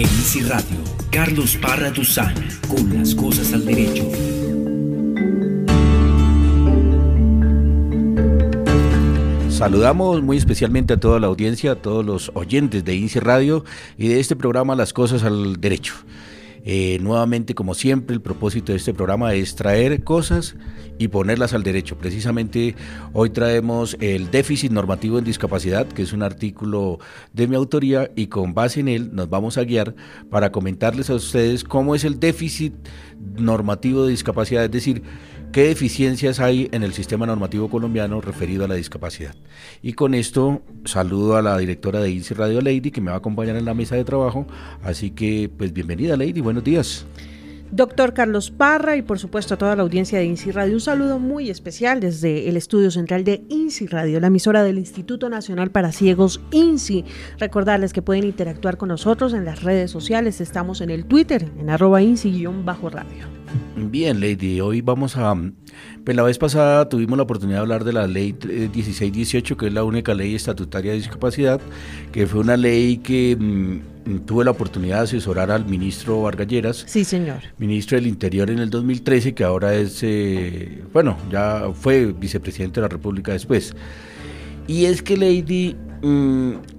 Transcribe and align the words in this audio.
En 0.00 0.48
Radio, 0.48 0.78
Carlos 1.10 1.56
Parra 1.56 1.90
Duzán, 1.90 2.32
con 2.68 2.94
las 2.94 3.16
cosas 3.16 3.52
al 3.52 3.66
derecho. 3.66 4.08
Saludamos 9.50 10.22
muy 10.22 10.36
especialmente 10.36 10.94
a 10.94 11.00
toda 11.00 11.18
la 11.18 11.26
audiencia, 11.26 11.72
a 11.72 11.74
todos 11.74 12.06
los 12.06 12.30
oyentes 12.34 12.84
de 12.84 12.94
Easy 12.94 13.18
Radio 13.18 13.64
y 13.96 14.06
de 14.06 14.20
este 14.20 14.36
programa 14.36 14.76
Las 14.76 14.92
Cosas 14.92 15.24
al 15.24 15.60
Derecho. 15.60 15.94
Eh, 16.64 16.98
nuevamente, 17.00 17.54
como 17.54 17.74
siempre, 17.74 18.14
el 18.14 18.20
propósito 18.20 18.72
de 18.72 18.78
este 18.78 18.94
programa 18.94 19.34
es 19.34 19.54
traer 19.54 20.04
cosas 20.04 20.56
y 20.98 21.08
ponerlas 21.08 21.54
al 21.54 21.62
derecho. 21.62 21.96
Precisamente 21.96 22.74
hoy 23.12 23.30
traemos 23.30 23.96
el 24.00 24.30
déficit 24.30 24.72
normativo 24.72 25.18
en 25.18 25.24
discapacidad, 25.24 25.86
que 25.86 26.02
es 26.02 26.12
un 26.12 26.22
artículo 26.22 26.98
de 27.32 27.46
mi 27.46 27.56
autoría 27.56 28.10
y 28.16 28.26
con 28.26 28.54
base 28.54 28.80
en 28.80 28.88
él 28.88 29.10
nos 29.12 29.30
vamos 29.30 29.58
a 29.58 29.64
guiar 29.64 29.94
para 30.30 30.50
comentarles 30.50 31.10
a 31.10 31.14
ustedes 31.14 31.64
cómo 31.64 31.94
es 31.94 32.04
el 32.04 32.18
déficit 32.18 32.74
normativo 33.36 34.04
de 34.04 34.10
discapacidad, 34.10 34.64
es 34.64 34.70
decir, 34.70 35.02
qué 35.52 35.64
deficiencias 35.64 36.40
hay 36.40 36.68
en 36.72 36.82
el 36.82 36.92
sistema 36.92 37.26
normativo 37.26 37.68
colombiano 37.68 38.20
referido 38.20 38.64
a 38.64 38.68
la 38.68 38.74
discapacidad. 38.74 39.34
Y 39.82 39.94
con 39.94 40.14
esto 40.14 40.62
saludo 40.84 41.36
a 41.36 41.42
la 41.42 41.56
directora 41.58 42.00
de 42.00 42.10
INSI 42.10 42.34
Radio 42.34 42.60
Lady 42.60 42.90
que 42.90 43.00
me 43.00 43.10
va 43.10 43.16
a 43.16 43.18
acompañar 43.18 43.56
en 43.56 43.64
la 43.64 43.74
mesa 43.74 43.96
de 43.96 44.04
trabajo, 44.04 44.46
así 44.82 45.10
que 45.10 45.50
pues 45.56 45.72
bienvenida 45.72 46.16
Lady, 46.16 46.40
buenos 46.40 46.64
días. 46.64 47.06
Doctor 47.70 48.14
Carlos 48.14 48.50
Parra 48.50 48.96
y 48.96 49.02
por 49.02 49.18
supuesto 49.18 49.54
a 49.54 49.58
toda 49.58 49.76
la 49.76 49.82
audiencia 49.82 50.18
de 50.18 50.24
INSI 50.24 50.52
Radio, 50.52 50.74
un 50.74 50.80
saludo 50.80 51.18
muy 51.18 51.50
especial 51.50 52.00
desde 52.00 52.48
el 52.48 52.56
estudio 52.56 52.90
central 52.90 53.24
de 53.24 53.44
INSI 53.50 53.86
Radio, 53.86 54.20
la 54.20 54.28
emisora 54.28 54.62
del 54.62 54.78
Instituto 54.78 55.28
Nacional 55.28 55.70
para 55.70 55.92
Ciegos 55.92 56.40
INSI. 56.50 57.04
Recordarles 57.38 57.92
que 57.92 58.00
pueden 58.00 58.24
interactuar 58.24 58.78
con 58.78 58.88
nosotros 58.88 59.34
en 59.34 59.44
las 59.44 59.62
redes 59.62 59.90
sociales, 59.90 60.40
estamos 60.40 60.80
en 60.80 60.90
el 60.90 61.04
Twitter, 61.04 61.50
en 61.58 61.68
arroba 61.68 62.00
INSI-radio. 62.00 63.38
Bien, 63.76 64.20
Lady, 64.20 64.60
hoy 64.60 64.80
vamos 64.80 65.16
a... 65.16 65.34
Pues 66.08 66.16
la 66.16 66.22
vez 66.22 66.38
pasada 66.38 66.88
tuvimos 66.88 67.18
la 67.18 67.24
oportunidad 67.24 67.58
de 67.58 67.60
hablar 67.60 67.84
de 67.84 67.92
la 67.92 68.06
ley 68.06 68.32
1618, 68.32 69.58
que 69.58 69.66
es 69.66 69.72
la 69.74 69.84
única 69.84 70.14
ley 70.14 70.34
estatutaria 70.34 70.92
de 70.92 70.96
discapacidad, 70.96 71.60
que 72.12 72.26
fue 72.26 72.40
una 72.40 72.56
ley 72.56 72.96
que 72.96 73.36
mm, 73.38 74.20
tuve 74.20 74.42
la 74.46 74.52
oportunidad 74.52 75.00
de 75.00 75.02
asesorar 75.02 75.50
al 75.50 75.66
ministro 75.66 76.22
Vargalleras. 76.22 76.82
Sí, 76.86 77.04
señor. 77.04 77.40
Ministro 77.58 77.98
del 77.98 78.06
Interior 78.06 78.48
en 78.48 78.60
el 78.60 78.70
2013, 78.70 79.34
que 79.34 79.44
ahora 79.44 79.74
es, 79.74 80.02
eh, 80.02 80.82
bueno, 80.94 81.18
ya 81.30 81.64
fue 81.74 82.06
vicepresidente 82.06 82.80
de 82.80 82.86
la 82.86 82.88
República 82.88 83.32
después. 83.32 83.74
Y 84.66 84.86
es 84.86 85.02
que 85.02 85.14
Lady... 85.14 85.76
Mm, 86.00 86.77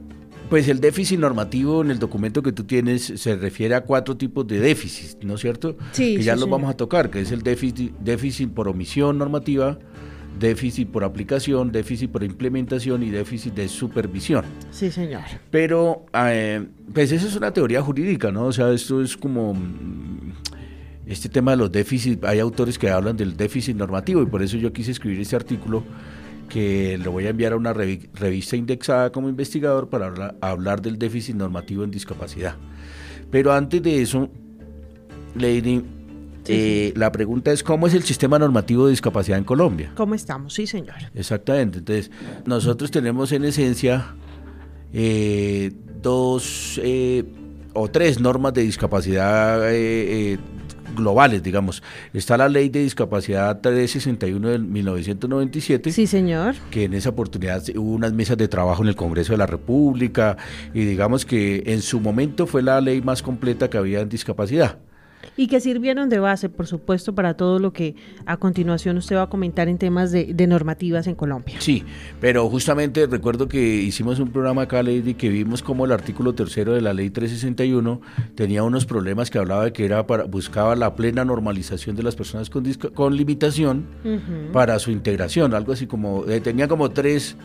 pues 0.50 0.68
el 0.68 0.80
déficit 0.80 1.20
normativo 1.20 1.82
en 1.82 1.92
el 1.92 2.00
documento 2.00 2.42
que 2.42 2.52
tú 2.52 2.64
tienes 2.64 3.04
se 3.04 3.36
refiere 3.36 3.76
a 3.76 3.82
cuatro 3.82 4.18
tipos 4.18 4.48
de 4.48 4.60
déficit, 4.60 5.24
¿no 5.24 5.36
es 5.36 5.42
cierto? 5.42 5.78
Sí. 5.92 6.18
Que 6.18 6.24
ya 6.24 6.34
sí, 6.34 6.40
los 6.40 6.46
sí. 6.46 6.52
vamos 6.52 6.70
a 6.70 6.74
tocar, 6.76 7.10
que 7.10 7.22
es 7.22 7.32
el 7.32 7.44
déficit, 7.44 7.94
déficit 8.00 8.52
por 8.52 8.68
omisión 8.68 9.18
normativa, 9.18 9.78
déficit 10.40 10.90
por 10.90 11.04
aplicación, 11.04 11.72
déficit 11.72 12.12
por 12.12 12.24
implementación 12.24 13.04
y 13.04 13.10
déficit 13.10 13.54
de 13.54 13.68
supervisión. 13.68 14.46
Sí, 14.72 14.90
señor. 14.90 15.24
Pero, 15.52 16.06
eh, 16.14 16.66
pues 16.94 17.12
eso 17.12 17.28
es 17.28 17.36
una 17.36 17.52
teoría 17.52 17.82
jurídica, 17.82 18.32
¿no? 18.32 18.46
O 18.46 18.52
sea, 18.52 18.72
esto 18.72 19.02
es 19.02 19.16
como 19.18 19.54
mm, 19.54 20.34
este 21.06 21.30
tema 21.30 21.52
de 21.52 21.58
los 21.58 21.72
déficits, 21.72 22.24
hay 22.24 22.40
autores 22.40 22.80
que 22.80 22.90
hablan 22.90 23.18
del 23.18 23.38
déficit 23.38 23.76
normativo 23.76 24.22
y 24.24 24.26
por 24.26 24.42
eso 24.42 24.58
yo 24.58 24.74
quise 24.74 24.92
escribir 24.92 25.20
este 25.20 25.36
artículo 25.36 25.84
que 26.50 26.98
lo 26.98 27.12
voy 27.12 27.28
a 27.28 27.30
enviar 27.30 27.54
a 27.54 27.56
una 27.56 27.74
revi- 27.74 28.10
revista 28.14 28.56
indexada 28.56 29.12
como 29.12 29.30
investigador 29.30 29.88
para 29.90 30.08
hablar, 30.08 30.36
hablar 30.42 30.82
del 30.82 30.98
déficit 30.98 31.36
normativo 31.36 31.84
en 31.84 31.92
discapacidad. 31.92 32.56
Pero 33.32 33.54
antes 33.54 33.82
de 33.84 34.02
eso, 34.02 34.30
Lady, 35.36 35.84
Sí, 36.44 36.54
eh, 36.56 36.94
la 36.96 37.12
pregunta 37.12 37.52
es 37.52 37.62
cómo 37.64 37.86
es 37.86 37.94
el 37.94 38.02
sistema 38.04 38.40
normativo 38.40 38.86
de 38.86 38.92
discapacidad 38.92 39.38
en 39.38 39.44
Colombia. 39.44 39.92
¿Cómo 39.96 40.16
estamos? 40.16 40.54
Sí, 40.54 40.66
señor. 40.66 40.96
Exactamente. 41.14 41.80
Entonces, 41.80 42.10
nosotros 42.46 42.90
tenemos 42.90 43.32
en 43.34 43.44
esencia 43.44 44.16
eh, 44.94 45.72
dos 46.02 46.80
eh, 46.82 47.24
o 47.74 47.88
tres 47.90 48.20
normas 48.20 48.54
de 48.54 48.62
discapacidad 48.64 49.70
eh, 49.72 50.34
eh, 50.34 50.38
globales, 50.96 51.44
digamos. 51.44 51.84
Está 52.14 52.38
la 52.38 52.50
ley 52.50 52.70
de 52.70 52.82
discapacidad 52.84 53.60
361 53.62 54.50
del 54.50 54.64
1997 54.64 55.92
Sí, 55.92 56.08
señor. 56.08 56.56
que 56.72 56.86
en 56.86 56.94
esa 56.94 57.10
oportunidad 57.10 57.64
hubo 57.76 57.92
unas 57.92 58.14
mesas 58.14 58.38
de 58.38 58.48
trabajo 58.48 58.82
en 58.84 58.90
el 58.90 58.96
Congreso 58.96 59.34
de 59.34 59.38
la 59.38 59.46
República 59.46 60.38
y 60.74 60.86
digamos 60.86 61.26
que 61.26 61.64
en 61.68 61.82
su 61.82 62.00
momento 62.00 62.48
fue 62.48 62.62
la 62.62 62.82
ley 62.82 63.02
más 63.02 63.22
completa 63.22 63.70
que 63.70 63.78
había 63.78 64.02
en 64.02 64.10
discapacidad. 64.10 64.78
Y 65.42 65.48
que 65.48 65.62
sirvieron 65.62 66.10
de 66.10 66.20
base, 66.20 66.50
por 66.50 66.68
supuesto, 66.68 67.16
para 67.16 67.36
todo 67.36 67.60
lo 67.60 67.72
que 67.72 67.96
a 68.26 68.36
continuación 68.36 68.98
usted 68.98 69.16
va 69.16 69.22
a 69.24 69.30
comentar 69.30 69.70
en 69.70 69.78
temas 69.78 70.12
de, 70.12 70.34
de 70.34 70.48
normativas 70.48 71.08
en 71.08 71.16
Colombia. 71.16 71.56
Sí, 71.60 71.86
pero 72.20 72.50
justamente 72.50 73.08
recuerdo 73.08 73.48
que 73.48 73.60
hicimos 73.78 74.20
un 74.20 74.32
programa 74.32 74.64
acá, 74.64 74.84
Lady, 74.84 75.14
que 75.14 75.30
vimos 75.30 75.64
como 75.64 75.86
el 75.86 75.94
artículo 75.94 76.34
tercero 76.36 76.74
de 76.74 76.82
la 76.82 76.94
ley 76.94 77.10
361 77.10 78.02
tenía 78.36 78.64
unos 78.64 78.86
problemas 78.86 79.30
que 79.30 79.38
hablaba 79.38 79.64
de 79.64 79.72
que 79.72 79.86
era 79.86 80.06
para 80.06 80.26
buscaba 80.26 80.76
la 80.76 80.94
plena 80.96 81.24
normalización 81.24 81.96
de 81.96 82.04
las 82.04 82.18
personas 82.18 82.50
con, 82.50 82.66
disca- 82.66 82.92
con 82.92 83.16
limitación 83.16 83.86
para 84.52 84.78
su 84.80 84.92
integración, 84.92 85.54
algo 85.54 85.72
así 85.72 85.88
como 85.88 86.26
eh, 86.28 86.42
tenía 86.42 86.68
como 86.68 86.90
tres 86.92 87.38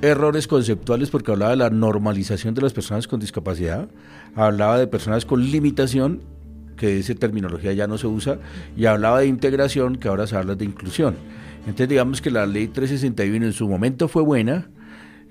errores 0.00 0.46
conceptuales 0.46 1.10
porque 1.10 1.32
hablaba 1.32 1.50
de 1.50 1.56
la 1.58 1.70
normalización 1.70 2.54
de 2.54 2.62
las 2.62 2.72
personas 2.72 3.06
con 3.08 3.20
discapacidad, 3.20 3.88
hablaba 4.34 4.78
de 4.78 4.86
personas 4.86 5.24
con 5.26 5.42
limitación 5.44 6.20
que 6.78 6.98
esa 6.98 7.14
terminología 7.14 7.72
ya 7.72 7.86
no 7.86 7.98
se 7.98 8.06
usa, 8.06 8.38
y 8.76 8.86
hablaba 8.86 9.20
de 9.20 9.26
integración, 9.26 9.96
que 9.96 10.08
ahora 10.08 10.26
se 10.26 10.36
habla 10.36 10.54
de 10.54 10.64
inclusión. 10.64 11.16
Entonces 11.60 11.88
digamos 11.88 12.22
que 12.22 12.30
la 12.30 12.46
ley 12.46 12.68
361 12.68 13.44
en 13.44 13.52
su 13.52 13.68
momento 13.68 14.08
fue 14.08 14.22
buena, 14.22 14.70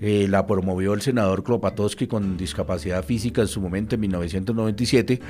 eh, 0.00 0.28
la 0.28 0.46
promovió 0.46 0.94
el 0.94 1.00
senador 1.00 1.42
Klopatowski 1.42 2.06
con 2.06 2.36
discapacidad 2.36 3.04
física 3.04 3.40
en 3.40 3.48
su 3.48 3.60
momento 3.60 3.96
en 3.96 4.02
1997, 4.02 5.20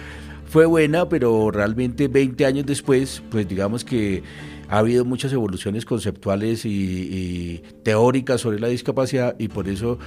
fue 0.44 0.66
buena, 0.66 1.08
pero 1.08 1.50
realmente 1.50 2.08
20 2.08 2.44
años 2.44 2.66
después, 2.66 3.22
pues 3.30 3.48
digamos 3.48 3.84
que 3.84 4.22
ha 4.68 4.78
habido 4.78 5.04
muchas 5.06 5.32
evoluciones 5.32 5.86
conceptuales 5.86 6.66
y, 6.66 7.62
teóricas 7.82 8.42
sobre 8.42 8.60
la 8.60 8.68
discapacidad 8.68 9.34
y 9.38 9.48
por 9.48 9.68
eso 9.68 9.98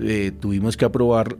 eh, 0.00 0.32
tuvimos 0.40 0.76
que 0.76 0.84
aprobar 0.84 1.36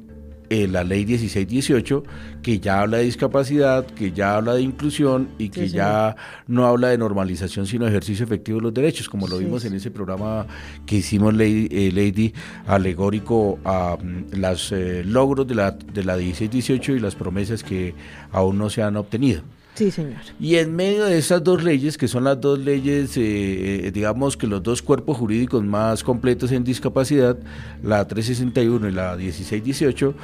eh, 0.51 0.67
la 0.69 0.85
ley 0.85 1.05
1618, 1.07 2.03
que 2.43 2.61
ya 2.61 2.81
habla 2.81 2.99
de 2.99 3.05
discapacidad, 3.05 3.85
que 3.87 4.13
ya 4.13 4.37
habla 4.37 4.55
de 4.55 4.63
inclusión 4.63 5.29
y 5.39 5.49
que 5.51 5.69
Sí, 5.69 5.75
ya 5.77 6.17
no 6.47 6.67
habla 6.67 6.89
de 6.89 6.99
normalización, 6.99 7.67
sino 7.67 7.87
ejercicio 7.87 8.25
efectivo 8.25 8.59
de 8.59 8.63
los 8.65 8.75
derechos, 8.75 9.09
como 9.09 9.27
lo 9.27 9.39
Sí, 9.39 9.45
vimos 9.45 9.63
sí. 9.63 9.69
en 9.69 9.75
ese 9.75 9.91
programa 9.91 10.47
que 10.87 10.97
hicimos, 10.97 11.35
Lady, 11.35 11.69
eh, 11.71 11.91
Lady 11.93 12.33
alegórico 12.67 13.59
a 13.65 13.97
los 14.33 14.73
logros 15.05 15.47
de 15.47 15.55
la, 15.55 15.71
de 15.73 16.05
la 16.05 16.17
1618 16.17 16.93
y 16.95 17.01
las 17.01 17.15
promesas 17.15 17.63
que 17.63 17.95
aún 18.33 18.59
no 18.59 18.71
se 18.71 18.83
han 18.83 18.97
obtenido. 18.97 19.43
Sí, 19.79 19.93
señor. 19.93 20.17
Y 20.41 20.57
en 20.57 20.75
medio 20.75 21.05
de 21.05 21.19
estas 21.19 21.45
dos 21.45 21.63
leyes, 21.63 21.97
que 21.97 22.09
son 22.09 22.25
las 22.25 22.41
dos 22.41 22.59
leyes, 22.59 23.17
eh, 23.17 23.87
eh, 23.87 23.91
digamos 23.93 24.37
que 24.37 24.49
los 24.49 24.61
dos 24.61 24.83
cuerpos 24.83 25.17
jurídicos 25.17 25.63
más 25.63 26.03
completos 26.03 26.51
en 26.51 26.65
discapacidad, 26.65 27.39
la 27.85 28.05
361 28.05 28.89
y 28.89 28.91
la 28.91 29.15
1618, 29.15 30.15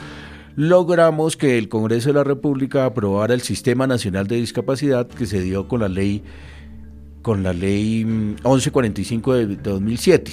logramos 0.57 1.37
que 1.37 1.57
el 1.57 1.69
Congreso 1.69 2.09
de 2.09 2.15
la 2.15 2.25
República 2.25 2.85
aprobara 2.85 3.33
el 3.33 3.43
Sistema 3.43 3.87
Nacional 3.87 4.27
de 4.27 4.35
Discapacidad 4.39 5.07
que 5.07 5.25
se 5.25 5.41
dio 5.41 5.69
con 5.69 5.79
la 5.79 5.89
ley 5.89 6.25
con 7.23 7.45
la 7.45 7.53
ley 7.53 8.05
mm, 8.05 8.39
1145 8.43 9.35
de, 9.35 9.47
de 9.47 9.57
2007, 9.57 10.33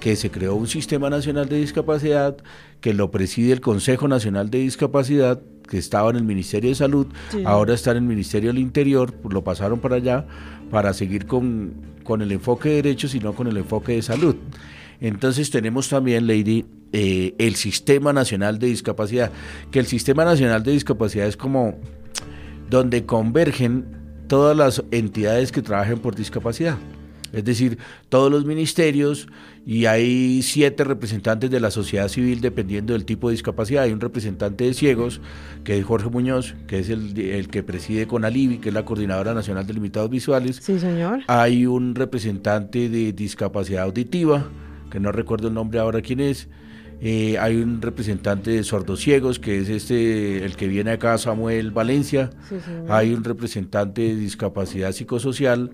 que 0.00 0.16
se 0.16 0.32
creó 0.32 0.56
un 0.56 0.66
Sistema 0.66 1.08
Nacional 1.08 1.48
de 1.48 1.58
Discapacidad 1.58 2.36
que 2.80 2.94
lo 2.94 3.12
preside 3.12 3.52
el 3.52 3.60
Consejo 3.60 4.08
Nacional 4.08 4.50
de 4.50 4.58
Discapacidad, 4.58 5.40
que 5.70 5.78
estaba 5.78 6.10
en 6.10 6.16
el 6.16 6.24
Ministerio 6.24 6.68
de 6.68 6.74
Salud, 6.74 7.06
Sí. 7.30 7.42
ahora 7.46 7.72
está 7.74 7.92
en 7.92 7.98
el 7.98 8.02
Ministerio 8.02 8.50
del 8.50 8.58
Interior, 8.58 9.12
pues 9.14 9.32
lo 9.32 9.42
pasaron 9.44 9.78
para 9.78 9.96
allá 9.96 10.26
para 10.70 10.92
seguir 10.92 11.26
con, 11.26 11.72
con 12.02 12.20
el 12.20 12.32
enfoque 12.32 12.68
de 12.68 12.74
derechos 12.76 13.14
y 13.14 13.20
no 13.20 13.32
con 13.34 13.46
el 13.46 13.56
enfoque 13.56 13.92
de 13.92 14.02
salud. 14.02 14.34
Entonces 15.00 15.50
tenemos 15.50 15.88
también, 15.88 16.26
Lady, 16.26 16.66
eh, 16.92 17.34
el 17.38 17.54
Sistema 17.54 18.12
Nacional 18.12 18.58
de 18.58 18.66
Discapacidad, 18.66 19.30
que 19.70 19.78
el 19.78 19.86
Sistema 19.86 20.24
Nacional 20.24 20.62
de 20.62 20.72
Discapacidad 20.72 21.26
es 21.26 21.36
como 21.36 21.76
donde 22.68 23.06
convergen 23.06 23.84
todas 24.26 24.56
las 24.56 24.82
entidades 24.90 25.52
que 25.52 25.62
trabajen 25.62 25.98
por 26.00 26.14
discapacidad. 26.14 26.76
Es 27.32 27.44
decir, 27.44 27.78
todos 28.08 28.30
los 28.30 28.44
ministerios 28.44 29.28
y 29.66 29.86
hay 29.86 30.42
siete 30.42 30.84
representantes 30.84 31.50
de 31.50 31.60
la 31.60 31.70
sociedad 31.70 32.08
civil 32.08 32.40
dependiendo 32.40 32.92
del 32.92 33.04
tipo 33.04 33.28
de 33.28 33.32
discapacidad. 33.32 33.84
Hay 33.84 33.92
un 33.92 34.00
representante 34.00 34.64
de 34.64 34.74
ciegos, 34.74 35.20
que 35.64 35.78
es 35.78 35.84
Jorge 35.84 36.08
Muñoz, 36.08 36.54
que 36.66 36.78
es 36.78 36.88
el, 36.88 37.18
el 37.18 37.48
que 37.48 37.62
preside 37.62 38.06
con 38.06 38.24
Alivi, 38.24 38.58
que 38.58 38.70
es 38.70 38.74
la 38.74 38.84
Coordinadora 38.84 39.34
Nacional 39.34 39.66
de 39.66 39.74
Limitados 39.74 40.10
Visuales. 40.10 40.56
Sí, 40.56 40.78
señor. 40.78 41.20
Hay 41.26 41.66
un 41.66 41.94
representante 41.94 42.88
de 42.88 43.12
discapacidad 43.12 43.84
auditiva, 43.84 44.48
que 44.90 44.98
no 44.98 45.12
recuerdo 45.12 45.48
el 45.48 45.54
nombre 45.54 45.78
ahora 45.78 46.00
quién 46.00 46.20
es. 46.20 46.48
Eh, 47.02 47.38
hay 47.38 47.56
un 47.56 47.80
representante 47.80 48.50
de 48.50 48.62
sordociegos, 48.62 49.38
que 49.38 49.58
es 49.58 49.70
este, 49.70 50.44
el 50.44 50.56
que 50.56 50.68
viene 50.68 50.90
acá, 50.90 51.16
Samuel 51.16 51.70
Valencia. 51.70 52.30
hay 52.88 53.14
un 53.14 53.24
representante 53.24 54.02
de 54.02 54.16
discapacidad 54.16 54.92
psicosocial, 54.92 55.70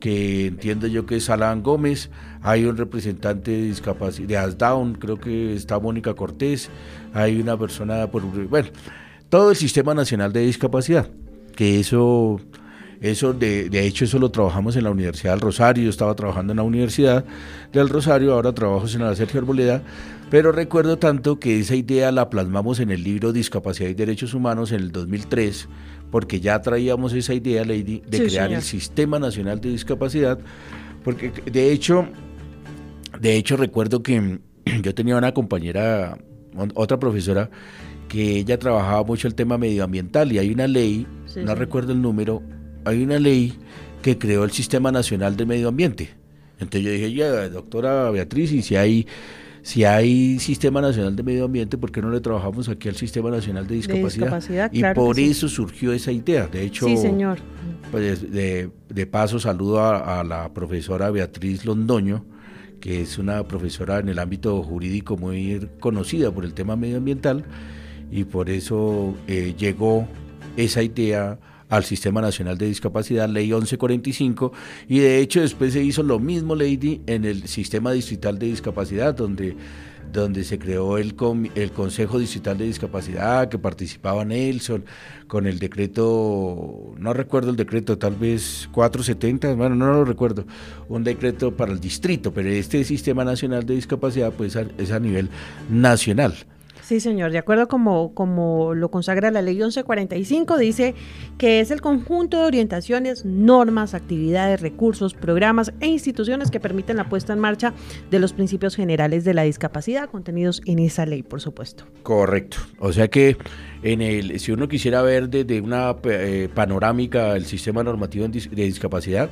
que 0.00 0.46
entiendo 0.46 0.86
yo 0.86 1.06
que 1.06 1.16
es 1.16 1.30
Alan 1.30 1.62
Gómez. 1.62 2.10
Hay 2.42 2.64
un 2.64 2.76
representante 2.76 3.50
de 3.50 3.62
discapacidad, 3.62 4.28
de 4.28 4.36
ASDAUN, 4.36 4.94
creo 4.94 5.18
que 5.18 5.54
está 5.54 5.78
Mónica 5.78 6.14
Cortés. 6.14 6.70
Hay 7.12 7.40
una 7.40 7.56
persona 7.56 8.06
por... 8.10 8.22
Bueno, 8.48 8.68
todo 9.28 9.50
el 9.50 9.56
Sistema 9.56 9.94
Nacional 9.94 10.32
de 10.32 10.40
Discapacidad, 10.40 11.08
que 11.54 11.80
eso 11.80 12.40
eso, 13.00 13.32
de, 13.32 13.68
de, 13.68 13.86
hecho, 13.86 14.04
eso 14.04 14.18
lo 14.18 14.30
trabajamos 14.30 14.76
en 14.76 14.84
la 14.84 14.90
Universidad 14.90 15.32
del 15.32 15.40
Rosario. 15.40 15.84
Yo 15.84 15.90
estaba 15.90 16.14
trabajando 16.14 16.52
en 16.52 16.58
la 16.58 16.62
Universidad 16.62 17.24
del 17.72 17.88
Rosario, 17.88 18.34
ahora 18.34 18.52
trabajo 18.52 18.86
en 18.86 19.00
la 19.00 19.14
Sergio 19.14 19.40
Arboleda. 19.40 19.82
Pero 20.30 20.50
recuerdo 20.50 20.98
tanto 20.98 21.38
que 21.38 21.60
esa 21.60 21.76
idea 21.76 22.10
la 22.10 22.30
plasmamos 22.30 22.80
en 22.80 22.90
el 22.90 23.02
libro 23.04 23.32
Discapacidad 23.32 23.88
y 23.88 23.94
Derechos 23.94 24.34
Humanos 24.34 24.72
en 24.72 24.80
el 24.80 24.90
2003, 24.90 25.68
porque 26.10 26.40
ya 26.40 26.60
traíamos 26.62 27.12
esa 27.12 27.32
idea, 27.32 27.64
Lady, 27.64 28.02
de 28.08 28.26
crear 28.26 28.52
el 28.52 28.62
Sistema 28.62 29.18
Nacional 29.18 29.60
de 29.60 29.70
Discapacidad. 29.70 30.38
Porque, 31.04 31.30
de 31.30 31.70
hecho, 31.70 32.08
de 33.20 33.36
hecho, 33.36 33.56
recuerdo 33.56 34.02
que 34.02 34.40
yo 34.82 34.94
tenía 34.94 35.16
una 35.16 35.32
compañera, 35.32 36.18
otra 36.74 36.98
profesora, 36.98 37.50
que 38.08 38.38
ella 38.38 38.58
trabajaba 38.58 39.04
mucho 39.04 39.28
el 39.28 39.34
tema 39.34 39.58
medioambiental 39.58 40.32
y 40.32 40.38
hay 40.38 40.50
una 40.50 40.66
ley, 40.66 41.06
no 41.36 41.54
recuerdo 41.54 41.92
el 41.92 42.02
número, 42.02 42.42
hay 42.86 43.02
una 43.02 43.18
ley 43.18 43.52
que 44.00 44.16
creó 44.16 44.44
el 44.44 44.52
Sistema 44.52 44.92
Nacional 44.92 45.36
de 45.36 45.44
Medio 45.44 45.68
Ambiente. 45.68 46.10
Entonces 46.60 46.82
yo 46.82 46.90
dije, 46.92 47.12
ya, 47.12 47.48
doctora 47.48 48.10
Beatriz, 48.10 48.52
y 48.52 48.62
si 48.62 48.76
hay, 48.76 49.06
si 49.62 49.84
hay 49.84 50.38
Sistema 50.38 50.80
Nacional 50.80 51.16
de 51.16 51.22
Medio 51.24 51.44
Ambiente, 51.46 51.76
¿por 51.76 51.90
qué 51.90 52.00
no 52.00 52.10
le 52.10 52.20
trabajamos 52.20 52.68
aquí 52.68 52.88
al 52.88 52.94
Sistema 52.94 53.30
Nacional 53.30 53.66
de 53.66 53.74
Discapacidad? 53.74 54.70
y 54.72 54.82
por 54.94 55.18
eso 55.18 55.48
surgió 55.48 55.92
esa 55.92 56.12
idea. 56.12 56.46
De 56.46 56.62
hecho, 56.62 56.86
sí, 56.86 56.96
señor. 56.96 57.38
Pues 57.90 58.32
de, 58.32 58.70
de 58.88 59.06
paso 59.06 59.40
saludo 59.40 59.80
a, 59.84 60.22
la 60.22 60.52
profesora 60.54 61.10
Beatriz 61.10 61.64
Londoño, 61.64 62.24
que 62.80 63.02
es 63.02 63.18
una 63.18 63.46
profesora 63.48 63.98
en 63.98 64.08
el 64.08 64.20
ámbito 64.20 64.62
jurídico 64.62 65.16
muy 65.16 65.68
conocida 65.80 66.30
por 66.30 66.44
el 66.44 66.54
tema 66.54 66.76
medioambiental, 66.76 67.44
y 68.12 68.24
por 68.24 68.48
eso 68.48 69.16
eh, 69.26 69.54
llegó 69.58 70.06
esa 70.56 70.82
idea 70.82 71.38
al 71.68 71.84
Sistema 71.84 72.20
Nacional 72.20 72.58
de 72.58 72.66
Discapacidad, 72.66 73.28
Ley 73.28 73.46
1145, 73.46 74.52
y 74.88 74.98
de 74.98 75.18
hecho 75.20 75.40
después 75.40 75.72
se 75.72 75.82
hizo 75.82 76.02
lo 76.02 76.18
mismo, 76.18 76.54
Lady, 76.54 77.00
en 77.06 77.24
el 77.24 77.48
Sistema 77.48 77.92
Distrital 77.92 78.38
de 78.38 78.46
Discapacidad, 78.46 79.14
donde 79.14 79.56
donde 80.12 80.44
se 80.44 80.58
creó 80.58 80.98
el, 80.98 81.14
el 81.54 81.72
Consejo 81.72 82.18
Distrital 82.18 82.58
de 82.58 82.64
Discapacidad, 82.66 83.48
que 83.48 83.58
participaba 83.58 84.24
Nelson, 84.24 84.84
con 85.26 85.46
el 85.46 85.58
decreto, 85.58 86.94
no 86.98 87.12
recuerdo 87.12 87.50
el 87.50 87.56
decreto, 87.56 87.98
tal 87.98 88.14
vez 88.14 88.68
470, 88.72 89.54
bueno, 89.54 89.74
no 89.74 89.86
lo 89.92 90.04
recuerdo, 90.04 90.46
un 90.88 91.04
decreto 91.04 91.56
para 91.56 91.72
el 91.72 91.80
distrito, 91.80 92.32
pero 92.32 92.48
este 92.48 92.84
Sistema 92.84 93.24
Nacional 93.24 93.66
de 93.66 93.74
Discapacidad 93.74 94.32
pues 94.32 94.56
es 94.78 94.90
a 94.90 95.00
nivel 95.00 95.28
nacional. 95.68 96.34
Sí, 96.86 97.00
señor. 97.00 97.32
De 97.32 97.38
acuerdo 97.38 97.66
como, 97.66 98.14
como 98.14 98.72
lo 98.72 98.92
consagra 98.92 99.32
la 99.32 99.42
ley 99.42 99.56
1145, 99.56 100.56
dice 100.56 100.94
que 101.36 101.58
es 101.58 101.72
el 101.72 101.80
conjunto 101.80 102.38
de 102.38 102.44
orientaciones, 102.44 103.24
normas, 103.24 103.92
actividades, 103.92 104.60
recursos, 104.60 105.12
programas 105.12 105.72
e 105.80 105.88
instituciones 105.88 106.48
que 106.48 106.60
permiten 106.60 106.96
la 106.96 107.08
puesta 107.08 107.32
en 107.32 107.40
marcha 107.40 107.74
de 108.08 108.20
los 108.20 108.32
principios 108.32 108.76
generales 108.76 109.24
de 109.24 109.34
la 109.34 109.42
discapacidad 109.42 110.08
contenidos 110.08 110.62
en 110.64 110.78
esa 110.78 111.06
ley, 111.06 111.24
por 111.24 111.40
supuesto. 111.40 111.86
Correcto. 112.04 112.58
O 112.78 112.92
sea 112.92 113.08
que 113.08 113.36
en 113.82 114.00
el, 114.00 114.38
si 114.38 114.52
uno 114.52 114.68
quisiera 114.68 115.02
ver 115.02 115.28
desde 115.28 115.60
una 115.60 115.96
eh, 116.04 116.48
panorámica 116.54 117.34
el 117.34 117.46
sistema 117.46 117.82
normativo 117.82 118.28
de 118.28 118.62
discapacidad, 118.62 119.28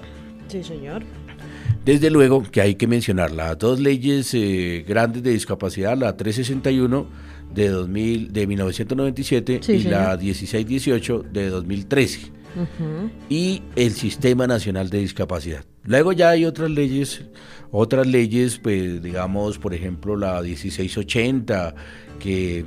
sí, 0.48 0.64
señor. 0.64 1.04
Desde 1.84 2.10
luego 2.10 2.42
que 2.42 2.62
hay 2.62 2.74
que 2.76 2.86
mencionar 2.86 3.30
las 3.30 3.58
dos 3.58 3.78
leyes 3.78 4.32
eh, 4.32 4.84
grandes 4.88 5.22
de 5.22 5.30
discapacidad, 5.30 5.96
la 5.96 6.16
361 6.16 7.06
de, 7.54 7.68
2000, 7.68 8.32
de 8.32 8.46
1997 8.46 9.60
y 9.68 9.82
la 9.84 10.16
1618 10.16 11.24
de 11.32 11.48
2013. 11.48 12.32
Y 13.28 13.62
el 13.74 13.92
Sistema 13.92 14.46
Nacional 14.46 14.90
de 14.90 14.98
Discapacidad. 14.98 15.64
Luego 15.84 16.12
ya 16.12 16.30
hay 16.30 16.44
otras 16.44 16.70
leyes, 16.70 17.22
otras 17.70 18.06
leyes, 18.06 18.58
pues 18.58 19.02
digamos, 19.02 19.58
por 19.58 19.74
ejemplo, 19.74 20.16
la 20.16 20.40
1680, 20.40 21.74
que 22.18 22.64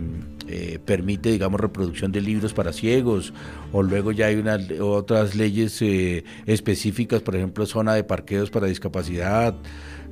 eh, 0.47 0.79
permite, 0.85 1.31
digamos, 1.31 1.59
reproducción 1.59 2.11
de 2.11 2.21
libros 2.21 2.53
para 2.53 2.73
ciegos, 2.73 3.33
o 3.71 3.81
luego 3.81 4.11
ya 4.11 4.27
hay 4.27 4.35
unas 4.35 4.69
otras 4.79 5.35
leyes 5.35 5.81
eh, 5.81 6.23
específicas, 6.45 7.21
por 7.21 7.35
ejemplo, 7.35 7.65
zona 7.65 7.95
de 7.95 8.03
parqueos 8.03 8.49
para 8.49 8.67
discapacidad, 8.67 9.55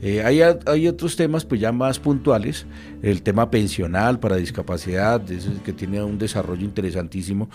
eh, 0.01 0.23
hay, 0.23 0.41
hay, 0.41 0.87
otros 0.87 1.15
temas 1.15 1.45
pues 1.45 1.61
ya 1.61 1.71
más 1.71 1.99
puntuales, 1.99 2.65
el 3.01 3.21
tema 3.21 3.49
pensional 3.49 4.19
para 4.19 4.35
discapacidad, 4.35 5.21
que 5.63 5.73
tiene 5.73 6.03
un 6.03 6.17
desarrollo 6.17 6.63
interesantísimo, 6.65 7.49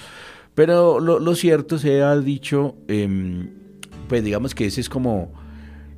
pero 0.54 1.00
lo, 1.00 1.34
cierto 1.34 1.78
se 1.78 2.02
ha 2.02 2.16
dicho, 2.16 2.76
em, 2.88 3.50
pues 4.08 4.24
digamos 4.24 4.54
que 4.54 4.66
ese 4.66 4.80
es 4.80 4.88
como 4.88 5.32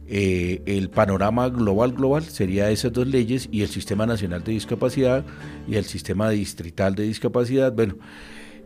eh, 0.07 0.63
el 0.67 0.91
panorama 0.91 1.49
global 1.49 1.93
global, 1.93 2.25
sería 2.25 2.71
esas 2.71 2.93
dos 2.93 3.07
leyes 3.07 3.49
y 3.51 3.63
el 3.63 3.69
Sistema 3.69 4.05
Nacional 4.05 4.45
de 4.45 4.53
Discapacidad 4.53 5.25
y 5.69 5.77
el 5.77 5.85
Sistema 5.85 6.29
Distrital 6.29 6.95
de 6.95 7.05
Discapacidad, 7.05 7.73
bueno, 7.73 7.97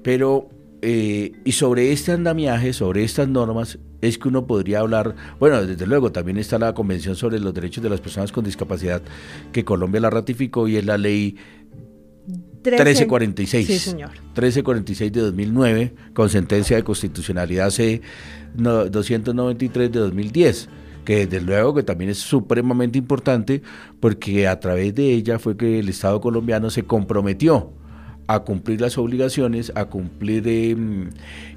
pero 0.02 0.49
eh, 0.82 1.32
y 1.44 1.52
sobre 1.52 1.93
este 1.93 2.12
andamiaje, 2.12 2.73
sobre 2.73 3.05
estas 3.05 3.28
normas, 3.28 3.78
es 4.00 4.19
que 4.19 4.28
uno 4.28 4.46
podría 4.46 4.81
hablar, 4.81 5.14
bueno, 5.40 5.64
desde 5.64 5.87
luego 5.87 6.12
también 6.12 6.37
está 6.37 6.58
la 6.58 6.75
Convención 6.75 7.17
sobre 7.17 7.38
los 7.40 7.55
Derechos 7.55 7.82
de 7.82 7.90
las 7.90 8.00
Personas 8.00 8.32
con 8.32 8.44
Discapacidad, 8.44 9.02
que 9.52 9.64
Colombia 9.64 10.00
la 10.00 10.11
ratificó 10.11 10.69
y 10.69 10.76
es 10.76 10.84
la 10.84 10.99
ley 10.99 11.37
1346. 12.64 13.67
Sí, 13.67 13.78
señor. 13.78 14.11
1346 14.11 15.12
de 15.12 15.20
2009, 15.20 15.94
con 16.12 16.28
sentencia 16.28 16.76
de 16.76 16.84
constitucionalidad 16.84 17.70
C 17.70 18.02
293 18.55 19.93
de 19.93 19.99
2010 19.99 20.69
que 21.05 21.26
desde 21.26 21.40
luego 21.40 21.73
que 21.73 21.84
también 21.84 22.11
es 22.11 22.19
supremamente 22.19 22.99
importante 22.99 23.62
porque 24.00 24.49
a 24.49 24.58
través 24.58 24.93
de 24.94 25.12
ella 25.12 25.38
fue 25.38 25.56
que 25.56 25.78
el 25.78 25.88
Estado 25.88 26.20
colombiano 26.20 26.69
se 26.69 26.82
comprometió 26.82 27.73
a 28.26 28.40
cumplir 28.40 28.81
las 28.81 28.99
obligaciones, 28.99 29.73
a 29.75 29.87
cumplir 29.87 30.49
em, 30.49 31.11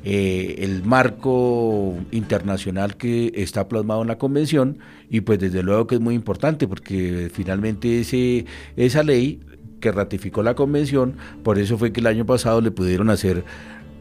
eh, 0.04 0.56
el 0.60 0.84
marco 0.84 1.96
internacional 2.12 2.96
que 2.96 3.32
está 3.36 3.68
plasmado 3.68 4.02
en 4.02 4.08
la 4.08 4.18
convención 4.18 4.78
y 5.10 5.22
pues 5.22 5.40
desde 5.40 5.64
luego 5.64 5.88
que 5.88 5.96
es 5.96 6.02
muy 6.02 6.16
importante 6.16 6.68
porque 6.68 7.30
finalmente 7.34 8.02
ese, 8.02 8.46
esa 8.76 9.04
ley 9.04 9.40
que 9.80 9.92
ratificó 9.92 10.44
la 10.44 10.56
convención, 10.56 11.16
por 11.44 11.58
eso 11.58 11.78
fue 11.78 11.92
que 11.92 12.02
el 12.02 12.08
año 12.08 12.26
pasado 12.26 12.62
le 12.62 12.72
pudieron 12.72 13.10
hacer 13.10 13.44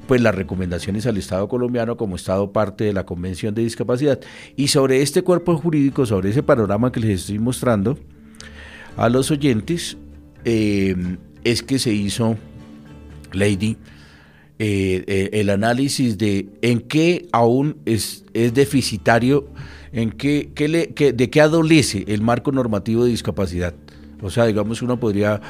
pues 0.06 0.22
las 0.22 0.34
recomendaciones 0.34 1.06
al 1.06 1.18
Estado 1.18 1.48
colombiano 1.48 1.96
como 1.96 2.16
Estado 2.16 2.50
parte 2.50 2.84
de 2.84 2.94
la 2.94 3.04
Convención 3.04 3.54
de 3.54 3.62
Discapacidad. 3.62 4.18
Y 4.56 4.68
sobre 4.68 5.02
este 5.02 5.22
cuerpo 5.22 5.56
jurídico, 5.58 6.06
sobre 6.06 6.30
ese 6.30 6.42
panorama 6.42 6.90
que 6.90 7.00
les 7.00 7.20
estoy 7.20 7.38
mostrando 7.38 7.98
a 8.96 9.10
los 9.10 9.30
oyentes, 9.30 9.98
em, 10.44 11.18
es 11.44 11.62
que 11.62 11.78
se 11.78 11.92
hizo 11.92 12.36
Lady, 13.32 13.76
eh, 14.58 15.04
eh, 15.06 15.30
el 15.34 15.50
análisis 15.50 16.18
de 16.18 16.48
en 16.62 16.80
qué 16.80 17.28
aún 17.32 17.76
es, 17.84 18.24
es 18.34 18.52
deficitario, 18.54 19.48
en 19.92 20.10
qué, 20.10 20.50
le, 20.68 21.12
de 21.12 21.30
qué 21.30 21.40
adolece 21.40 22.04
el 22.08 22.22
marco 22.22 22.50
normativo 22.50 23.04
de 23.04 23.10
discapacidad. 23.10 23.74
O 24.20 24.30
sea, 24.30 24.46
digamos, 24.46 24.82
uno 24.82 24.98
podría 24.98 25.40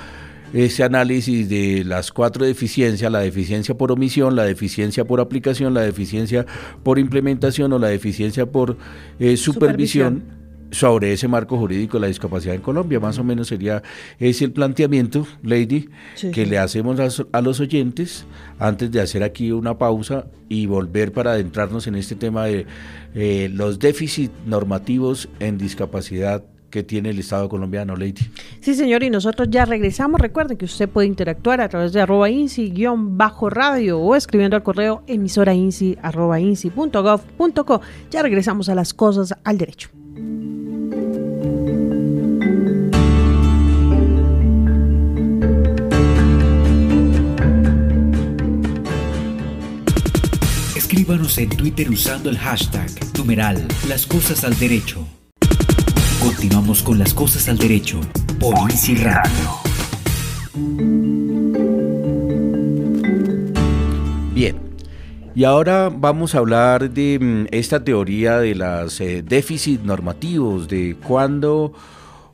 ese 0.52 0.82
análisis 0.82 1.48
de 1.48 1.84
las 1.84 2.12
cuatro 2.12 2.44
deficiencias, 2.44 3.10
la 3.10 3.20
deficiencia 3.20 3.76
por 3.76 3.92
omisión, 3.92 4.36
la 4.36 4.44
deficiencia 4.44 5.04
por 5.04 5.20
aplicación, 5.20 5.74
la 5.74 5.82
deficiencia 5.82 6.46
por 6.82 6.98
implementación 6.98 7.72
o 7.72 7.78
la 7.78 7.88
deficiencia 7.88 8.46
por 8.46 8.76
eh, 9.18 9.36
supervisión 9.36 10.37
sobre 10.70 11.12
ese 11.12 11.28
marco 11.28 11.56
jurídico 11.56 11.96
de 11.96 12.02
la 12.02 12.06
discapacidad 12.08 12.54
en 12.54 12.60
Colombia. 12.60 13.00
Más 13.00 13.18
o 13.18 13.24
menos 13.24 13.48
sería 13.48 13.82
ese 14.18 14.44
el 14.44 14.52
planteamiento, 14.52 15.26
Lady, 15.42 15.88
que 16.32 16.46
le 16.46 16.58
hacemos 16.58 16.98
a, 17.32 17.40
los 17.40 17.60
oyentes 17.60 18.26
antes 18.58 18.90
de 18.90 19.00
hacer 19.00 19.22
aquí 19.22 19.52
una 19.52 19.78
pausa 19.78 20.26
y 20.48 20.66
volver 20.66 21.12
para 21.12 21.32
adentrarnos 21.32 21.86
en 21.86 21.94
este 21.94 22.14
tema 22.14 22.46
de 22.46 22.66
eh, 23.14 23.50
los 23.52 23.78
déficits 23.78 24.32
normativos 24.46 25.28
en 25.40 25.58
discapacidad 25.58 26.44
que 26.70 26.82
tiene 26.82 27.10
el 27.10 27.18
Estado 27.18 27.48
colombiano, 27.48 27.96
Lady. 27.96 28.30
Sí, 28.60 28.74
señor, 28.74 29.02
y 29.02 29.10
nosotros 29.10 29.48
ya 29.50 29.64
regresamos. 29.64 30.20
Recuerden 30.20 30.56
que 30.56 30.66
usted 30.66 30.88
puede 30.88 31.06
interactuar 31.06 31.60
a 31.60 31.68
través 31.68 31.92
de 31.92 32.00
arroba 32.00 32.28
insi-radio 32.28 33.98
o 33.98 34.14
escribiendo 34.14 34.56
al 34.56 34.62
correo 34.62 35.02
emisora 35.06 35.54
insi 35.54 35.96
arroba 36.02 36.38
Ya 38.10 38.22
regresamos 38.22 38.68
a 38.68 38.74
las 38.74 38.92
cosas 38.92 39.34
al 39.44 39.58
derecho. 39.58 39.88
Escríbanos 50.98 51.38
en 51.38 51.48
Twitter 51.50 51.88
usando 51.90 52.28
el 52.28 52.36
hashtag 52.36 52.90
numeral 53.16 53.68
Las 53.88 54.04
Cosas 54.04 54.42
al 54.42 54.58
Derecho. 54.58 55.06
Continuamos 56.20 56.82
con 56.82 56.98
Las 56.98 57.14
Cosas 57.14 57.48
al 57.48 57.56
Derecho 57.56 58.00
por 58.40 58.68
Easy 58.68 58.96
Radio. 58.96 59.30
Bien, 64.34 64.56
y 65.36 65.44
ahora 65.44 65.88
vamos 65.88 66.34
a 66.34 66.38
hablar 66.38 66.90
de 66.90 67.20
mm, 67.20 67.46
esta 67.52 67.84
teoría 67.84 68.40
de 68.40 68.56
los 68.56 69.00
eh, 69.00 69.22
déficits 69.22 69.84
normativos, 69.84 70.66
de 70.66 70.96
cuando 71.06 71.74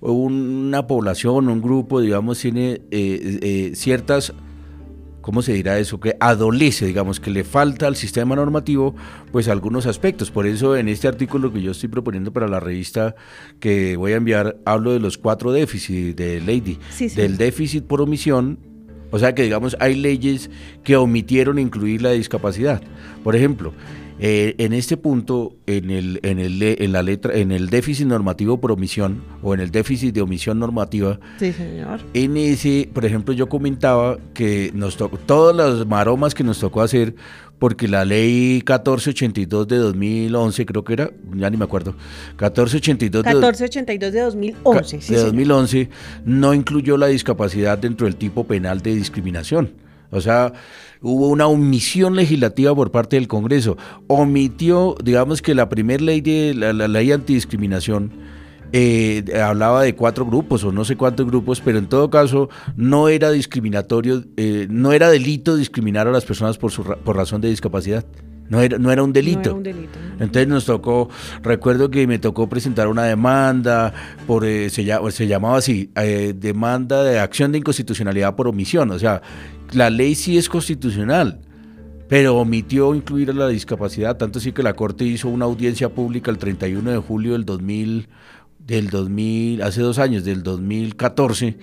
una 0.01 0.87
población, 0.87 1.51
un 1.51 1.61
grupo, 1.61 2.01
digamos, 2.01 2.39
tiene 2.41 2.81
eh, 2.91 3.39
eh, 3.43 3.73
ciertas 3.75 4.33
¿cómo 5.25 5.41
se 5.41 5.55
dirá 5.55 5.79
eso? 5.79 5.99
Que 5.99 6.19
adolece, 6.21 6.85
digamos, 6.85 7.19
que 7.19 7.31
le 7.31 7.45
falta 7.45 7.87
al 7.87 7.97
sistema 7.97 8.37
normativo, 8.37 8.95
pues 9.33 9.49
algunos 9.49 9.87
aspectos. 9.87 10.31
Por 10.31 10.47
eso 10.47 10.77
en 10.77 10.87
este 10.87 11.09
artículo 11.09 11.51
que 11.51 11.63
yo 11.63 11.71
estoy 11.71 11.89
proponiendo 11.89 12.31
para 12.31 12.47
la 12.47 12.61
revista 12.61 13.15
que 13.59 13.97
voy 13.97 14.13
a 14.13 14.17
enviar, 14.17 14.59
hablo 14.67 14.93
de 14.93 15.01
los 15.01 15.17
cuatro 15.17 15.51
déficits 15.51 16.15
de 16.15 16.43
Lady. 16.43 16.79
Del 17.17 17.39
déficit 17.39 17.85
por 17.85 18.03
omisión, 18.03 18.59
o 19.11 19.19
sea 19.19 19.35
que 19.35 19.45
digamos 19.45 19.79
hay 19.81 19.95
leyes 19.95 20.51
que 20.83 20.97
omitieron 20.97 21.59
incluir 21.59 22.03
la 22.03 22.11
discapacidad. 22.11 22.83
Por 23.23 23.35
ejemplo, 23.35 23.73
eh, 24.27 24.55
en 24.57 24.73
este 24.73 24.97
punto, 24.97 25.55
en 25.67 25.91
el, 25.91 26.19
en, 26.23 26.39
el, 26.39 26.63
en 26.63 26.93
la 26.93 27.03
letra, 27.03 27.35
en 27.35 27.53
el 27.53 27.69
déficit 27.69 28.07
normativo 28.07 28.59
por 28.59 28.73
omisión 28.73 29.23
o 29.43 29.53
en 29.53 29.61
el 29.61 29.71
déficit 29.71 30.15
de 30.15 30.23
omisión 30.23 30.59
normativa, 30.59 31.21
sí, 31.39 31.53
señor. 31.53 32.01
en 32.15 32.39
ese, 32.39 32.89
por 32.95 33.05
ejemplo, 33.05 33.35
yo 33.35 33.51
comentaba 33.51 34.17
que 34.33 34.71
nos 34.73 34.97
tocó, 34.97 35.19
todas 35.19 35.55
las 35.55 35.87
maromas 35.87 36.35
que 36.35 36.43
nos 36.43 36.59
tocó 36.59 36.81
hacer, 36.81 37.15
porque 37.59 37.87
la 37.87 38.07
ley 38.07 38.63
1482 38.67 39.69
de 39.69 39.77
2011, 39.77 40.65
creo 40.65 40.85
que 40.85 40.95
era, 40.95 41.11
ya 41.35 41.51
ni 41.51 41.59
me 41.59 41.65
acuerdo, 41.65 41.91
1482 42.31 43.25
de, 43.25 43.29
1482 43.29 44.11
de 44.11 44.21
2011, 44.21 45.13
de 45.13 45.23
2011 45.23 45.91
no 46.25 46.55
incluyó 46.55 46.97
la 46.97 47.09
discapacidad 47.09 47.77
dentro 47.77 48.07
del 48.07 48.17
tipo 48.17 48.45
penal 48.45 48.81
de 48.81 48.95
discriminación. 48.95 49.84
O 50.11 50.21
sea, 50.21 50.53
hubo 51.05 51.29
una 51.29 51.47
omisión 51.47 52.17
legislativa 52.17 52.75
por 52.75 52.91
parte 52.91 53.17
del 53.17 53.29
Congreso. 53.29 53.77
Omitió, 54.07 54.97
digamos 55.05 55.43
que 55.43 55.55
la 55.55 55.69
primera 55.69 56.03
ley 56.03 56.23
de 56.23 56.55
la, 56.55 56.73
ley 56.73 57.13
antidiscriminación 57.13 58.11
eh, 58.73 59.23
hablaba 59.41 59.83
de 59.83 59.95
cuatro 59.95 60.25
grupos 60.25 60.65
o 60.65 60.73
no 60.73 60.85
sé 60.85 60.97
cuántos 60.97 61.27
grupos, 61.27 61.61
pero 61.61 61.79
en 61.79 61.87
todo 61.87 62.11
caso 62.11 62.49
no 62.77 63.09
era 63.09 63.31
discriminatorio, 63.31 64.25
eh, 64.37 64.67
no 64.71 64.93
era 64.93 65.11
delito 65.11 65.57
discriminar 65.57 66.09
a 66.09 66.11
las 66.11 66.25
personas 66.25 66.57
por, 66.57 66.73
su, 66.73 66.83
por 66.83 67.17
razón 67.17 67.41
de 67.41 67.51
discapacidad. 67.51 68.05
No 68.49 68.61
era, 68.61 68.79
no 68.79 68.93
era 68.93 69.03
un 69.03 69.13
delito. 69.13 69.59
Entonces 70.21 70.49
nos 70.49 70.67
tocó, 70.67 71.09
recuerdo 71.43 71.91
que 71.91 72.07
me 72.07 72.19
tocó 72.19 72.47
presentar 72.47 72.89
una 72.89 73.05
demanda, 73.05 73.95
por 74.27 74.45
eh, 74.45 74.69
se, 74.69 74.85
se, 75.11 75.27
llamaba 75.27 75.57
así, 75.57 75.91
demanda 76.37 77.03
de 77.05 77.21
acción 77.21 77.53
de 77.53 77.59
inconstitucionalidad 77.59 78.37
por 78.37 78.49
omisión. 78.49 78.91
O 78.91 78.99
sea, 78.99 79.23
la 79.73 79.91
ley 79.91 80.15
sí 80.15 80.39
es 80.39 80.49
constitucional, 80.49 81.41
pero 82.09 82.37
omitió 82.37 82.95
incluir 82.95 83.31
a 83.31 83.35
la 83.35 83.49
discapacidad, 83.49 84.17
tanto 84.17 84.39
así 84.39 84.53
que 84.53 84.63
la 84.63 84.75
Corte 84.75 85.05
hizo 85.05 85.29
una 85.29 85.47
audiencia 85.47 85.89
pública 85.89 86.31
el 86.31 86.39
31 86.39 86.91
de 86.91 86.99
julio 86.99 87.33
del 87.33 87.45
2000, 87.45 88.09
del 88.59 88.91
2000 88.91 89.63
hace 89.63 89.81
dos 89.81 89.99
años, 89.99 90.25
del 90.25 90.43
2014, 90.43 91.59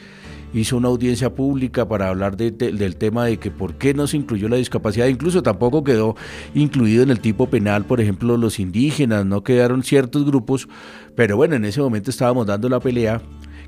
hizo 0.53 0.77
una 0.77 0.89
audiencia 0.89 1.34
pública 1.34 1.88
para 1.88 2.10
hablar 2.10 2.36
del 2.36 2.96
tema 2.98 3.25
de 3.25 3.38
que 3.38 3.51
por 3.51 3.75
qué 3.75 3.93
no 3.93 4.08
se 4.08 4.17
incluyó 4.17 4.50
la 4.50 4.58
discapacidad, 4.58 5.08
incluso 5.08 5.41
tampoco 5.43 5.84
quedó 5.84 6.15
incluido 6.53 7.03
en 7.03 7.10
el 7.12 7.20
tipo 7.20 7.48
penal, 7.50 7.86
por 7.86 8.01
ejemplo, 8.01 8.36
los 8.36 8.60
indígenas, 8.60 9.25
no 9.25 9.43
quedaron 9.43 9.84
ciertos 9.84 10.25
grupos, 10.25 10.67
pero 11.15 11.38
bueno, 11.38 11.55
en 11.55 11.65
ese 11.65 11.81
momento 11.81 12.10
estábamos 12.10 12.48
dando 12.48 12.67
la 12.67 12.79
pelea 12.79 13.22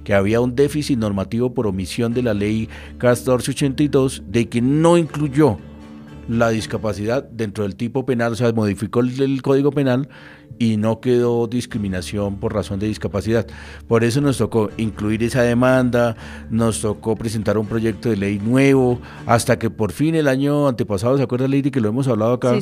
que 0.03 0.13
había 0.13 0.41
un 0.41 0.55
déficit 0.55 0.97
normativo 0.97 1.53
por 1.53 1.67
omisión 1.67 2.13
de 2.13 2.23
la 2.23 2.33
ley 2.33 2.69
1482 2.93 4.23
de 4.27 4.49
que 4.49 4.61
no 4.61 4.97
incluyó 4.97 5.57
la 6.27 6.49
discapacidad 6.49 7.23
dentro 7.23 7.63
del 7.63 7.75
tipo 7.75 8.05
penal, 8.05 8.33
o 8.33 8.35
sea, 8.35 8.51
modificó 8.53 9.01
el, 9.01 9.41
código 9.41 9.71
penal 9.71 10.07
y 10.59 10.77
no 10.77 11.01
quedó 11.01 11.47
discriminación 11.47 12.39
por 12.39 12.53
razón 12.53 12.79
de 12.79 12.87
discapacidad. 12.87 13.45
Por 13.87 14.03
eso 14.03 14.21
nos 14.21 14.37
tocó 14.37 14.69
incluir 14.77 15.23
esa 15.23 15.41
demanda, 15.41 16.15
nos 16.49 16.81
tocó 16.81 17.15
presentar 17.15 17.57
un 17.57 17.65
proyecto 17.65 18.09
de 18.09 18.17
ley 18.17 18.39
nuevo, 18.39 18.99
hasta 19.25 19.59
que 19.59 19.69
por 19.69 19.91
fin 19.91 20.15
el 20.15 20.27
año 20.27 20.67
antepasado, 20.67 21.17
¿se 21.17 21.23
acuerda 21.23 21.47
Lady 21.47 21.71
que 21.71 21.81
lo 21.81 21.89
hemos 21.89 22.07
hablado 22.07 22.33
acá? 22.33 22.53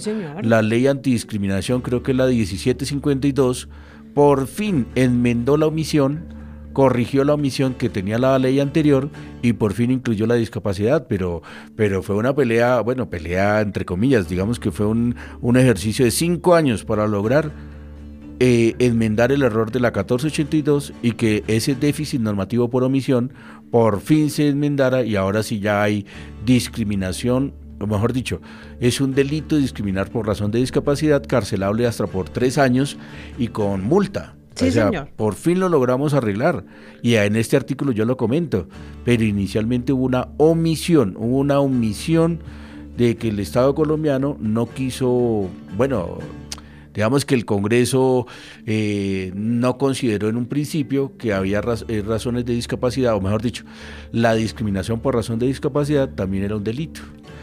La 0.42 0.62
ley 0.62 0.88
antidiscriminación, 0.88 1.82
creo 1.82 2.02
que 2.02 2.12
es 2.12 2.18
la 2.18 2.28
1752, 2.28 3.70
por 4.14 4.48
fin 4.48 4.88
enmendó 4.96 5.58
la 5.58 5.68
omisión 5.68 6.41
corrigió 6.74 7.24
la 7.24 7.34
omisión 7.34 7.74
que 7.74 7.90
tenía 7.90 8.18
la 8.18 8.38
ley 8.40 8.60
anterior 8.60 9.10
y 9.42 9.54
por 9.54 9.74
fin 9.74 9.92
incluyó 9.92 10.28
la 10.28 10.36
discapacidad, 10.36 11.08
pero, 11.08 11.42
pero 11.76 12.02
fue 12.04 12.16
una 12.16 12.34
pelea, 12.34 12.82
bueno, 12.82 13.10
pelea 13.10 13.62
entre 13.62 13.86
comillas, 13.86 14.30
digamos 14.30 14.60
que 14.60 14.72
fue 14.72 14.86
un, 14.86 15.16
un 15.42 15.58
ejercicio 15.58 16.06
de 16.06 16.12
cinco 16.12 16.56
años 16.56 16.86
para 16.86 17.08
lograr 17.08 17.52
eh, 18.40 18.76
enmendar 18.80 19.32
el 19.32 19.44
error 19.44 19.72
de 19.72 19.80
la 19.80 19.90
1482 19.90 20.94
y 21.04 21.12
que 21.12 21.44
ese 21.46 21.76
déficit 21.76 22.22
normativo 22.22 22.70
por 22.70 22.84
omisión 22.84 23.34
por 23.70 24.02
fin 24.02 24.32
se 24.32 24.48
enmendara 24.48 25.04
y 25.04 25.16
ahora 25.16 25.44
sí 25.44 25.60
ya 25.60 25.84
hay 25.84 26.08
discriminación 26.44 27.54
o 27.80 27.88
mejor 27.88 28.14
dicho, 28.14 28.42
es 28.80 29.02
un 29.02 29.14
delito 29.14 29.58
discriminar 29.58 30.10
por 30.10 30.28
razón 30.28 30.52
de 30.52 30.60
discapacidad, 30.60 31.26
carcelable 31.26 31.88
hasta 31.88 32.08
por 32.08 32.30
tres 32.30 32.58
años 32.58 32.98
y 33.38 33.48
con 33.48 33.84
multa. 33.84 34.36
Sí, 34.56 34.72
señor. 34.72 35.10
Por 35.16 35.36
fin 35.36 35.60
lo 35.60 35.70
logramos 35.70 36.14
arreglar. 36.14 36.66
Y 37.02 37.16
en 37.16 37.36
este 37.36 37.58
artículo 37.58 37.92
yo 37.92 38.06
lo 38.06 38.18
comento. 38.18 38.68
Pero 39.04 39.24
inicialmente 39.24 39.94
hubo 39.94 40.06
una 40.06 40.30
omisión, 40.38 41.16
hubo 41.18 41.38
una 41.38 41.60
omisión 41.60 42.40
de 42.98 43.16
que 43.16 43.30
el 43.30 43.40
Estado 43.40 43.74
colombiano 43.74 44.38
no 44.40 44.70
quiso, 44.70 45.50
bueno, 45.78 46.20
digamos 46.94 47.26
que 47.26 47.36
el 47.36 47.46
Congreso 47.46 48.28
eh, 48.66 49.32
no 49.34 49.78
consideró 49.78 50.30
en 50.30 50.38
un 50.38 50.46
principio 50.46 51.14
que 51.18 51.34
había 51.34 51.62
eh, 51.88 52.04
razones 52.06 52.46
de 52.46 52.54
discapacidad, 52.54 53.16
o 53.16 53.22
mejor 53.22 53.42
dicho, 53.42 53.64
la 54.12 54.36
discriminación 54.36 55.00
por 55.00 55.16
razón 55.16 55.40
de 55.40 55.48
discapacidad 55.48 56.10
también 56.10 56.44
era 56.44 56.56
un 56.58 56.64
delito. 56.64 57.02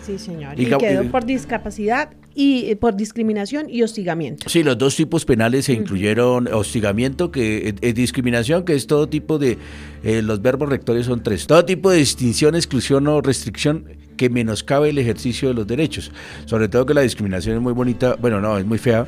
Sí, 0.09 0.19
señor. 0.19 0.59
Y, 0.59 0.65
quedó 0.65 1.05
por 1.11 1.27
discapacidad 1.27 2.09
y 2.35 2.71
eh, 2.71 2.77
por 2.77 2.97
discriminación 2.97 3.69
y 3.69 3.83
hostigamiento. 3.83 4.49
Sí, 4.49 4.63
los 4.63 4.79
dos 4.79 4.97
tipos 4.97 5.27
penales 5.27 5.67
se 5.67 5.75
incluyeron 5.75 6.49
hostigamiento, 6.49 7.31
que 7.31 7.75
es 7.79 7.95
discriminación, 7.95 8.65
que 8.65 8.75
es 8.75 8.87
todo 8.87 9.11
tipo 9.11 9.39
de, 9.39 9.59
los 10.03 10.41
verbos 10.41 10.71
rectores 10.71 11.05
son 11.05 11.23
tres, 11.23 11.47
todo 11.47 11.63
tipo 11.67 11.91
de 11.91 11.99
distinción, 11.99 12.55
exclusión 12.55 13.07
o 13.07 13.21
restricción 13.21 13.85
que 14.17 14.31
menoscabe 14.31 14.89
el 14.89 14.97
ejercicio 14.97 15.49
de 15.49 15.55
los 15.55 15.67
derechos. 15.67 16.11
Sobre 16.47 16.69
todo 16.69 16.87
que 16.87 16.95
la 16.95 17.03
discriminación 17.03 17.57
es 17.57 17.63
muy 17.63 17.75
bonita, 17.75 18.17
bueno, 18.19 18.41
no, 18.41 18.57
es 18.57 18.65
muy 18.65 18.79
fea, 18.79 19.07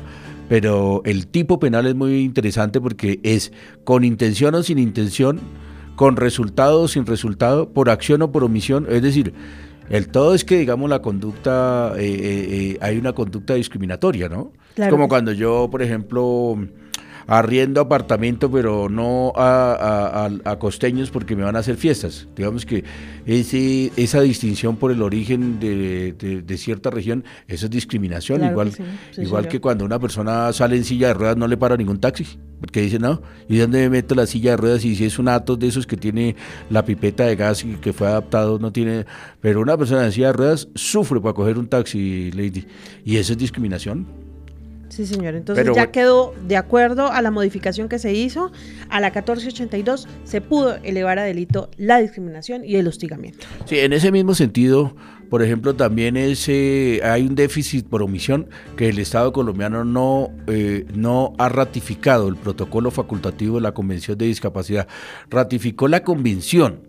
pero 0.49 1.01
el 1.03 1.25
tipo 1.25 1.59
penal 1.59 1.87
es 1.87 1.95
muy 1.95 2.19
interesante 2.19 2.79
porque 2.79 3.19
es 3.23 3.51
con 3.85 4.03
intención 4.03 4.53
o 4.53 4.61
sin 4.61 4.77
intención, 4.77 5.39
con 5.95 6.15
resultado 6.15 6.81
o 6.81 6.87
sin 6.87 7.07
resultado, 7.07 7.69
por 7.69 7.89
acción 7.89 8.21
o 8.21 8.31
por 8.31 8.43
omisión, 8.43 8.85
es 8.87 9.01
decir, 9.01 9.33
el 9.91 10.07
todo 10.07 10.33
es 10.33 10.45
que, 10.45 10.57
digamos, 10.57 10.89
la 10.89 11.01
conducta, 11.01 11.93
eh, 11.97 12.05
eh, 12.05 12.47
eh, 12.51 12.77
hay 12.81 12.97
una 12.97 13.13
conducta 13.13 13.55
discriminatoria, 13.55 14.29
¿no? 14.29 14.53
como 14.89 15.09
cuando 15.09 15.33
yo, 15.33 15.67
por 15.69 15.81
ejemplo, 15.81 16.57
arriendo 17.27 17.81
apartamento, 17.81 18.51
pero 18.51 18.89
no 18.89 19.33
a, 19.35 20.29
costeños 20.59 21.11
porque 21.11 21.35
me 21.35 21.43
van 21.43 21.55
a 21.55 21.59
hacer 21.59 21.77
fiestas. 21.77 22.27
Digamos 22.35 22.65
que 22.65 22.83
ese, 23.25 23.91
esa 23.95 24.21
distinción 24.21 24.75
por 24.77 24.91
el 24.91 25.01
origen 25.01 25.59
de, 25.59 26.57
cierta 26.57 26.89
región, 26.89 27.23
eso 27.47 27.65
es 27.65 27.71
discriminación. 27.71 28.43
igual 28.43 28.71
igual 29.17 29.47
que 29.47 29.59
cuando 29.59 29.85
una 29.85 29.99
persona 29.99 30.51
sale 30.53 30.75
en 30.75 30.83
silla 30.83 31.07
de 31.07 31.13
ruedas 31.13 31.37
no 31.37 31.47
le 31.47 31.57
para 31.57 31.77
ningún 31.77 31.99
taxi, 31.99 32.25
porque 32.59 32.81
dice, 32.81 32.99
no, 32.99 33.21
¿y 33.49 33.57
dónde 33.57 33.79
me 33.79 33.89
meto 33.89 34.13
la 34.13 34.27
silla 34.27 34.51
de 34.51 34.57
ruedas? 34.57 34.85
Y 34.85 34.95
si 34.95 35.05
es 35.05 35.17
un 35.17 35.27
ato 35.27 35.57
de 35.57 35.67
esos 35.67 35.87
que 35.87 35.97
tiene 35.97 36.35
la 36.69 36.85
pipeta 36.85 37.25
de 37.25 37.35
gas 37.35 37.63
y 37.63 37.73
que 37.75 37.91
fue 37.91 38.07
adaptado, 38.07 38.59
no 38.59 38.71
tiene... 38.71 39.05
Pero 39.39 39.61
una 39.61 39.77
persona 39.77 40.05
en 40.05 40.11
silla 40.11 40.27
de 40.27 40.33
ruedas 40.33 40.67
sufre 40.75 41.19
para 41.19 41.33
coger 41.33 41.57
un 41.57 41.67
taxi, 41.67 42.31
lady. 42.31 42.67
Y 43.03 43.17
eso 43.17 43.33
es 43.33 43.39
discriminación. 43.39 44.05
Sí, 44.91 45.05
señor. 45.05 45.35
Entonces 45.35 45.65
ya 45.73 45.89
quedó 45.89 46.33
de 46.47 46.57
acuerdo 46.57 47.11
a 47.11 47.21
la 47.21 47.31
modificación 47.31 47.87
que 47.87 47.97
se 47.97 48.13
hizo. 48.13 48.51
A 48.89 48.99
la 48.99 49.07
1482 49.07 50.07
se 50.25 50.41
pudo 50.41 50.75
elevar 50.83 51.17
a 51.17 51.23
delito 51.23 51.69
la 51.77 51.99
discriminación 51.99 52.65
y 52.65 52.75
el 52.75 52.87
hostigamiento. 52.87 53.47
Sí, 53.65 53.79
en 53.79 53.93
ese 53.93 54.11
mismo 54.11 54.35
sentido, 54.35 54.93
por 55.29 55.41
ejemplo, 55.41 55.75
también 55.75 56.17
ese, 56.17 56.99
hay 57.05 57.25
un 57.25 57.35
déficit 57.35 57.87
por 57.87 58.03
omisión 58.03 58.49
que 58.75 58.89
el 58.89 58.99
Estado 58.99 59.31
colombiano 59.31 59.85
no, 59.85 60.29
eh, 60.47 60.85
no 60.93 61.35
ha 61.37 61.47
ratificado 61.47 62.27
el 62.27 62.35
protocolo 62.35 62.91
facultativo 62.91 63.55
de 63.55 63.61
la 63.61 63.73
Convención 63.73 64.17
de 64.17 64.25
Discapacidad. 64.25 64.89
Ratificó 65.29 65.87
la 65.87 66.03
convención, 66.03 66.81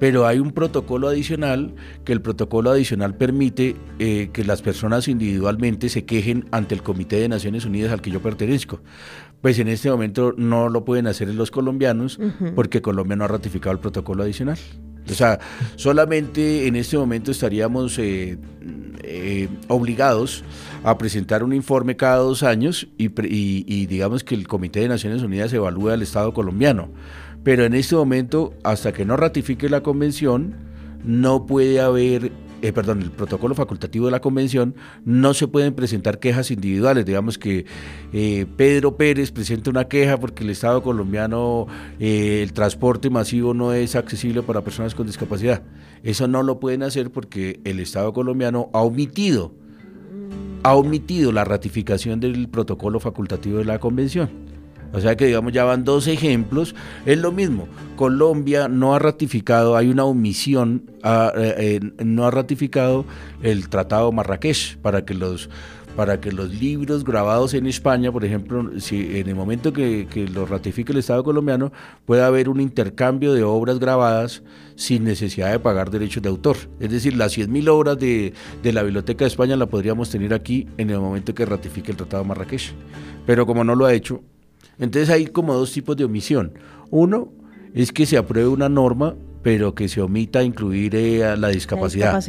pero 0.00 0.26
hay 0.26 0.40
un 0.40 0.50
protocolo 0.50 1.08
adicional 1.08 1.74
que 2.04 2.12
el 2.12 2.22
protocolo 2.22 2.70
adicional 2.70 3.14
permite 3.14 3.76
eh, 3.98 4.30
que 4.32 4.44
las 4.44 4.62
personas 4.62 5.06
individualmente 5.06 5.90
se 5.90 6.04
quejen 6.04 6.46
ante 6.50 6.74
el 6.74 6.82
Comité 6.82 7.16
de 7.16 7.28
Naciones 7.28 7.66
Unidas 7.66 7.92
al 7.92 8.00
que 8.00 8.10
yo 8.10 8.20
pertenezco. 8.20 8.80
Pues 9.42 9.58
en 9.58 9.68
este 9.68 9.90
momento 9.90 10.34
no 10.36 10.70
lo 10.70 10.84
pueden 10.84 11.06
hacer 11.06 11.32
los 11.34 11.50
colombianos 11.50 12.18
porque 12.54 12.82
Colombia 12.82 13.16
no 13.16 13.24
ha 13.24 13.28
ratificado 13.28 13.72
el 13.72 13.78
protocolo 13.78 14.22
adicional. 14.22 14.58
O 15.08 15.14
sea, 15.14 15.38
solamente 15.76 16.66
en 16.66 16.76
este 16.76 16.96
momento 16.96 17.30
estaríamos 17.30 17.98
eh, 17.98 18.38
eh, 19.02 19.48
obligados 19.68 20.44
a 20.84 20.96
presentar 20.98 21.42
un 21.42 21.52
informe 21.52 21.96
cada 21.96 22.16
dos 22.16 22.42
años 22.42 22.88
y, 22.96 23.10
y, 23.26 23.86
digamos 23.86 24.24
que 24.24 24.34
el 24.34 24.46
Comité 24.46 24.80
de 24.80 24.88
Naciones 24.88 25.22
Unidas 25.22 25.52
evalúa 25.52 25.94
el 25.94 26.02
Estado 26.02 26.32
colombiano. 26.32 26.90
Pero 27.42 27.64
en 27.64 27.74
este 27.74 27.96
momento, 27.96 28.54
hasta 28.64 28.92
que 28.92 29.04
no 29.04 29.16
ratifique 29.16 29.68
la 29.68 29.82
convención, 29.82 30.54
no 31.04 31.46
puede 31.46 31.80
haber 31.80 32.32
eh, 32.62 32.74
perdón, 32.74 33.00
el 33.00 33.10
protocolo 33.10 33.54
facultativo 33.54 34.06
de 34.06 34.12
la 34.12 34.20
convención, 34.20 34.74
no 35.06 35.32
se 35.32 35.48
pueden 35.48 35.74
presentar 35.74 36.18
quejas 36.18 36.50
individuales. 36.50 37.06
Digamos 37.06 37.38
que 37.38 37.64
eh, 38.12 38.46
Pedro 38.56 38.96
Pérez 38.96 39.32
presenta 39.32 39.70
una 39.70 39.88
queja 39.88 40.18
porque 40.18 40.44
el 40.44 40.50
Estado 40.50 40.82
colombiano, 40.82 41.66
eh, 41.98 42.42
el 42.42 42.52
transporte 42.52 43.08
masivo 43.08 43.54
no 43.54 43.72
es 43.72 43.96
accesible 43.96 44.42
para 44.42 44.62
personas 44.62 44.94
con 44.94 45.06
discapacidad. 45.06 45.62
Eso 46.02 46.28
no 46.28 46.42
lo 46.42 46.60
pueden 46.60 46.82
hacer 46.82 47.10
porque 47.10 47.60
el 47.64 47.80
Estado 47.80 48.12
colombiano 48.12 48.68
ha 48.74 48.82
omitido, 48.82 49.54
ha 50.62 50.74
omitido 50.74 51.32
la 51.32 51.44
ratificación 51.44 52.20
del 52.20 52.48
protocolo 52.48 53.00
facultativo 53.00 53.58
de 53.58 53.64
la 53.64 53.78
convención. 53.78 54.49
O 54.92 55.00
sea 55.00 55.16
que 55.16 55.26
digamos 55.26 55.52
ya 55.52 55.64
van 55.64 55.84
dos 55.84 56.06
ejemplos. 56.06 56.74
Es 57.06 57.18
lo 57.18 57.32
mismo. 57.32 57.68
Colombia 57.96 58.68
no 58.68 58.94
ha 58.94 58.98
ratificado, 58.98 59.76
hay 59.76 59.88
una 59.88 60.04
omisión, 60.04 60.90
ah, 61.02 61.32
eh, 61.36 61.80
no 61.98 62.26
ha 62.26 62.30
ratificado 62.30 63.04
el 63.42 63.68
Tratado 63.68 64.10
Marrakech 64.10 64.78
para 64.78 65.04
que 65.04 65.14
los 65.14 65.50
para 65.96 66.20
que 66.20 66.32
los 66.32 66.48
libros 66.54 67.04
grabados 67.04 67.52
en 67.52 67.66
España, 67.66 68.12
por 68.12 68.24
ejemplo, 68.24 68.80
si 68.80 69.18
en 69.18 69.28
el 69.28 69.34
momento 69.34 69.72
que, 69.72 70.06
que 70.10 70.28
lo 70.28 70.46
ratifique 70.46 70.92
el 70.92 70.98
Estado 70.98 71.24
colombiano, 71.24 71.72
pueda 72.06 72.26
haber 72.26 72.48
un 72.48 72.60
intercambio 72.60 73.34
de 73.34 73.42
obras 73.42 73.78
grabadas 73.78 74.42
sin 74.76 75.04
necesidad 75.04 75.50
de 75.50 75.58
pagar 75.58 75.90
derechos 75.90 76.22
de 76.22 76.28
autor. 76.28 76.56
Es 76.78 76.90
decir, 76.90 77.16
las 77.16 77.36
100.000 77.36 77.68
obras 77.68 77.98
de, 77.98 78.32
de, 78.62 78.72
la 78.72 78.82
Biblioteca 78.82 79.24
de 79.24 79.28
España 79.28 79.56
la 79.56 79.66
podríamos 79.66 80.10
tener 80.10 80.32
aquí 80.32 80.66
en 80.78 80.90
el 80.90 81.00
momento 81.00 81.34
que 81.34 81.44
ratifique 81.44 81.90
el 81.90 81.96
Tratado 81.96 82.24
Marrakech. 82.24 82.72
Pero 83.26 83.44
como 83.44 83.64
no 83.64 83.74
lo 83.74 83.84
ha 83.84 83.92
hecho, 83.92 84.22
entonces 84.80 85.10
hay 85.10 85.26
como 85.26 85.54
dos 85.54 85.72
tipos 85.72 85.96
de 85.96 86.04
omisión. 86.04 86.54
Uno 86.90 87.32
es 87.74 87.92
que 87.92 88.06
se 88.06 88.16
apruebe 88.16 88.48
una 88.48 88.68
norma 88.68 89.14
pero 89.42 89.74
que 89.74 89.88
se 89.88 90.00
omita 90.00 90.42
incluir 90.42 90.94
eh, 90.94 91.36
la 91.36 91.48
discapacidad. 91.48 92.22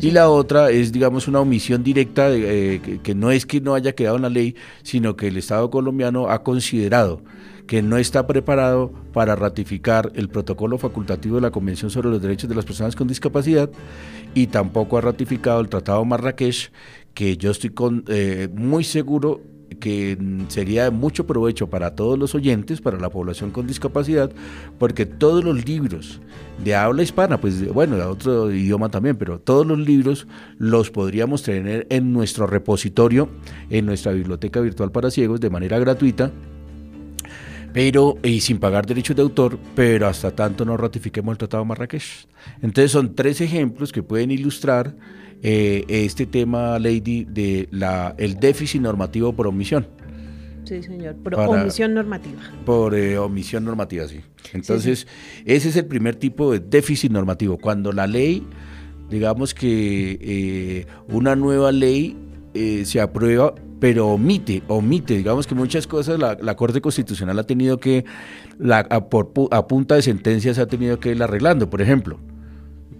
y 0.00 0.10
la 0.10 0.28
otra 0.28 0.70
es, 0.70 0.92
digamos, 0.92 1.28
una 1.28 1.40
omisión 1.40 1.84
directa, 1.84 2.30
eh, 2.32 3.00
que, 3.02 3.14
no 3.14 3.30
es 3.30 3.46
que 3.46 3.60
no 3.60 3.74
haya 3.74 3.92
quedado 3.92 4.16
en 4.16 4.22
la 4.22 4.28
ley, 4.28 4.56
sino 4.82 5.14
que 5.14 5.28
el 5.28 5.36
Estado 5.36 5.70
colombiano 5.70 6.28
ha 6.28 6.42
considerado 6.42 7.22
que 7.66 7.82
no 7.82 7.98
está 7.98 8.26
preparado 8.26 8.92
para 9.12 9.36
ratificar 9.36 10.10
el 10.14 10.30
protocolo 10.30 10.78
facultativo 10.78 11.36
de 11.36 11.42
la 11.42 11.50
Convención 11.50 11.90
sobre 11.90 12.08
los 12.08 12.20
Derechos 12.20 12.48
de 12.48 12.56
las 12.56 12.64
Personas 12.64 12.96
con 12.96 13.06
Discapacidad 13.06 13.70
y 14.34 14.46
tampoco 14.46 14.96
ha 14.96 15.02
ratificado 15.02 15.60
el 15.60 15.68
Tratado 15.68 16.02
Marrakech, 16.04 16.72
que 17.12 17.36
yo 17.36 17.50
estoy 17.50 17.70
con, 17.70 18.04
eh, 18.08 18.48
muy 18.52 18.84
seguro 18.84 19.42
que 19.78 20.18
sería 20.48 20.84
de 20.84 20.90
mucho 20.90 21.26
provecho 21.26 21.68
para 21.68 21.94
todos 21.94 22.18
los 22.18 22.34
oyentes, 22.34 22.80
para 22.80 22.98
la 22.98 23.10
población 23.10 23.50
con 23.50 23.66
discapacidad, 23.66 24.30
porque 24.78 25.06
todos 25.06 25.44
los 25.44 25.66
libros 25.66 26.20
de 26.62 26.74
habla 26.74 27.02
hispana, 27.02 27.40
pues 27.40 27.72
bueno, 27.72 27.96
de 27.96 28.02
otro 28.02 28.50
idioma 28.52 28.90
también, 28.90 29.16
pero 29.16 29.38
todos 29.38 29.66
los 29.66 29.78
libros 29.78 30.26
los 30.58 30.90
podríamos 30.90 31.42
tener 31.42 31.86
en 31.90 32.12
nuestro 32.12 32.46
repositorio, 32.46 33.28
en 33.70 33.86
nuestra 33.86 34.12
biblioteca 34.12 34.60
virtual 34.60 34.90
para 34.90 35.10
ciegos 35.10 35.40
de 35.40 35.50
manera 35.50 35.78
gratuita 35.78 36.32
pero 37.72 38.18
y 38.22 38.40
sin 38.40 38.58
pagar 38.58 38.86
derechos 38.86 39.14
de 39.14 39.22
autor, 39.22 39.58
pero 39.74 40.06
hasta 40.06 40.30
tanto 40.30 40.64
no 40.64 40.76
ratifiquemos 40.76 41.32
el 41.32 41.38
Tratado 41.38 41.62
de 41.62 41.68
Marrakech. 41.68 42.26
Entonces 42.62 42.90
son 42.90 43.14
tres 43.14 43.40
ejemplos 43.40 43.92
que 43.92 44.02
pueden 44.02 44.30
ilustrar 44.30 44.94
eh, 45.42 45.84
este 45.88 46.26
tema, 46.26 46.78
Lady, 46.78 47.24
de 47.24 47.68
la, 47.70 48.14
el 48.18 48.38
déficit 48.38 48.80
normativo 48.80 49.32
por 49.32 49.46
omisión. 49.46 49.86
Sí, 50.64 50.82
señor, 50.82 51.16
por 51.16 51.34
omisión 51.34 51.94
normativa. 51.94 52.40
Por 52.66 52.94
eh, 52.94 53.16
omisión 53.16 53.64
normativa, 53.64 54.06
sí. 54.06 54.20
Entonces, 54.52 55.06
ese 55.46 55.68
es 55.70 55.76
el 55.76 55.86
primer 55.86 56.16
tipo 56.16 56.52
de 56.52 56.60
déficit 56.60 57.10
normativo. 57.10 57.56
Cuando 57.56 57.92
la 57.92 58.06
ley, 58.06 58.46
digamos 59.08 59.54
que 59.54 60.18
eh, 60.20 60.86
una 61.08 61.36
nueva 61.36 61.72
ley 61.72 62.16
se 62.84 63.00
aprueba, 63.00 63.54
pero 63.78 64.08
omite, 64.08 64.62
omite, 64.66 65.16
digamos 65.16 65.46
que 65.46 65.54
muchas 65.54 65.86
cosas 65.86 66.18
la, 66.18 66.36
la 66.40 66.56
Corte 66.56 66.80
Constitucional 66.80 67.38
ha 67.38 67.44
tenido 67.44 67.78
que, 67.78 68.04
la, 68.58 68.80
a, 68.90 69.08
por, 69.08 69.30
a 69.52 69.68
punta 69.68 69.94
de 69.94 70.02
sentencias 70.02 70.58
ha 70.58 70.66
tenido 70.66 70.98
que 70.98 71.12
ir 71.12 71.22
arreglando. 71.22 71.70
Por 71.70 71.80
ejemplo, 71.80 72.18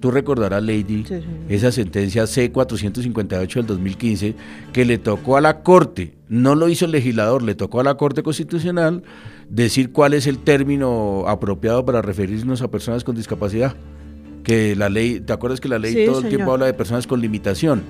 Tú 0.01 0.11
recordarás, 0.13 0.63
Lady, 0.63 1.05
esa 1.49 1.73
sentencia 1.73 2.27
C-458 2.27 3.55
del 3.55 3.67
2015 3.67 4.35
que 4.73 4.85
le 4.85 4.99
tocó 4.99 5.37
a 5.37 5.41
la 5.41 5.63
Corte, 5.63 6.15
no 6.29 6.55
lo 6.55 6.69
hizo 6.69 6.85
el 6.85 6.93
legislador, 6.93 7.43
le 7.43 7.57
tocó 7.57 7.81
a 7.81 7.85
la 7.85 7.97
Corte 7.97 8.23
Constitucional 8.23 9.03
decir 9.49 9.91
cuál 9.91 10.15
es 10.15 10.27
el 10.27 10.39
término 10.39 11.25
apropiado 11.27 11.85
para 11.85 12.01
referirnos 12.01 12.63
a 12.63 12.71
personas 12.71 13.03
con 13.03 13.17
discapacidad. 13.17 13.75
Que 14.45 14.77
la 14.77 14.89
ley, 14.89 15.21
¿te 15.21 15.33
acuerdas 15.33 15.61
que 15.61 15.69
la 15.69 15.79
ley 15.79 16.07
todo 16.07 16.21
el 16.21 16.29
tiempo 16.29 16.53
habla 16.53 16.67
de 16.67 16.75
personas 16.75 17.07
con 17.07 17.21
limitación? 17.21 17.83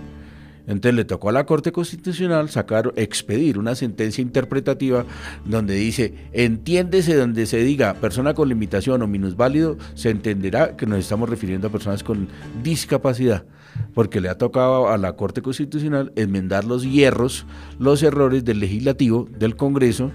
Entonces 0.68 0.94
le 0.94 1.04
tocó 1.07 1.31
a 1.31 1.33
la 1.33 1.46
Corte 1.46 1.72
Constitucional 1.72 2.50
sacar, 2.50 2.92
expedir 2.96 3.59
una 3.59 3.74
sentencia 3.74 4.20
interpretativa 4.20 5.07
donde 5.46 5.74
dice, 5.74 6.14
entiéndese 6.33 7.16
donde 7.16 7.46
se 7.46 7.59
diga 7.64 7.94
persona 7.94 8.35
con 8.35 8.50
limitación 8.50 9.00
o 9.00 9.09
minusválido, 9.09 9.78
se 9.94 10.11
entenderá 10.11 10.76
que 10.76 10.87
nos 10.87 10.98
estamos 10.98 11.31
refiriendo 11.31 11.68
a 11.68 11.72
personas 11.72 12.04
con 12.04 12.28
discapacidad, 12.62 13.46
porque 13.94 14.20
le 14.20 14.28
ha 14.28 14.37
tocado 14.37 14.90
a 14.90 14.98
la 14.98 15.14
Corte 15.14 15.40
Constitucional 15.40 16.12
enmendar 16.16 16.64
los 16.64 16.85
hierros, 16.85 17.46
los 17.78 18.02
errores 18.02 18.44
del 18.44 18.61
legislativo, 18.61 19.26
del 19.38 19.57
Congreso, 19.57 20.12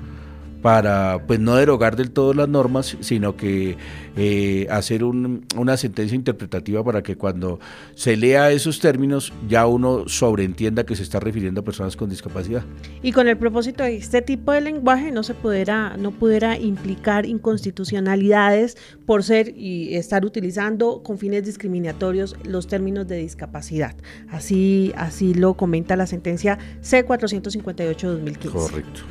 para 0.64 1.22
pues 1.28 1.42
no 1.42 1.58
derogar 1.58 1.98
del 1.98 2.12
todo 2.12 2.34
las 2.34 2.48
normas, 2.48 2.96
sino 3.02 3.36
que 3.36 3.76
eh, 4.16 4.66
hacer 4.72 5.04
una 5.04 5.76
sentencia 5.76 6.16
interpretativa 6.16 6.82
para 6.86 7.04
que 7.04 7.18
cuando 7.18 7.60
se 7.96 8.16
lea 8.16 8.50
esos 8.50 8.80
términos 8.80 9.34
ya 9.50 9.68
uno 9.68 10.08
sobreentienda 10.08 10.86
que 10.86 10.96
se 10.96 11.04
está 11.04 11.20
refiriendo 11.20 11.60
a 11.62 11.64
personas 11.66 11.98
con 11.98 12.10
discapacidad. 12.10 12.64
Y 13.02 13.12
con 13.12 13.28
el 13.28 13.38
propósito 13.38 13.84
de 13.84 13.98
este 13.98 14.22
tipo 14.22 14.54
de 14.54 14.62
lenguaje 14.62 15.12
no 15.12 15.24
se 15.24 15.34
pudiera, 15.34 15.98
no 15.98 16.12
pudiera 16.12 16.58
implicar 16.58 17.26
inconstitucionalidades 17.26 18.78
por 19.06 19.24
ser 19.24 19.54
y 19.58 19.96
estar 19.98 20.24
utilizando 20.24 21.04
con 21.04 21.18
fines 21.18 21.44
discriminatorios 21.44 22.38
los 22.46 22.68
términos 22.68 23.06
de 23.06 23.18
discapacidad. 23.18 23.98
Así, 24.30 24.94
así 24.96 25.34
lo 25.34 25.56
comenta 25.56 25.98
la 25.98 26.08
sentencia 26.08 26.58
C458-2015. 26.82 28.50
Correcto. 28.50 29.02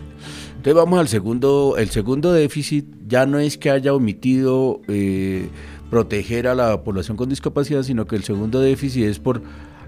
Entonces 0.63 0.77
vamos 0.77 1.01
al 1.01 1.09
segundo, 1.09 1.75
el 1.77 1.91
segundo 1.91 2.33
déficit 2.33 2.87
ya 3.09 3.27
no 3.27 3.41
es 3.41 3.59
que 3.59 3.69
haya 3.69 3.93
omitido 3.93 4.81
eh, 4.87 5.49
proteger 5.91 6.47
a 6.47 6.55
la 6.55 6.85
población 6.85 7.17
con 7.17 7.29
discapacidad, 7.29 7.83
sino 7.83 8.07
que 8.07 8.15
el 8.15 8.23
segundo 8.23 8.61
déficit 8.61 9.07
es 9.07 9.19
por 9.19 9.43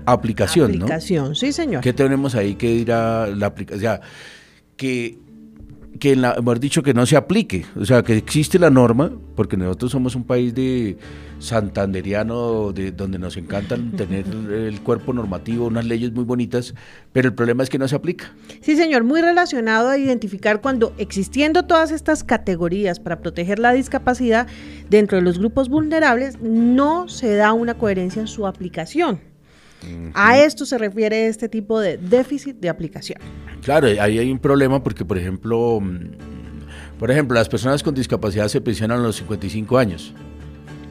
aplicación, 0.05 0.73
aplicación, 0.73 1.37
sí 1.37 1.53
señor. 1.53 1.81
¿Qué 1.81 1.93
tenemos 1.93 2.35
ahí 2.35 2.57
que 2.57 2.75
dirá 2.75 3.29
la 3.29 3.47
aplicación? 3.47 3.79
O 3.79 3.81
sea, 3.83 4.01
que 4.77 5.17
que 5.99 6.13
hemos 6.13 6.61
dicho 6.61 6.83
que 6.83 6.95
no 6.95 7.07
se 7.07 7.17
aplique, 7.17 7.65
o 7.79 7.85
sea, 7.85 8.03
que 8.03 8.17
existe 8.17 8.59
la 8.59 8.71
norma, 8.71 9.13
porque 9.37 9.57
nosotros 9.57 9.93
somos 9.93 10.15
un 10.17 10.25
país 10.25 10.55
de 10.55 10.97
santanderiano, 11.39 12.73
de, 12.73 12.93
donde 12.93 13.19
nos 13.19 13.37
encantan 13.37 13.93
tener 13.97 14.27
el 14.27 14.81
cuerpo 14.81 15.13
normativo, 15.13 15.67
unas 15.67 15.85
leyes 15.85 16.13
muy 16.13 16.25
bonitas, 16.25 16.75
pero 17.13 17.29
el 17.29 17.35
problema 17.35 17.63
es 17.63 17.71
que 17.71 17.79
no 17.79 17.87
se 17.87 17.97
aplica. 17.97 18.33
Sí, 18.61 18.77
señor, 18.77 19.05
muy 19.05 19.21
relacionado 19.21 19.89
a 19.89 19.99
identificar 19.99 20.61
cuando 20.61 20.93
existiendo 20.99 21.65
todas 21.65 21.91
estas 21.91 22.25
categorías 22.25 22.99
para 23.01 23.21
proteger 23.21 23.59
la 23.59 23.73
discapacidad 23.73 24.47
dentro 24.91 25.19
de 25.19 25.23
los 25.23 25.39
grupos 25.39 25.69
vulnerables, 25.69 26.41
no 26.41 27.09
se 27.09 27.35
da 27.35 27.53
una 27.53 27.75
coherencia 27.75 28.21
en 28.21 28.29
su 28.29 28.47
aplicación. 28.47 29.34
A 30.15 30.39
esto 30.39 30.67
se 30.67 30.79
refiere 30.79 31.27
este 31.27 31.49
tipo 31.49 31.81
de 31.81 31.97
déficit 31.97 32.57
de 32.57 32.69
aplicación. 32.69 33.19
Claro, 33.63 33.89
ahí 34.01 34.19
hay 34.19 34.31
un 34.31 34.39
problema 34.39 34.83
porque, 34.83 35.05
por 35.05 35.19
ejemplo, 35.19 35.81
mm, 35.81 36.99
por 36.99 37.11
ejemplo, 37.11 37.35
las 37.35 37.49
personas 37.49 37.83
con 37.83 37.95
discapacidad 37.95 38.49
se 38.49 38.61
pensionan 38.61 39.01
a 39.01 39.03
los 39.03 39.17
55 39.17 39.79
años. 39.79 40.15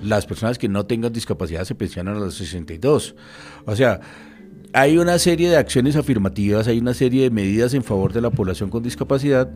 Las 0.01 0.25
personas 0.25 0.57
que 0.57 0.67
no 0.67 0.85
tengan 0.85 1.13
discapacidad 1.13 1.63
se 1.63 1.75
pensionan 1.75 2.17
a 2.17 2.19
los 2.19 2.35
62. 2.35 3.15
O 3.65 3.75
sea, 3.75 4.01
hay 4.73 4.97
una 4.97 5.17
serie 5.19 5.49
de 5.49 5.57
acciones 5.57 5.95
afirmativas, 5.95 6.67
hay 6.67 6.79
una 6.79 6.93
serie 6.93 7.23
de 7.23 7.29
medidas 7.29 7.73
en 7.73 7.83
favor 7.83 8.11
de 8.11 8.21
la 8.21 8.31
población 8.31 8.69
con 8.69 8.83
discapacidad 8.83 9.49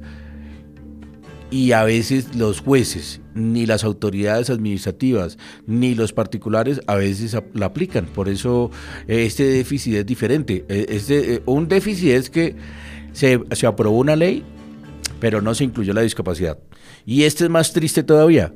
y 1.49 1.71
a 1.71 1.83
veces 1.83 2.36
los 2.36 2.60
jueces, 2.60 3.21
ni 3.33 3.65
las 3.65 3.83
autoridades 3.83 4.49
administrativas, 4.49 5.38
ni 5.65 5.95
los 5.95 6.12
particulares 6.12 6.81
a 6.88 6.95
veces 6.95 7.38
la 7.53 7.67
aplican. 7.67 8.05
Por 8.05 8.27
eso 8.27 8.69
eh, 9.07 9.25
este 9.25 9.43
déficit 9.45 9.95
es 9.95 10.05
diferente. 10.05 10.65
Eh, 10.67 10.86
este, 10.89 11.36
eh, 11.36 11.41
un 11.45 11.67
déficit 11.67 12.10
es 12.10 12.29
que 12.29 12.55
se, 13.13 13.39
se 13.51 13.67
aprobó 13.67 13.97
una 13.97 14.15
ley, 14.15 14.43
pero 15.19 15.41
no 15.41 15.55
se 15.55 15.63
incluyó 15.63 15.93
la 15.93 16.01
discapacidad. 16.01 16.57
Y 17.05 17.23
este 17.23 17.45
es 17.45 17.49
más 17.49 17.71
triste 17.71 18.03
todavía. 18.03 18.53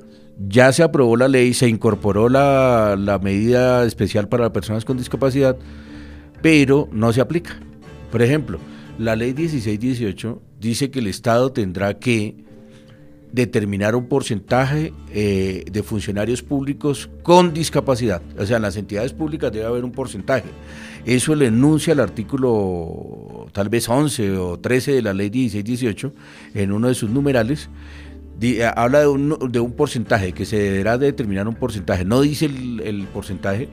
Ya 0.48 0.74
se 0.74 0.84
aprobó 0.84 1.16
la 1.16 1.28
ley, 1.28 1.54
se 1.54 1.70
incorporó 1.70 2.28
la, 2.28 2.96
la 3.00 3.20
medida 3.20 3.86
especial 3.86 4.28
para 4.28 4.52
personas 4.52 4.84
con 4.84 4.98
discapacidad, 4.98 5.56
pero 6.42 6.90
no 6.92 7.14
se 7.14 7.22
aplica. 7.22 7.60
Por 8.12 8.22
ejemplo, 8.22 8.60
la 8.98 9.16
ley 9.16 9.34
1618 9.34 10.42
dice 10.60 10.92
que 10.92 11.00
el 11.00 11.08
Estado 11.08 11.52
tendrá 11.52 11.98
que 11.98 12.51
determinar 13.32 13.96
un 13.96 14.08
porcentaje 14.08 14.94
eh, 15.14 15.64
de 15.72 15.84
funcionarios 15.84 16.42
públicos 16.42 17.10
con 17.24 17.54
discapacidad. 17.54 18.22
O 18.38 18.46
sea, 18.46 18.58
en 18.58 18.64
las 18.64 18.76
entidades 18.76 19.14
públicas 19.14 19.52
debe 19.52 19.66
haber 19.66 19.86
un 19.86 19.92
porcentaje. 19.92 20.50
Eso 21.06 21.34
le 21.36 21.48
enuncia 21.48 21.94
el 21.94 22.00
artículo 22.00 23.48
tal 23.54 23.70
vez 23.70 23.88
11 23.90 24.38
o 24.38 24.60
13 24.60 24.94
de 24.94 25.02
la 25.02 25.14
ley 25.14 25.30
1618 25.30 26.14
en 26.54 26.72
uno 26.72 26.88
de 26.90 26.96
sus 26.96 27.10
numerales. 27.10 27.70
Eh, 28.42 28.64
habla 28.76 29.02
de 29.02 29.08
un, 29.08 29.74
porcentaje, 29.78 30.34
que 30.34 30.46
se 30.46 30.58
deberá 30.58 30.98
determinar 30.98 31.48
un 31.48 31.56
porcentaje. 31.56 32.06
No 32.06 32.22
dice 32.22 32.46
el, 32.46 33.08
porcentaje, 33.14 33.70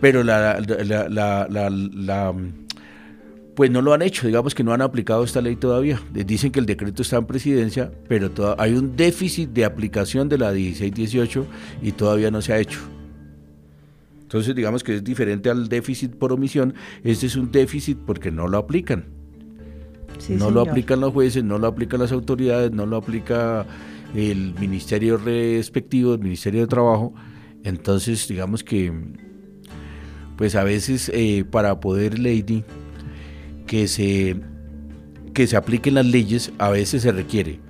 pero 0.00 0.22
la 0.22 0.56
pues 3.58 3.72
no 3.72 3.82
lo 3.82 3.92
han 3.92 4.02
hecho, 4.02 4.24
digamos 4.24 4.54
que 4.54 4.62
no 4.62 4.72
han 4.72 4.82
aplicado 4.82 5.24
esta 5.24 5.40
ley 5.40 5.56
todavía. 5.56 6.00
Dicen 6.12 6.52
que 6.52 6.60
el 6.60 6.66
decreto 6.66 7.02
está 7.02 7.16
en 7.16 7.26
presidencia, 7.26 7.90
pero 8.06 8.30
hay 8.56 8.74
un 8.74 8.94
déficit 8.94 9.50
de 9.50 9.64
aplicación 9.64 10.28
de 10.28 10.38
la 10.38 10.52
1618 10.52 11.44
y 11.82 11.90
todavía 11.90 12.30
no 12.30 12.40
se 12.40 12.52
ha 12.52 12.60
hecho. 12.60 12.78
Entonces 14.22 14.54
digamos 14.54 14.84
que 14.84 14.94
es 14.94 15.02
diferente 15.02 15.50
al 15.50 15.68
déficit 15.68 16.14
por 16.14 16.32
omisión, 16.32 16.72
este 17.02 17.26
es 17.26 17.34
un 17.34 17.50
déficit 17.50 17.98
porque 17.98 18.30
no 18.30 18.46
lo 18.46 18.58
aplican. 18.58 19.06
no 20.28 20.52
lo 20.52 20.60
aplican 20.60 21.00
los 21.00 21.12
jueces, 21.12 21.42
no 21.42 21.58
lo 21.58 21.66
aplican 21.66 21.98
las 21.98 22.12
autoridades, 22.12 22.70
no 22.70 22.86
lo 22.86 22.96
aplica 22.96 23.66
el 24.14 24.54
ministerio 24.60 25.16
respectivo, 25.16 26.14
el 26.14 26.20
Ministerio 26.20 26.60
de 26.60 26.68
Trabajo. 26.68 27.12
Entonces 27.64 28.28
digamos 28.28 28.62
que 28.62 28.92
pues 30.36 30.54
a 30.54 30.62
veces 30.62 31.10
eh, 31.12 31.44
para 31.44 31.80
poder 31.80 32.20
lady 32.20 32.62
que 33.68 33.86
se, 33.86 34.34
que 35.32 35.46
se 35.46 35.56
apliquen 35.56 35.94
las 35.94 36.06
leyes 36.06 36.50
a 36.58 36.70
veces 36.70 37.02
se 37.02 37.12
requiere 37.12 37.60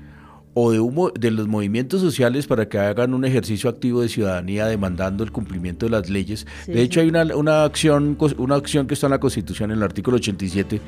o 0.55 0.73
de, 0.73 0.81
humo, 0.81 1.11
de 1.11 1.31
los 1.31 1.47
movimientos 1.47 2.01
sociales 2.01 2.49
para 2.49 2.69
que 2.69 2.79
hagan 2.79 3.15
un 3.15 3.25
ejercicio 3.25 3.71
activo 3.71 4.01
de 4.01 4.09
ciudadanía 4.09 4.67
demandando 4.67 5.23
el 5.23 5.31
cumplimiento 5.31 5.87
de 5.87 5.91
las 5.91 6.11
leyes. 6.11 6.47
de 6.67 6.83
hecho, 6.83 7.01
hay 7.01 7.09
una, 7.09 7.23
una, 7.37 7.63
acción, 7.63 8.17
una 8.39 8.57
acción 8.57 8.89
que 8.89 8.95
está 8.95 9.07
en 9.07 9.13
la 9.13 9.21
Constitución, 9.21 9.71
en 9.71 9.77
el 9.77 9.85
artículo 9.85 10.17
87, 10.17 10.81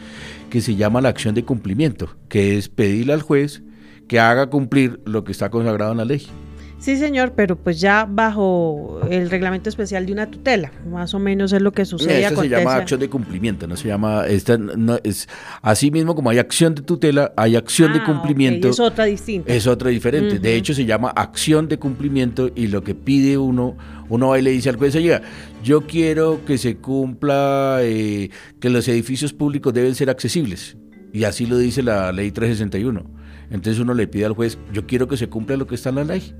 que 0.48 0.60
se 0.60 0.74
llama 0.74 1.00
la 1.00 1.10
acción 1.10 1.36
de 1.36 1.44
cumplimiento, 1.44 2.16
que 2.28 2.58
es 2.58 2.68
pedirle 2.68 3.12
al 3.12 3.22
juez 3.22 3.62
que 4.08 4.18
haga 4.18 4.48
cumplir 4.48 5.00
lo 5.04 5.22
que 5.22 5.30
está 5.30 5.50
consagrado 5.50 5.92
en 5.92 5.98
la 5.98 6.04
ley. 6.04 6.26
Sí, 6.80 6.96
señor, 6.96 7.34
pero 7.36 7.56
pues 7.56 7.78
ya 7.78 8.06
bajo 8.08 9.00
el 9.10 9.28
reglamento 9.28 9.68
especial 9.68 10.06
de 10.06 10.12
una 10.12 10.30
tutela, 10.30 10.72
más 10.90 11.12
o 11.12 11.18
menos 11.18 11.52
es 11.52 11.60
lo 11.60 11.72
que 11.72 11.84
sucede. 11.84 12.24
Esta 12.24 12.40
se 12.40 12.48
llama 12.48 12.74
acción 12.74 13.00
de 13.00 13.10
cumplimiento, 13.10 13.66
no 13.66 13.76
se 13.76 13.88
llama, 13.88 14.26
esta 14.26 14.56
no 14.56 14.98
es 15.04 15.28
así 15.60 15.90
mismo 15.90 16.14
como 16.14 16.30
hay 16.30 16.38
acción 16.38 16.74
de 16.74 16.80
tutela, 16.80 17.34
hay 17.36 17.54
acción 17.54 17.92
de 17.92 17.98
ah, 17.98 18.04
cumplimiento. 18.06 18.70
Es 18.70 18.80
otra 18.80 19.04
distinta. 19.04 19.52
Es 19.52 19.66
otra 19.66 19.90
diferente. 19.90 20.38
De 20.38 20.56
hecho, 20.56 20.72
se 20.72 20.86
llama 20.86 21.10
acción 21.10 21.68
de 21.68 21.78
cumplimiento 21.78 22.50
y 22.54 22.68
lo 22.68 22.82
que 22.82 22.94
pide 22.94 23.36
uno, 23.36 23.76
uno 24.08 24.28
va 24.28 24.38
y 24.38 24.42
le 24.42 24.50
dice 24.50 24.70
al 24.70 24.76
juez, 24.76 24.96
oiga, 24.96 25.20
yo 25.62 25.82
quiero 25.82 26.46
que 26.46 26.56
se 26.56 26.78
cumpla, 26.78 27.80
eh, 27.82 28.30
que 28.58 28.70
los 28.70 28.88
edificios 28.88 29.34
públicos 29.34 29.74
deben 29.74 29.94
ser 29.94 30.08
accesibles. 30.08 30.78
Y 31.12 31.24
así 31.24 31.44
lo 31.44 31.58
dice 31.58 31.82
la 31.82 32.10
ley 32.10 32.30
361. 32.30 33.04
Entonces 33.50 33.78
uno 33.80 33.92
le 33.92 34.08
pide 34.08 34.24
al 34.24 34.32
juez, 34.32 34.56
yo 34.72 34.86
quiero 34.86 35.08
que 35.08 35.18
se 35.18 35.28
cumpla 35.28 35.58
lo 35.58 35.66
que 35.66 35.74
está 35.74 35.90
en 35.90 35.96
la 35.96 36.04
ley. 36.04 36.34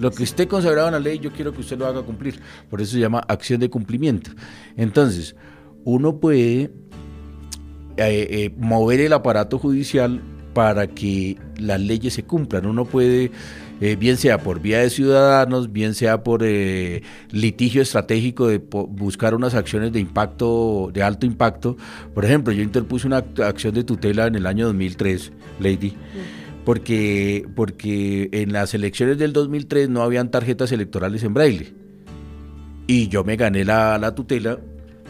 Lo 0.00 0.10
que 0.10 0.24
esté 0.24 0.48
consagrado 0.48 0.88
en 0.88 0.94
la 0.94 1.00
ley, 1.00 1.18
yo 1.18 1.30
quiero 1.30 1.52
que 1.52 1.60
usted 1.60 1.78
lo 1.78 1.86
haga 1.86 2.00
cumplir. 2.02 2.40
Por 2.70 2.80
eso 2.80 2.92
se 2.92 3.00
llama 3.00 3.22
acción 3.28 3.60
de 3.60 3.68
cumplimiento. 3.68 4.30
Entonces, 4.74 5.36
uno 5.84 6.18
puede 6.20 6.62
eh, 6.62 8.26
eh, 8.30 8.54
mover 8.56 9.00
el 9.00 9.12
aparato 9.12 9.58
judicial 9.58 10.22
para 10.54 10.86
que 10.86 11.36
las 11.58 11.78
leyes 11.82 12.14
se 12.14 12.22
cumplan. 12.22 12.64
Uno 12.64 12.86
puede, 12.86 13.30
eh, 13.82 13.96
bien 13.96 14.16
sea 14.16 14.38
por 14.38 14.60
vía 14.60 14.78
de 14.78 14.88
ciudadanos, 14.88 15.70
bien 15.70 15.94
sea 15.94 16.24
por 16.24 16.42
litigio 17.30 17.82
estratégico 17.82 18.48
de 18.48 18.56
buscar 18.56 19.34
unas 19.34 19.54
acciones 19.54 19.92
de 19.92 20.00
impacto, 20.00 20.88
de 20.94 21.02
alto 21.02 21.26
impacto. 21.26 21.76
Por 22.14 22.24
ejemplo, 22.24 22.54
yo 22.54 22.62
interpuse 22.62 23.06
una 23.06 23.18
acción 23.44 23.74
de 23.74 23.84
tutela 23.84 24.28
en 24.28 24.34
el 24.34 24.46
año 24.46 24.64
2003, 24.64 25.30
Lady 25.60 25.94
porque, 26.70 27.48
porque 27.56 28.28
en 28.30 28.52
las 28.52 28.74
elecciones 28.74 29.18
del 29.18 29.32
2003 29.32 29.88
no 29.88 30.02
habían 30.02 30.30
tarjetas 30.30 30.70
electorales 30.70 31.24
en 31.24 31.34
braille. 31.34 31.74
Y 32.86 33.08
yo 33.08 33.24
me 33.24 33.34
gané 33.34 33.64
la, 33.64 34.14
tutela, 34.14 34.60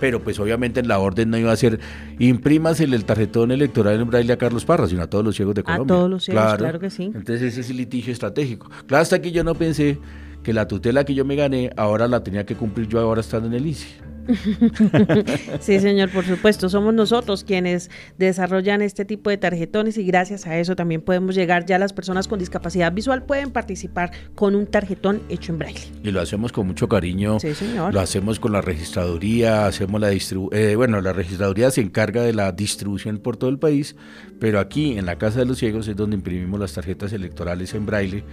pero 0.00 0.24
pues 0.24 0.38
obviamente 0.38 0.80
en 0.80 0.88
la 0.88 0.98
orden 0.98 1.28
no 1.28 1.36
iba 1.36 1.52
a 1.52 1.56
ser 1.56 1.78
imprimas 2.18 2.80
el 2.80 3.04
tarjetón 3.04 3.50
electoral 3.50 4.00
en 4.00 4.08
braille 4.08 4.32
a 4.32 4.38
Carlos 4.38 4.64
Parra, 4.64 4.86
sino 4.86 5.02
a 5.02 5.06
todos 5.08 5.22
los 5.22 5.36
ciegos 5.36 5.54
de 5.54 5.62
Colombia. 5.62 5.94
A 5.94 5.98
todos 5.98 6.08
los 6.08 6.24
ciegos, 6.24 6.54
claro, 6.56 6.80
que 6.80 6.88
sí. 6.88 7.12
Entonces 7.14 7.42
ese 7.42 7.60
es 7.60 7.68
el 7.68 7.76
litigio 7.76 8.14
estratégico. 8.14 8.70
Claro, 8.86 9.02
hasta 9.02 9.20
que 9.20 9.30
yo 9.30 9.44
no 9.44 9.54
pensé 9.54 9.98
que 10.42 10.54
la 10.54 10.66
tutela 10.66 11.04
que 11.04 11.12
yo 11.12 11.26
me 11.26 11.36
gané, 11.36 11.72
ahora 11.76 12.08
la 12.08 12.24
tenía 12.24 12.46
que 12.46 12.54
cumplir 12.54 12.88
yo 12.88 13.00
ahora 13.00 13.20
estando 13.20 13.48
en 13.48 13.52
el 13.52 13.66
ICE. 13.66 14.09
sí, 15.60 15.80
señor, 15.80 16.10
por 16.10 16.24
supuesto. 16.24 16.68
Somos 16.68 16.94
nosotros 16.94 17.44
quienes 17.44 17.90
desarrollan 18.18 18.82
este 18.82 19.04
tipo 19.04 19.30
de 19.30 19.36
tarjetones 19.36 19.98
y 19.98 20.04
gracias 20.04 20.46
a 20.46 20.58
eso 20.58 20.76
también 20.76 21.00
podemos 21.00 21.34
llegar. 21.34 21.66
Ya 21.66 21.78
las 21.78 21.92
personas 21.92 22.28
con 22.28 22.38
discapacidad 22.38 22.92
visual 22.92 23.24
pueden 23.24 23.50
participar 23.50 24.12
con 24.34 24.54
un 24.54 24.66
tarjetón 24.66 25.22
hecho 25.28 25.52
en 25.52 25.58
braille. 25.58 25.92
Y 26.02 26.10
lo 26.10 26.20
hacemos 26.20 26.52
con 26.52 26.66
mucho 26.66 26.88
cariño. 26.88 27.40
Sí, 27.40 27.54
señor. 27.54 27.92
Lo 27.92 28.00
hacemos 28.00 28.40
con 28.40 28.52
la 28.52 28.60
registraduría, 28.60 29.66
hacemos 29.66 30.00
la 30.00 30.08
distribución. 30.08 30.60
Eh, 30.60 30.76
bueno, 30.76 31.00
la 31.00 31.12
registraduría 31.12 31.70
se 31.70 31.80
encarga 31.80 32.22
de 32.22 32.32
la 32.32 32.52
distribución 32.52 33.18
por 33.18 33.36
todo 33.36 33.50
el 33.50 33.58
país, 33.58 33.96
pero 34.38 34.60
aquí 34.60 34.98
en 34.98 35.06
la 35.06 35.16
Casa 35.16 35.40
de 35.40 35.46
los 35.46 35.58
Ciegos 35.58 35.88
es 35.88 35.96
donde 35.96 36.16
imprimimos 36.16 36.60
las 36.60 36.72
tarjetas 36.72 37.12
electorales 37.12 37.74
en 37.74 37.86
braille 37.86 38.24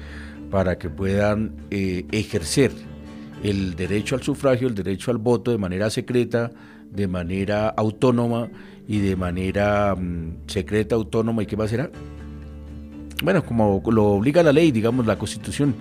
para 0.50 0.78
que 0.78 0.90
puedan 0.90 1.56
eh, 1.72 2.06
ejercer 2.12 2.72
el 3.44 3.76
derecho 3.76 4.16
al 4.16 4.24
sufragio, 4.24 4.68
el 4.68 4.76
derecho 4.76 5.12
al 5.12 5.18
voto 5.18 5.52
de 5.52 5.58
manera 5.58 5.90
secreta, 5.90 6.52
de 6.92 7.08
manera 7.08 7.70
autónoma 7.70 8.50
y 8.88 9.00
de 9.00 9.16
manera 9.16 9.96
mm, 9.96 10.48
secreta, 10.48 10.96
autónoma 10.96 11.44
y 11.44 11.46
qué 11.46 11.58
más 11.58 11.70
será. 11.70 11.90
Bueno, 13.24 13.44
como 13.44 13.82
lo 13.92 14.06
obliga 14.06 14.44
la 14.44 14.54
ley, 14.54 14.72
digamos, 14.72 15.06
la 15.06 15.18
constitución. 15.18 15.76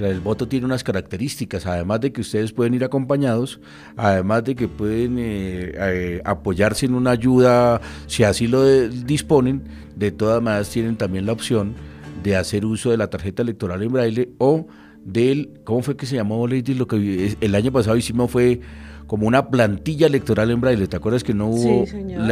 El 0.00 0.20
voto 0.20 0.46
tiene 0.46 0.64
unas 0.64 0.84
características, 0.84 1.66
además 1.66 2.00
de 2.00 2.12
que 2.12 2.20
ustedes 2.20 2.52
pueden 2.52 2.74
ir 2.74 2.84
acompañados, 2.84 3.60
además 3.96 4.44
de 4.44 4.54
que 4.54 4.68
pueden 4.68 5.18
eh, 5.18 5.72
eh, 5.74 6.22
apoyarse 6.24 6.86
en 6.86 6.94
una 6.94 7.10
ayuda, 7.10 7.80
si 8.06 8.22
así 8.22 8.46
lo 8.46 8.64
disponen, 8.88 9.64
de 9.96 10.12
todas 10.12 10.40
maneras 10.40 10.70
tienen 10.70 10.96
también 10.96 11.26
la 11.26 11.32
opción 11.32 11.74
de 12.22 12.36
hacer 12.36 12.64
uso 12.64 12.90
de 12.90 12.96
la 12.96 13.10
tarjeta 13.10 13.42
electoral 13.42 13.82
en 13.82 13.92
braille 13.92 14.30
o 14.38 14.68
del, 15.12 15.60
¿cómo 15.64 15.82
fue 15.82 15.96
que 15.96 16.06
se 16.06 16.16
llamó, 16.16 16.46
Lady? 16.46 16.74
Lo 16.74 16.86
que 16.86 17.36
el 17.40 17.54
año 17.54 17.72
pasado 17.72 17.96
hicimos 17.96 18.30
fue 18.30 18.60
como 19.06 19.26
una 19.26 19.48
plantilla 19.48 20.06
electoral 20.06 20.50
en 20.50 20.60
braille. 20.60 20.86
¿Te 20.86 20.96
acuerdas 20.96 21.24
que 21.24 21.34
no 21.34 21.48
hubo, 21.48 21.84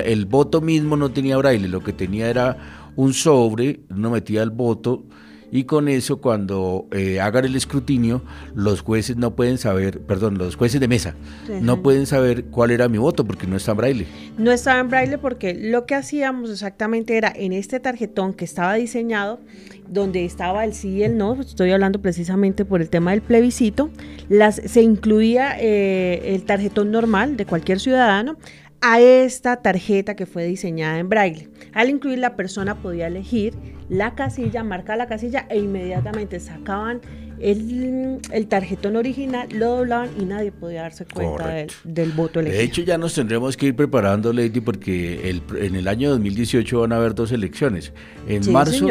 el 0.05 0.27
voto 0.27 0.61
mismo 0.61 0.97
no 0.97 1.11
tenía 1.11 1.37
braille, 1.39 1.69
lo 1.69 1.83
que 1.83 1.93
tenía 1.93 2.29
era 2.29 2.93
un 2.97 3.15
sobre, 3.15 3.81
uno 3.91 4.11
metía 4.11 4.43
el 4.43 4.51
voto 4.51 5.05
y 5.51 5.65
con 5.65 5.89
eso 5.89 6.21
cuando 6.21 6.87
eh, 6.93 7.21
hagan 7.21 7.45
el 7.45 7.57
escrutinio 7.57 8.23
los 8.55 8.83
jueces 8.83 9.17
no 9.17 9.35
pueden 9.35 9.59
saber, 9.59 10.01
perdón, 10.01 10.39
los 10.39 10.57
jueces 10.57 10.81
de 10.81 10.89
mesa 10.89 11.15
no 11.61 11.83
pueden 11.83 12.07
saber 12.07 12.45
cuál 12.47 12.71
era 12.71 12.89
mi 12.89 12.99
voto 12.99 13.25
porque 13.25 13.47
no 13.47 13.57
está 13.57 13.73
en 13.73 13.77
braille. 13.77 14.07
No 14.39 14.53
estaba 14.53 14.81
en 14.81 14.89
braille 14.89 15.19
porque 15.19 15.55
lo 15.55 15.87
que 15.87 15.95
hacíamos 15.95 16.51
exactamente 16.51 17.17
era 17.17 17.33
en 17.35 17.53
este 17.53 17.81
tarjetón 17.81 18.35
que 18.35 18.45
estaba 18.45 18.75
diseñado, 18.75 19.41
donde 19.89 20.25
estaba 20.25 20.65
el 20.65 20.75
sí 20.75 20.97
y 20.97 21.03
el 21.05 21.17
no, 21.17 21.41
estoy 21.41 21.71
hablando 21.71 22.01
precisamente 22.01 22.65
por 22.65 22.81
el 22.81 22.89
tema 22.89 23.13
del 23.13 23.23
plebiscito, 23.23 23.91
las, 24.29 24.57
se 24.57 24.83
incluía 24.83 25.57
eh, 25.59 26.35
el 26.35 26.45
tarjetón 26.45 26.91
normal 26.91 27.37
de 27.37 27.47
cualquier 27.47 27.81
ciudadano, 27.81 28.37
a 28.81 29.01
esta 29.01 29.57
tarjeta 29.57 30.15
que 30.17 30.27
fue 30.27 30.45
diseñada 30.45 30.99
en 30.99 31.09
braille. 31.09 31.49
Al 31.73 31.91
incluir 31.91 32.19
la 32.19 32.37
persona 32.37 32.77
podía 32.77 33.07
elegir 33.07 33.55
la 33.89 34.15
casilla, 34.15 34.65
marcar 34.65 34.99
la 34.99 35.07
casilla 35.07 35.47
e 35.49 35.59
inmediatamente 35.59 36.41
sacaban 36.41 37.01
el, 37.39 38.47
tarjetón 38.49 38.97
original, 38.97 39.49
lo 39.53 39.77
doblaban 39.77 40.11
y 40.19 40.25
nadie 40.25 40.53
podía 40.53 40.83
darse 40.83 41.05
cuenta 41.05 41.67
del, 41.85 42.13
voto 42.13 42.41
elegido. 42.41 42.59
De 42.59 42.65
hecho, 42.65 42.83
ya 42.83 42.99
nos 42.99 43.15
tendremos 43.15 43.57
que 43.57 43.67
ir 43.67 43.77
preparando, 43.77 44.33
Lady, 44.33 44.61
porque 44.61 45.41
en 45.61 45.75
el 45.75 45.89
año 45.89 46.11
2018 46.11 46.81
van 46.81 46.93
a 46.93 46.97
haber 46.97 47.15
dos 47.15 47.33
elecciones. 47.33 47.93
En 48.27 48.51
marzo 48.51 48.89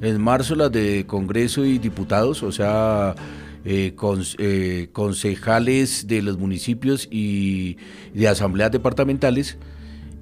En 0.00 0.20
marzo 0.20 0.54
las 0.54 0.70
de 0.70 1.04
Congreso 1.06 1.64
y 1.64 1.78
diputados, 1.78 2.42
o 2.42 2.52
sea, 2.52 3.14
eh, 3.64 3.94
eh, 4.38 4.88
concejales 4.92 6.06
de 6.06 6.22
los 6.22 6.38
municipios 6.38 7.08
y 7.10 7.76
de 8.14 8.28
asambleas 8.28 8.70
departamentales. 8.70 9.58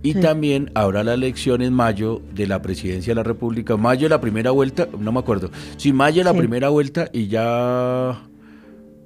Y 0.02 0.14
también 0.14 0.70
habrá 0.74 1.02
la 1.02 1.14
elección 1.14 1.60
en 1.60 1.72
mayo 1.72 2.22
de 2.32 2.46
la 2.46 2.62
presidencia 2.62 3.10
de 3.10 3.16
la 3.16 3.24
República. 3.24 3.76
Mayo 3.76 4.08
la 4.08 4.20
primera 4.20 4.52
vuelta, 4.52 4.88
no 4.98 5.10
me 5.12 5.18
acuerdo. 5.18 5.50
Sí, 5.76 5.92
mayo 5.92 6.22
la 6.22 6.34
primera 6.34 6.68
vuelta 6.68 7.10
y 7.12 7.26
ya 7.26 8.22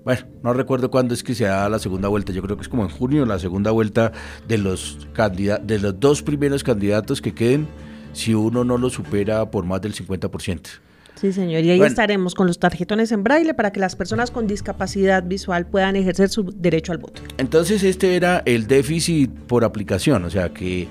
bueno, 0.04 0.22
no 0.42 0.52
recuerdo 0.52 0.90
cuándo 0.90 1.14
es 1.14 1.22
que 1.22 1.34
se 1.34 1.44
da 1.44 1.68
la 1.68 1.78
segunda 1.78 2.08
vuelta, 2.08 2.32
yo 2.32 2.42
creo 2.42 2.56
que 2.56 2.62
es 2.62 2.68
como 2.68 2.82
en 2.82 2.88
junio 2.88 3.24
la 3.24 3.38
segunda 3.38 3.70
vuelta 3.70 4.12
de 4.48 4.58
los 4.58 4.98
de 5.14 5.78
los 5.78 6.00
dos 6.00 6.22
primeros 6.22 6.64
candidatos 6.64 7.20
que 7.22 7.34
queden 7.34 7.68
si 8.12 8.34
uno 8.34 8.64
no 8.64 8.78
lo 8.78 8.90
supera 8.90 9.50
por 9.50 9.64
más 9.64 9.80
del 9.80 9.94
50%. 9.94 10.60
Sí, 11.20 11.32
señor, 11.32 11.62
y 11.62 11.70
ahí 11.70 11.80
estaremos 11.82 12.34
con 12.34 12.46
los 12.46 12.58
tarjetones 12.58 13.12
en 13.12 13.22
braille 13.22 13.54
para 13.54 13.70
que 13.70 13.78
las 13.78 13.94
personas 13.94 14.30
con 14.30 14.46
discapacidad 14.46 15.22
visual 15.22 15.66
puedan 15.66 15.94
ejercer 15.94 16.28
su 16.28 16.44
derecho 16.56 16.92
al 16.92 16.98
voto. 16.98 17.22
Entonces, 17.38 17.84
este 17.84 18.16
era 18.16 18.42
el 18.44 18.66
déficit 18.66 19.30
por 19.30 19.64
aplicación, 19.64 20.24
o 20.24 20.30
sea 20.30 20.52
que 20.52 20.88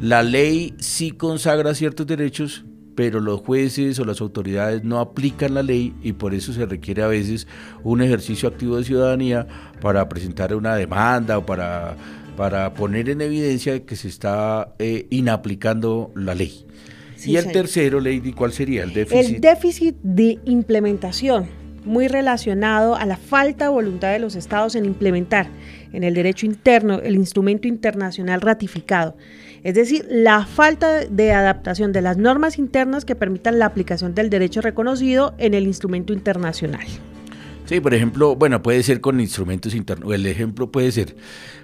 la 0.00 0.22
ley 0.22 0.74
sí 0.78 1.10
consagra 1.10 1.74
ciertos 1.74 2.06
derechos, 2.06 2.64
pero 2.94 3.20
los 3.20 3.40
jueces 3.40 3.98
o 4.00 4.04
las 4.04 4.20
autoridades 4.20 4.82
no 4.82 4.98
aplican 4.98 5.54
la 5.54 5.62
ley 5.62 5.94
y 6.02 6.12
por 6.12 6.34
eso 6.34 6.52
se 6.52 6.66
requiere 6.66 7.02
a 7.02 7.06
veces 7.06 7.46
un 7.84 8.02
ejercicio 8.02 8.48
activo 8.48 8.76
de 8.76 8.84
ciudadanía 8.84 9.46
para 9.80 10.08
presentar 10.08 10.54
una 10.54 10.74
demanda 10.74 11.38
o 11.38 11.46
para, 11.46 11.96
para 12.36 12.74
poner 12.74 13.08
en 13.08 13.20
evidencia 13.20 13.84
que 13.84 13.94
se 13.96 14.08
está 14.08 14.74
eh, 14.78 15.06
inaplicando 15.10 16.12
la 16.14 16.34
ley. 16.34 16.64
Y 17.24 17.36
el 17.36 17.52
tercero, 17.52 18.00
Lady, 18.00 18.32
¿cuál 18.32 18.52
sería 18.52 18.82
el 18.84 18.92
déficit? 18.92 19.34
El 19.34 19.40
déficit 19.40 19.96
de 20.02 20.38
implementación, 20.44 21.46
muy 21.84 22.08
relacionado 22.08 22.96
a 22.96 23.06
la 23.06 23.16
falta 23.16 23.64
de 23.64 23.70
voluntad 23.70 24.12
de 24.12 24.18
los 24.18 24.36
estados 24.36 24.74
en 24.74 24.84
implementar 24.84 25.48
en 25.92 26.04
el 26.04 26.14
derecho 26.14 26.46
interno 26.46 27.00
el 27.00 27.14
instrumento 27.14 27.66
internacional 27.66 28.40
ratificado 28.40 29.16
es 29.64 29.74
decir, 29.74 30.06
la 30.08 30.46
falta 30.46 31.04
de 31.04 31.32
adaptación 31.32 31.92
de 31.92 32.02
las 32.02 32.16
normas 32.16 32.58
internas 32.58 33.04
que 33.04 33.16
permitan 33.16 33.58
la 33.58 33.66
aplicación 33.66 34.14
del 34.14 34.30
derecho 34.30 34.60
reconocido 34.60 35.34
en 35.38 35.54
el 35.54 35.66
instrumento 35.66 36.12
internacional. 36.12 36.86
Sí, 37.64 37.80
por 37.80 37.92
ejemplo, 37.92 38.34
bueno, 38.34 38.62
puede 38.62 38.82
ser 38.82 39.00
con 39.00 39.20
instrumentos 39.20 39.74
internos. 39.74 40.14
El 40.14 40.26
ejemplo 40.26 40.70
puede 40.70 40.90
ser, 40.92 41.16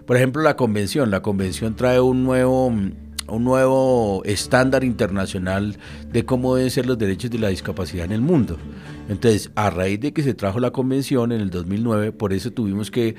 por 0.06 0.16
ejemplo, 0.16 0.42
la 0.42 0.56
convención. 0.56 1.10
La 1.10 1.22
convención 1.22 1.76
trae 1.76 2.00
un 2.00 2.24
nuevo, 2.24 2.74
un 3.28 3.44
nuevo 3.44 4.22
estándar 4.24 4.84
internacional 4.84 5.76
de 6.10 6.24
cómo 6.24 6.56
deben 6.56 6.70
ser 6.70 6.86
los 6.86 6.98
derechos 6.98 7.30
de 7.30 7.38
la 7.38 7.48
discapacidad 7.48 8.04
en 8.04 8.12
el 8.12 8.20
mundo. 8.20 8.58
Entonces, 9.08 9.50
a 9.54 9.70
raíz 9.70 10.00
de 10.00 10.12
que 10.12 10.22
se 10.22 10.34
trajo 10.34 10.60
la 10.60 10.70
convención 10.70 11.32
en 11.32 11.40
el 11.40 11.50
2009, 11.50 12.12
por 12.12 12.32
eso 12.32 12.50
tuvimos 12.50 12.90
que 12.90 13.16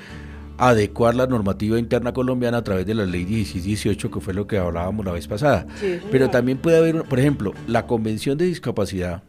adecuar 0.58 1.16
la 1.16 1.28
normativa 1.28 1.78
interna 1.78 2.14
colombiana 2.14 2.58
a 2.58 2.64
través 2.64 2.86
de 2.86 2.94
la 2.94 3.06
ley 3.06 3.26
1618, 3.26 4.12
que 4.12 4.20
fue 4.20 4.34
lo 4.34 4.48
que 4.48 4.58
hablábamos 4.58 5.06
la 5.06 5.12
vez 5.12 5.28
pasada. 5.28 5.68
Pero 6.12 6.30
también 6.30 6.58
puede 6.58 6.78
haber, 6.78 7.04
por 7.04 7.20
ejemplo, 7.20 7.54
la 7.68 7.88
Convención 7.88 8.38
de 8.38 8.46
Discapacidad 8.46 9.24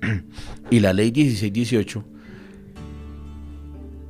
y 0.70 0.80
la 0.80 0.92
ley 0.92 1.12
1618. 1.12 2.04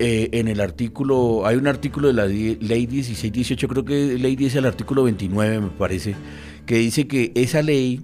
Eh, 0.04 0.30
en 0.32 0.48
el 0.48 0.60
artículo, 0.60 1.46
hay 1.46 1.54
un 1.54 1.68
artículo 1.68 2.08
de 2.08 2.14
la 2.14 2.26
ley 2.26 2.88
1618, 2.88 3.68
creo 3.68 3.84
que 3.84 4.18
ley 4.18 4.34
dice 4.34 4.58
el 4.58 4.64
artículo 4.64 5.04
29, 5.04 5.60
me 5.60 5.68
parece, 5.68 6.16
que 6.66 6.74
dice 6.78 7.06
que 7.06 7.30
esa 7.36 7.62
ley 7.62 8.00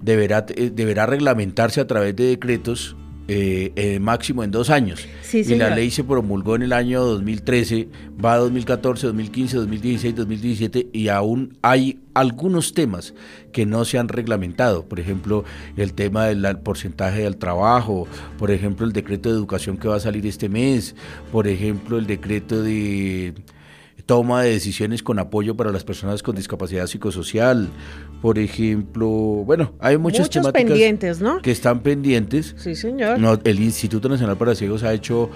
deberá, 0.00 0.46
eh, 0.50 0.70
deberá 0.72 1.04
reglamentarse 1.04 1.80
a 1.80 1.88
través 1.88 2.14
de 2.14 2.26
decretos 2.26 2.94
eh, 3.28 3.72
eh, 3.74 3.98
máximo 3.98 4.44
en 4.44 4.50
dos 4.52 4.70
años. 4.70 5.06
y 5.32 5.54
la 5.56 5.74
ley 5.74 5.90
se 5.90 6.04
promulgó 6.04 6.54
en 6.54 6.62
el 6.62 6.72
año 6.72 7.02
2013, 7.02 7.88
va 8.24 8.34
a 8.34 8.38
2014, 8.38 9.08
2015, 9.08 9.56
2016, 9.56 10.14
2017 10.14 10.88
y 10.92 11.08
aún 11.08 11.58
hay 11.62 11.98
algunos 12.14 12.72
temas 12.72 13.14
que 13.52 13.66
no 13.66 13.84
se 13.84 13.98
han 13.98 14.08
reglamentado. 14.08 14.84
Por 14.84 15.00
ejemplo, 15.00 15.44
el 15.76 15.92
tema 15.92 16.26
del 16.26 16.58
porcentaje 16.58 17.22
del 17.22 17.36
trabajo, 17.36 18.06
por 18.38 18.50
ejemplo, 18.50 18.86
el 18.86 18.92
decreto 18.92 19.28
de 19.28 19.34
educación 19.34 19.76
que 19.76 19.88
va 19.88 19.96
a 19.96 20.00
salir 20.00 20.26
este 20.26 20.48
mes, 20.48 20.94
por 21.32 21.48
ejemplo, 21.48 21.98
el 21.98 22.06
decreto 22.06 22.62
de 22.62 23.34
toma 24.06 24.42
de 24.42 24.52
decisiones 24.52 25.02
con 25.02 25.18
apoyo 25.18 25.56
para 25.56 25.72
las 25.72 25.82
personas 25.82 26.22
con 26.22 26.36
discapacidad 26.36 26.86
psicosocial, 26.86 27.68
por 28.22 28.38
ejemplo, 28.38 29.08
bueno, 29.08 29.74
hay 29.80 29.98
muchas 29.98 30.28
Muchos 30.28 30.52
pendientes, 30.52 31.20
¿no? 31.20 31.42
que 31.42 31.50
están 31.50 31.80
pendientes. 31.80 32.54
Sí, 32.56 32.76
señor. 32.76 33.18
No, 33.18 33.38
el 33.42 33.60
Instituto 33.60 34.08
Nacional 34.08 34.36
para 34.38 34.54
Ciegos 34.54 34.84
ha 34.84 34.94
hecho, 34.94 35.28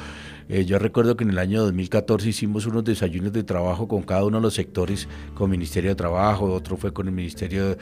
eh, 0.49 0.65
yo 0.65 0.79
recuerdo 0.79 1.17
que 1.17 1.25
en 1.25 1.31
el 1.31 1.39
año 1.39 1.63
2014 1.63 2.29
hicimos 2.29 2.65
unos 2.65 2.85
desayunos 2.85 3.33
de 3.33 3.43
trabajo 3.43 3.89
con 3.89 4.03
cada 4.03 4.25
uno 4.25 4.39
de 4.39 4.43
los 4.43 4.55
sectores, 4.55 5.09
con 5.35 5.51
Ministerio 5.51 5.91
de 5.91 5.97
Trabajo, 5.97 6.47
otro 6.53 6.77
fue 6.77 6.93
con 6.93 7.09
el 7.09 7.13
Ministerio 7.13 7.77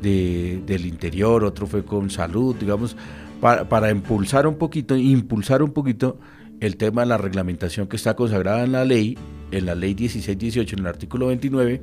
del 0.00 0.86
Interior, 0.86 1.44
otro 1.44 1.68
fue 1.68 1.84
con 1.84 2.10
Salud, 2.10 2.56
digamos, 2.56 2.96
para, 3.40 3.68
para 3.68 3.92
impulsar 3.92 4.48
un 4.48 4.56
poquito, 4.56 4.96
impulsar 4.96 5.62
un 5.62 5.70
poquito 5.70 6.18
el 6.62 6.76
tema 6.76 7.02
de 7.02 7.08
la 7.08 7.18
reglamentación 7.18 7.88
que 7.88 7.96
está 7.96 8.14
consagrada 8.14 8.62
en 8.62 8.70
la 8.70 8.84
ley, 8.84 9.18
en 9.50 9.66
la 9.66 9.74
ley 9.74 9.96
1618, 9.96 10.76
en 10.76 10.80
el 10.82 10.86
artículo 10.86 11.26
29, 11.26 11.82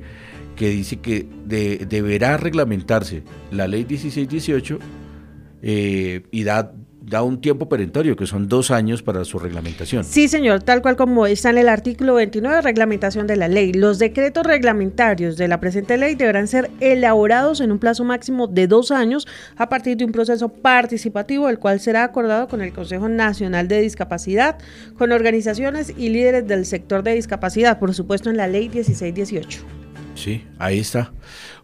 que 0.56 0.70
dice 0.70 1.00
que 1.00 1.28
deberá 1.46 2.38
reglamentarse 2.38 3.22
la 3.52 3.68
ley 3.68 3.84
1618 3.84 4.78
eh, 5.62 6.22
y 6.30 6.44
da 6.44 6.72
da 7.02 7.22
un 7.22 7.40
tiempo 7.40 7.68
perentorio, 7.68 8.16
que 8.16 8.26
son 8.26 8.48
dos 8.48 8.70
años 8.70 9.02
para 9.02 9.24
su 9.24 9.38
reglamentación. 9.38 10.04
Sí, 10.04 10.28
señor, 10.28 10.62
tal 10.62 10.82
cual 10.82 10.96
como 10.96 11.26
está 11.26 11.50
en 11.50 11.58
el 11.58 11.68
artículo 11.68 12.14
29, 12.14 12.60
reglamentación 12.60 13.26
de 13.26 13.36
la 13.36 13.48
ley. 13.48 13.72
Los 13.72 13.98
decretos 13.98 14.44
reglamentarios 14.44 15.36
de 15.36 15.48
la 15.48 15.60
presente 15.60 15.96
ley 15.96 16.14
deberán 16.14 16.48
ser 16.48 16.70
elaborados 16.80 17.60
en 17.60 17.72
un 17.72 17.78
plazo 17.78 18.04
máximo 18.04 18.46
de 18.46 18.66
dos 18.66 18.90
años 18.90 19.26
a 19.56 19.68
partir 19.68 19.96
de 19.96 20.04
un 20.04 20.12
proceso 20.12 20.48
participativo, 20.48 21.48
el 21.48 21.58
cual 21.58 21.80
será 21.80 22.04
acordado 22.04 22.48
con 22.48 22.60
el 22.60 22.72
Consejo 22.72 23.08
Nacional 23.08 23.68
de 23.68 23.80
Discapacidad, 23.80 24.58
con 24.98 25.12
organizaciones 25.12 25.92
y 25.96 26.10
líderes 26.10 26.46
del 26.46 26.66
sector 26.66 27.02
de 27.02 27.14
discapacidad, 27.14 27.78
por 27.78 27.94
supuesto 27.94 28.30
en 28.30 28.36
la 28.36 28.46
ley 28.46 28.68
1618. 28.68 29.79
Sí, 30.14 30.44
ahí 30.58 30.78
está. 30.78 31.12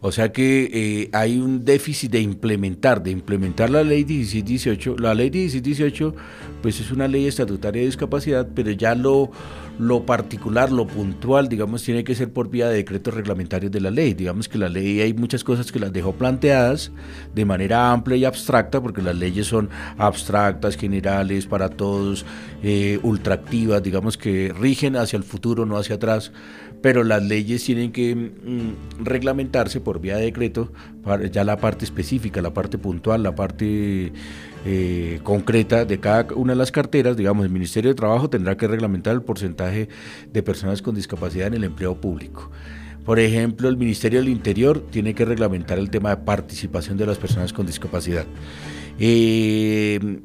O 0.00 0.12
sea 0.12 0.32
que 0.32 0.70
eh, 0.72 1.10
hay 1.12 1.38
un 1.38 1.64
déficit 1.64 2.12
de 2.12 2.20
implementar, 2.20 3.02
de 3.02 3.10
implementar 3.10 3.70
la 3.70 3.82
ley 3.82 4.04
1618. 4.04 4.96
La 4.98 5.14
ley 5.14 5.30
1618 5.30 6.14
pues 6.62 6.80
es 6.80 6.90
una 6.90 7.06
ley 7.06 7.26
estatutaria 7.26 7.80
de 7.80 7.86
discapacidad, 7.86 8.48
pero 8.54 8.70
ya 8.70 8.94
lo, 8.94 9.30
lo 9.78 10.06
particular, 10.06 10.72
lo 10.72 10.86
puntual, 10.86 11.48
digamos, 11.48 11.82
tiene 11.82 12.02
que 12.02 12.14
ser 12.14 12.32
por 12.32 12.50
vía 12.50 12.68
de 12.68 12.76
decretos 12.76 13.14
reglamentarios 13.14 13.70
de 13.70 13.80
la 13.80 13.90
ley. 13.90 14.14
Digamos 14.14 14.48
que 14.48 14.58
la 14.58 14.68
ley 14.68 15.00
hay 15.00 15.12
muchas 15.12 15.44
cosas 15.44 15.70
que 15.70 15.78
las 15.78 15.92
dejó 15.92 16.12
planteadas 16.12 16.92
de 17.34 17.44
manera 17.44 17.92
amplia 17.92 18.16
y 18.16 18.24
abstracta, 18.24 18.80
porque 18.80 19.02
las 19.02 19.16
leyes 19.16 19.46
son 19.46 19.70
abstractas, 19.98 20.76
generales, 20.76 21.46
para 21.46 21.68
todos, 21.68 22.24
eh, 22.62 22.98
ultraactivas, 23.02 23.82
digamos 23.82 24.16
que 24.16 24.52
rigen 24.58 24.96
hacia 24.96 25.16
el 25.16 25.24
futuro, 25.24 25.66
no 25.66 25.76
hacia 25.76 25.96
atrás 25.96 26.32
pero 26.86 27.02
las 27.02 27.20
leyes 27.20 27.64
tienen 27.64 27.90
que 27.90 28.14
mm, 28.14 29.04
reglamentarse 29.04 29.80
por 29.80 30.00
vía 30.00 30.18
de 30.18 30.26
decreto, 30.26 30.72
para 31.02 31.26
ya 31.26 31.42
la 31.42 31.56
parte 31.56 31.84
específica, 31.84 32.40
la 32.40 32.54
parte 32.54 32.78
puntual, 32.78 33.24
la 33.24 33.34
parte 33.34 34.12
eh, 34.64 35.18
concreta 35.24 35.84
de 35.84 35.98
cada 35.98 36.32
una 36.36 36.52
de 36.52 36.58
las 36.58 36.70
carteras, 36.70 37.16
digamos, 37.16 37.44
el 37.44 37.50
Ministerio 37.50 37.90
de 37.90 37.96
Trabajo 37.96 38.30
tendrá 38.30 38.56
que 38.56 38.68
reglamentar 38.68 39.14
el 39.14 39.22
porcentaje 39.22 39.88
de 40.32 40.42
personas 40.44 40.80
con 40.80 40.94
discapacidad 40.94 41.48
en 41.48 41.54
el 41.54 41.64
empleo 41.64 42.00
público. 42.00 42.52
Por 43.04 43.18
ejemplo, 43.18 43.68
el 43.68 43.76
Ministerio 43.76 44.20
del 44.20 44.28
Interior 44.28 44.78
tiene 44.88 45.12
que 45.12 45.24
reglamentar 45.24 45.80
el 45.80 45.90
tema 45.90 46.10
de 46.10 46.18
participación 46.18 46.96
de 46.96 47.06
las 47.06 47.18
personas 47.18 47.52
con 47.52 47.66
discapacidad. 47.66 48.26
Eh, 49.00 50.20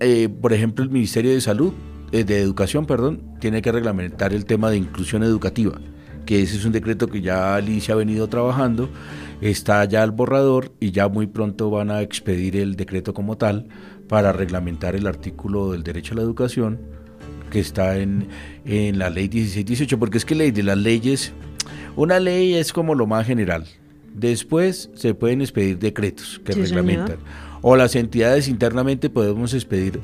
eh, 0.00 0.28
por 0.28 0.52
ejemplo, 0.52 0.84
el 0.84 0.90
Ministerio 0.90 1.30
de 1.30 1.40
Salud 1.40 1.72
de 2.10 2.40
Educación, 2.40 2.86
perdón, 2.86 3.22
tiene 3.40 3.62
que 3.62 3.72
reglamentar 3.72 4.32
el 4.32 4.44
tema 4.44 4.70
de 4.70 4.76
inclusión 4.76 5.22
educativa, 5.22 5.80
que 6.26 6.42
ese 6.42 6.56
es 6.56 6.64
un 6.64 6.72
decreto 6.72 7.06
que 7.06 7.20
ya 7.20 7.54
Alicia 7.54 7.94
ha 7.94 7.96
venido 7.96 8.28
trabajando, 8.28 8.88
está 9.40 9.84
ya 9.84 10.02
el 10.02 10.10
borrador 10.10 10.72
y 10.80 10.90
ya 10.90 11.08
muy 11.08 11.26
pronto 11.26 11.70
van 11.70 11.90
a 11.90 12.02
expedir 12.02 12.56
el 12.56 12.76
decreto 12.76 13.14
como 13.14 13.36
tal 13.36 13.68
para 14.08 14.32
reglamentar 14.32 14.96
el 14.96 15.06
artículo 15.06 15.72
del 15.72 15.84
derecho 15.84 16.14
a 16.14 16.16
la 16.16 16.22
educación 16.22 16.80
que 17.50 17.60
está 17.60 17.98
en, 17.98 18.28
en 18.64 18.98
la 18.98 19.10
ley 19.10 19.28
1618, 19.28 19.98
porque 19.98 20.18
es 20.18 20.24
que 20.24 20.34
ley 20.34 20.50
de 20.50 20.62
las 20.62 20.78
leyes, 20.78 21.32
una 21.96 22.18
ley 22.20 22.54
es 22.54 22.72
como 22.72 22.94
lo 22.94 23.06
más 23.06 23.26
general. 23.26 23.66
Después 24.14 24.90
se 24.94 25.14
pueden 25.14 25.40
expedir 25.40 25.78
decretos 25.78 26.40
que 26.44 26.52
reglamentan. 26.52 27.18
O 27.62 27.76
las 27.76 27.94
entidades 27.94 28.48
internamente 28.48 29.10
podemos 29.10 29.54
expedir 29.54 30.00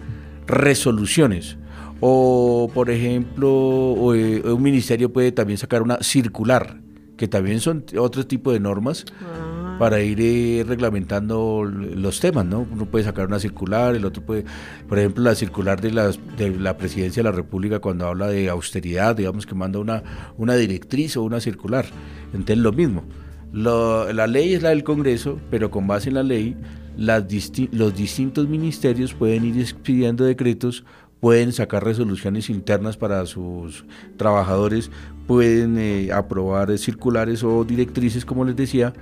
resoluciones 0.46 1.56
o, 2.00 2.70
por 2.72 2.90
ejemplo, 2.90 4.14
eh, 4.14 4.42
un 4.44 4.62
ministerio 4.62 5.12
puede 5.12 5.32
también 5.32 5.58
sacar 5.58 5.82
una 5.82 5.98
circular, 6.02 6.80
que 7.16 7.28
también 7.28 7.60
son 7.60 7.84
otro 7.98 8.26
tipo 8.26 8.52
de 8.52 8.60
normas. 8.60 9.04
Ah, 9.22 9.56
para 9.78 10.00
ir 10.00 10.18
eh, 10.20 10.64
reglamentando 10.66 11.64
los 11.64 12.20
temas, 12.20 12.46
¿no? 12.46 12.66
Uno 12.70 12.86
puede 12.86 13.04
sacar 13.04 13.26
una 13.26 13.38
circular, 13.38 13.94
el 13.94 14.04
otro 14.04 14.22
puede, 14.22 14.44
por 14.88 14.98
ejemplo, 14.98 15.24
la 15.24 15.34
circular 15.34 15.80
de, 15.80 15.92
las, 15.92 16.18
de 16.36 16.50
la 16.50 16.76
Presidencia 16.76 17.22
de 17.22 17.30
la 17.30 17.36
República 17.36 17.78
cuando 17.78 18.06
habla 18.06 18.28
de 18.28 18.48
austeridad, 18.48 19.16
digamos 19.16 19.46
que 19.46 19.54
manda 19.54 19.78
una, 19.78 20.02
una 20.36 20.54
directriz 20.54 21.16
o 21.16 21.22
una 21.22 21.40
circular. 21.40 21.86
Entonces 22.32 22.58
lo 22.58 22.72
mismo. 22.72 23.04
la 23.52 24.26
ley 24.26 24.54
es 24.54 24.62
la 24.62 24.70
del 24.70 24.84
Congreso, 24.84 25.38
pero 25.50 25.70
con 25.70 25.86
base 25.86 26.08
en 26.08 26.14
la 26.14 26.22
ley, 26.22 26.56
las 26.96 27.24
los 27.72 27.94
distintos 27.94 28.48
ministerios 28.48 29.12
pueden 29.12 29.44
ir 29.44 29.60
expidiendo 29.60 30.24
decretos 30.24 30.84
pueden 31.20 31.52
sacar 31.52 31.84
resoluciones 31.84 32.50
internas 32.50 32.96
para 32.96 33.24
sus 33.26 33.84
trabajadores, 34.16 34.90
pueden 35.26 35.78
eh, 35.78 36.12
aprobar 36.12 36.76
circulares 36.78 37.42
o 37.42 37.64
directrices, 37.64 38.24
como 38.24 38.44
les 38.44 38.56
decía, 38.56 38.92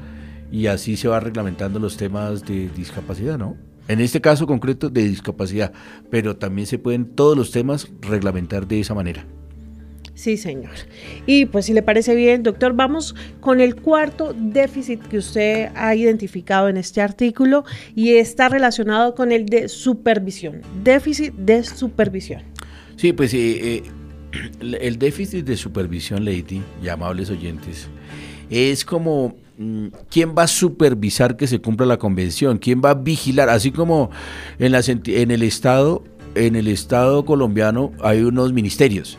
y 0.51 0.67
así 0.67 0.97
se 0.97 1.09
va 1.09 1.21
reglamentando 1.21 1.79
los 1.79 1.97
temas 1.97 2.45
de 2.45 2.69
discapacidad, 2.69 3.39
¿no? 3.39 3.57
En 3.87 4.01
este 4.01 4.21
caso 4.21 4.47
concreto 4.47 4.89
de 4.89 5.03
discapacidad, 5.03 5.73
pero 6.11 6.37
también 6.37 6.67
se 6.67 6.79
pueden 6.79 7.05
todos 7.05 7.37
los 7.37 7.51
temas 7.51 7.89
reglamentar 8.01 8.67
de 8.67 8.81
esa 8.81 8.95
manera. 8.95 9.27
Sí, 10.15 10.37
señor. 10.37 10.73
Y 11.27 11.47
pues 11.47 11.67
si 11.67 11.73
le 11.75 11.83
parece 11.83 12.15
bien, 12.15 12.45
doctor, 12.45 12.75
vamos 12.75 13.17
con 13.41 13.61
el 13.61 13.75
cuarto 13.75 14.33
déficit 14.33 15.03
que 15.03 15.19
usted 15.19 15.71
ha 15.75 15.95
identificado 15.95 16.69
en 16.69 16.77
este 16.77 17.01
artículo 17.03 17.65
y 17.97 18.15
está 18.15 18.49
relacionado 18.49 19.17
con 19.17 19.33
el 19.33 19.47
de 19.47 19.69
supervisión, 19.69 20.63
déficit 20.85 21.35
de 21.35 21.65
supervisión. 21.65 22.43
Sí, 22.97 23.13
pues 23.13 23.35
eh, 23.35 23.83
eh, 23.83 23.83
el 24.81 24.99
déficit 24.99 25.45
de 25.45 25.57
supervisión, 25.57 26.25
Lady, 26.25 26.63
y 26.81 26.89
amables 26.89 27.29
oyentes, 27.31 27.89
es 28.51 28.85
como 28.85 29.35
mm, 29.59 29.89
quién 30.11 30.33
va 30.39 30.45
a 30.45 30.49
supervisar 30.49 31.37
que 31.37 31.49
se 31.49 31.59
cumpla 31.59 31.87
la 31.87 31.99
convención, 31.99 32.59
quién 32.59 32.81
va 32.85 32.91
a 32.91 32.95
vigilar, 32.95 33.49
así 33.49 33.73
como 33.73 34.11
en, 34.61 34.71
la, 34.71 34.81
en 34.87 35.31
el 35.33 35.43
Estado, 35.43 36.05
en 36.37 36.55
el 36.55 36.69
Estado 36.69 37.25
colombiano 37.25 37.91
hay 38.01 38.23
unos 38.23 38.53
ministerios 38.53 39.19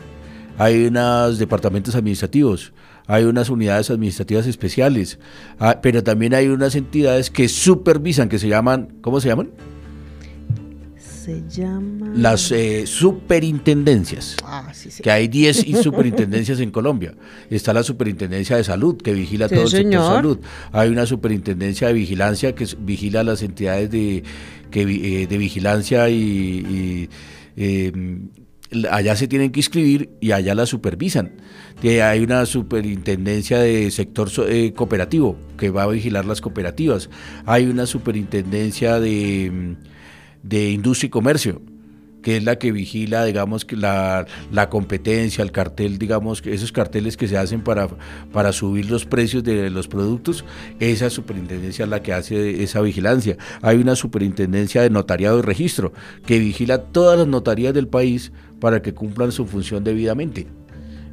hay 0.58 0.86
unos 0.86 1.38
departamentos 1.38 1.94
administrativos, 1.94 2.72
hay 3.06 3.24
unas 3.24 3.50
unidades 3.50 3.90
administrativas 3.90 4.46
especiales, 4.46 5.18
ah, 5.58 5.80
pero 5.82 6.02
también 6.02 6.34
hay 6.34 6.48
unas 6.48 6.74
entidades 6.74 7.30
que 7.30 7.48
supervisan, 7.48 8.28
que 8.28 8.38
se 8.38 8.48
llaman, 8.48 8.94
¿cómo 9.00 9.20
se 9.20 9.28
llaman? 9.28 9.50
Se 10.98 11.42
llaman... 11.48 12.22
Las 12.22 12.52
eh, 12.52 12.86
superintendencias. 12.86 14.36
Ah, 14.44 14.70
sí, 14.72 14.92
sí. 14.92 15.02
Que 15.02 15.10
hay 15.10 15.26
10 15.26 15.66
superintendencias 15.82 16.60
en 16.60 16.70
Colombia. 16.70 17.14
Está 17.50 17.72
la 17.72 17.82
superintendencia 17.82 18.56
de 18.56 18.62
salud, 18.62 18.96
que 18.96 19.12
vigila 19.12 19.48
todo 19.48 19.62
el 19.62 19.68
sector 19.68 20.02
salud. 20.02 20.38
Hay 20.70 20.88
una 20.88 21.04
superintendencia 21.04 21.88
de 21.88 21.94
vigilancia 21.94 22.54
que 22.54 22.66
vigila 22.78 23.24
las 23.24 23.42
entidades 23.42 23.90
de, 23.90 24.22
que, 24.70 24.82
eh, 24.82 25.26
de 25.26 25.38
vigilancia 25.38 26.08
y... 26.08 27.08
Eh, 27.56 27.92
allá 28.90 29.16
se 29.16 29.28
tienen 29.28 29.52
que 29.52 29.60
inscribir 29.60 30.10
y 30.20 30.32
allá 30.32 30.54
la 30.54 30.66
supervisan. 30.66 31.32
Hay 31.82 32.20
una 32.20 32.46
superintendencia 32.46 33.58
de 33.58 33.90
sector 33.90 34.30
eh, 34.48 34.72
cooperativo 34.74 35.36
que 35.56 35.70
va 35.70 35.84
a 35.84 35.88
vigilar 35.88 36.24
las 36.24 36.40
cooperativas. 36.40 37.10
Hay 37.44 37.66
una 37.66 37.86
superintendencia 37.86 38.98
de, 38.98 39.50
mm, 39.52 40.48
de 40.48 40.70
industria 40.70 41.06
y 41.08 41.10
comercio 41.10 41.62
que 42.26 42.38
es 42.38 42.42
la 42.42 42.58
que 42.58 42.72
vigila, 42.72 43.24
digamos, 43.24 43.68
la, 43.70 44.26
la, 44.50 44.68
competencia, 44.68 45.44
el 45.44 45.52
cartel, 45.52 45.96
digamos, 45.96 46.42
esos 46.44 46.72
carteles 46.72 47.16
que 47.16 47.28
se 47.28 47.38
hacen 47.38 47.62
para, 47.62 47.86
para 48.32 48.50
subir 48.50 48.90
los 48.90 49.04
precios 49.04 49.44
de 49.44 49.70
los 49.70 49.86
productos, 49.86 50.44
esa 50.80 51.08
superintendencia 51.08 51.84
es 51.84 51.88
la 51.88 52.02
que 52.02 52.12
hace 52.12 52.64
esa 52.64 52.80
vigilancia. 52.80 53.36
Hay 53.62 53.76
una 53.76 53.94
superintendencia 53.94 54.82
de 54.82 54.90
notariado 54.90 55.38
y 55.38 55.42
registro 55.42 55.92
que 56.26 56.40
vigila 56.40 56.86
todas 56.86 57.16
las 57.16 57.28
notarías 57.28 57.72
del 57.72 57.86
país 57.86 58.32
para 58.58 58.82
que 58.82 58.92
cumplan 58.92 59.30
su 59.30 59.46
función 59.46 59.84
debidamente. 59.84 60.48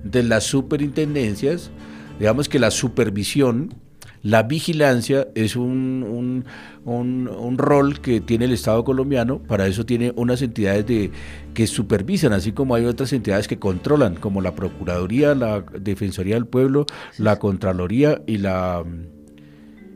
De 0.04 0.24
las 0.24 0.46
superintendencias, 0.46 1.70
digamos 2.18 2.50
que 2.50 2.58
la 2.58 2.72
supervisión, 2.72 3.76
la 4.24 4.44
vigilancia 4.44 5.28
es 5.36 5.58
un, 5.58 6.46
un, 6.86 7.58
rol 7.58 8.00
que 8.00 8.22
tiene 8.22 8.46
el 8.46 8.54
Estado 8.54 8.86
colombiano, 8.86 9.40
para 9.40 9.68
eso 9.68 9.86
tiene 9.86 10.14
unas 10.16 10.42
entidades 10.42 10.88
de, 10.88 11.12
que 11.54 11.68
supervisan, 11.68 12.32
así 12.32 12.54
como 12.54 12.74
hay 12.74 12.86
otras 12.86 13.12
entidades 13.12 13.50
que 13.50 13.60
controlan, 13.60 14.16
como 14.16 14.42
la 14.42 14.56
Procuraduría, 14.56 15.36
la 15.36 15.62
Defensoría 15.78 16.36
del 16.36 16.46
Pueblo, 16.46 16.86
la 17.18 17.38
Contraloría 17.38 18.22
y 18.26 18.38
la 18.38 18.84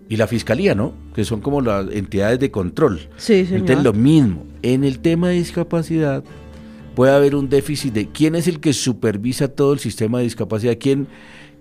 y 0.09 0.15
la 0.15 0.27
Fiscalía, 0.27 0.73
¿no? 0.73 0.93
Que 1.13 1.25
son 1.25 1.41
como 1.41 1.59
las 1.59 1.91
entidades 1.91 2.39
de 2.39 2.49
control. 2.49 3.09
Sí, 3.17 3.45
señor. 3.45 3.59
Entonces 3.61 3.83
lo 3.83 3.93
mismo, 3.93 4.45
en 4.61 4.83
el 4.85 4.99
tema 4.99 5.29
de 5.29 5.35
discapacidad, 5.35 6.23
puede 6.95 7.13
haber 7.13 7.35
un 7.35 7.49
déficit 7.49 7.93
de 7.93 8.07
quién 8.07 8.35
es 8.35 8.47
el 8.47 8.59
que 8.59 8.73
supervisa 8.73 9.49
todo 9.49 9.73
el 9.73 9.79
sistema 9.79 10.17
de 10.17 10.25
discapacidad, 10.25 10.77
quién, 10.79 11.07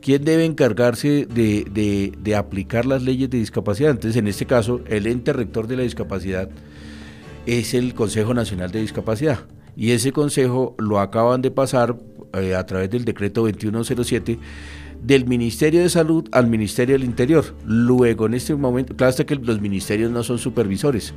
quién 0.07 0.25
debe 0.25 0.45
encargarse 0.45 1.27
de, 1.27 2.37
aplicar 2.39 2.87
las 2.87 3.03
leyes 3.03 3.29
de 3.29 3.39
discapacidad. 3.39 3.91
Entonces, 3.91 4.17
en 4.17 4.29
este 4.29 4.47
caso, 4.47 4.81
el 4.87 5.09
ente 5.09 5.33
rector 5.33 5.67
de 5.67 5.77
la 5.77 5.83
discapacidad 5.83 6.49
es 7.45 7.75
el 7.75 7.93
Consejo 7.93 8.33
Nacional 8.33 8.71
de 8.71 8.83
Discapacidad. 8.83 9.41
Y 9.75 9.91
ese 9.91 10.13
consejo 10.13 10.77
lo 10.79 11.01
acaban 11.01 11.43
de 11.43 11.51
pasar 11.51 11.97
eh, 12.35 12.55
a 12.55 12.65
través 12.67 12.89
del 12.89 13.05
decreto 13.05 13.41
2107 13.41 14.39
del 15.03 15.27
Ministerio 15.27 15.81
de 15.81 15.89
Salud 15.89 16.29
al 16.33 16.47
Ministerio 16.47 16.95
del 16.95 17.05
Interior. 17.05 17.45
Luego, 17.65 18.27
en 18.27 18.35
este 18.35 18.55
momento, 18.55 18.97
claro 18.97 19.11
está 19.11 19.25
que 19.25 19.37
los 19.37 19.61
ministerios 19.61 20.11
no 20.11 20.23
son 20.23 20.39
supervisores. 20.39 21.15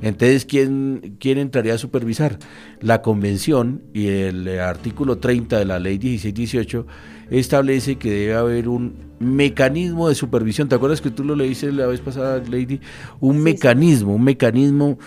Entonces, 0.00 0.44
¿quién, 0.44 1.16
¿quién 1.18 1.38
entraría 1.38 1.74
a 1.74 1.78
supervisar? 1.78 2.38
La 2.80 3.02
convención 3.02 3.82
y 3.92 4.08
el 4.08 4.60
artículo 4.60 5.18
30 5.18 5.58
de 5.58 5.64
la 5.64 5.78
ley 5.78 5.98
1618 5.98 6.86
establece 7.30 7.96
que 7.96 8.10
debe 8.10 8.34
haber 8.34 8.68
un 8.68 8.94
mecanismo 9.18 10.08
de 10.08 10.14
supervisión. 10.14 10.68
¿Te 10.68 10.76
acuerdas 10.76 11.00
que 11.00 11.10
tú 11.10 11.24
lo 11.24 11.34
leíste 11.34 11.72
la 11.72 11.86
vez 11.86 12.00
pasada, 12.00 12.42
Lady? 12.48 12.80
Un 13.20 13.38
mecanismo, 13.42 14.14
un 14.14 14.24
mecanismo 14.24 14.98